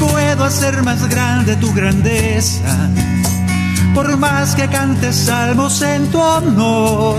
Puedo 0.00 0.44
hacer 0.44 0.82
más 0.82 1.08
grande 1.08 1.56
tu 1.56 1.72
grandeza, 1.72 2.90
por 3.94 4.16
más 4.16 4.54
que 4.54 4.68
cantes 4.68 5.16
salmos 5.16 5.80
en 5.82 6.06
tu 6.08 6.20
honor. 6.20 7.18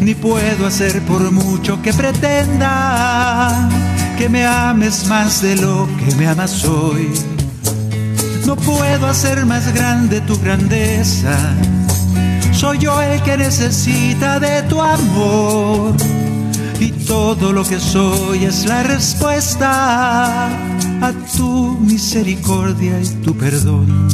Ni 0.00 0.14
puedo 0.14 0.66
hacer 0.66 1.02
por 1.02 1.30
mucho 1.30 1.80
que 1.82 1.92
pretenda 1.92 3.68
que 4.16 4.28
me 4.28 4.46
ames 4.46 5.06
más 5.06 5.42
de 5.42 5.56
lo 5.56 5.88
que 5.98 6.14
me 6.16 6.26
amas 6.26 6.64
hoy. 6.64 7.12
No 8.46 8.56
puedo 8.56 9.06
hacer 9.06 9.44
más 9.46 9.72
grande 9.74 10.20
tu 10.20 10.38
grandeza. 10.40 11.36
Soy 12.52 12.78
yo 12.78 13.00
el 13.00 13.22
que 13.22 13.36
necesita 13.36 14.40
de 14.40 14.62
tu 14.62 14.80
amor. 14.80 15.94
Y 16.80 16.92
todo 17.06 17.52
lo 17.52 17.64
que 17.64 17.80
soy 17.80 18.44
es 18.44 18.66
la 18.66 18.82
respuesta 18.82 20.46
a 20.48 21.12
tu 21.36 21.76
misericordia 21.78 23.00
y 23.00 23.08
tu 23.24 23.36
perdón. 23.36 24.08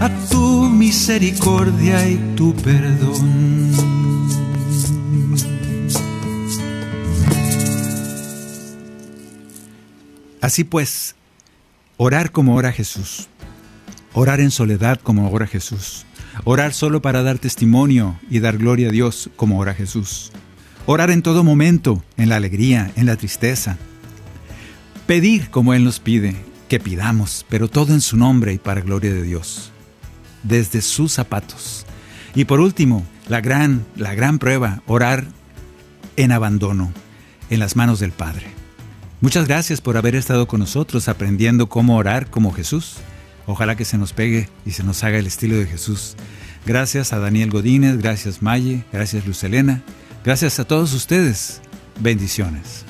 A 0.00 0.10
tu 0.30 0.68
misericordia 0.68 2.08
y 2.08 2.16
tu 2.36 2.54
perdón. 2.54 3.56
Así 10.46 10.62
pues, 10.62 11.16
orar 11.96 12.30
como 12.30 12.54
ora 12.54 12.70
Jesús, 12.70 13.26
orar 14.12 14.38
en 14.38 14.52
soledad 14.52 15.00
como 15.02 15.28
ora 15.32 15.48
Jesús, 15.48 16.05
orar 16.44 16.72
solo 16.72 17.02
para 17.02 17.22
dar 17.22 17.38
testimonio 17.38 18.18
y 18.30 18.40
dar 18.40 18.58
gloria 18.58 18.88
a 18.88 18.92
Dios 18.92 19.30
como 19.36 19.58
ora 19.58 19.74
Jesús 19.74 20.32
Orar 20.88 21.10
en 21.10 21.22
todo 21.22 21.42
momento, 21.42 22.04
en 22.16 22.28
la 22.28 22.36
alegría, 22.36 22.92
en 22.94 23.06
la 23.06 23.16
tristeza. 23.16 23.76
Pedir 25.08 25.50
como 25.50 25.74
Él 25.74 25.82
nos 25.82 25.98
pide, 25.98 26.36
que 26.68 26.78
pidamos, 26.78 27.44
pero 27.48 27.66
todo 27.66 27.92
en 27.92 28.00
su 28.00 28.16
nombre 28.16 28.52
y 28.52 28.58
para 28.58 28.82
gloria 28.82 29.12
de 29.12 29.22
Dios. 29.22 29.72
Desde 30.44 30.80
sus 30.82 31.10
zapatos. 31.10 31.84
Y 32.36 32.44
por 32.44 32.60
último, 32.60 33.04
la 33.28 33.40
gran, 33.40 33.84
la 33.96 34.14
gran 34.14 34.38
prueba, 34.38 34.80
orar 34.86 35.26
en 36.16 36.30
abandono, 36.30 36.92
en 37.50 37.58
las 37.58 37.74
manos 37.74 37.98
del 37.98 38.12
Padre. 38.12 38.46
Muchas 39.20 39.48
gracias 39.48 39.80
por 39.80 39.96
haber 39.96 40.14
estado 40.14 40.46
con 40.46 40.60
nosotros 40.60 41.08
aprendiendo 41.08 41.68
cómo 41.68 41.96
orar 41.96 42.30
como 42.30 42.52
Jesús. 42.52 42.98
Ojalá 43.46 43.76
que 43.76 43.84
se 43.84 43.98
nos 43.98 44.12
pegue 44.12 44.48
y 44.64 44.72
se 44.72 44.82
nos 44.82 45.02
haga 45.04 45.18
el 45.18 45.26
estilo 45.26 45.56
de 45.56 45.66
Jesús. 45.66 46.16
Gracias 46.66 47.12
a 47.12 47.18
Daniel 47.18 47.50
Godínez, 47.50 47.96
gracias 47.98 48.42
Maye, 48.42 48.84
gracias 48.92 49.24
Luz 49.24 49.44
Elena, 49.44 49.82
gracias 50.24 50.58
a 50.58 50.64
todos 50.64 50.92
ustedes. 50.92 51.60
Bendiciones. 52.00 52.84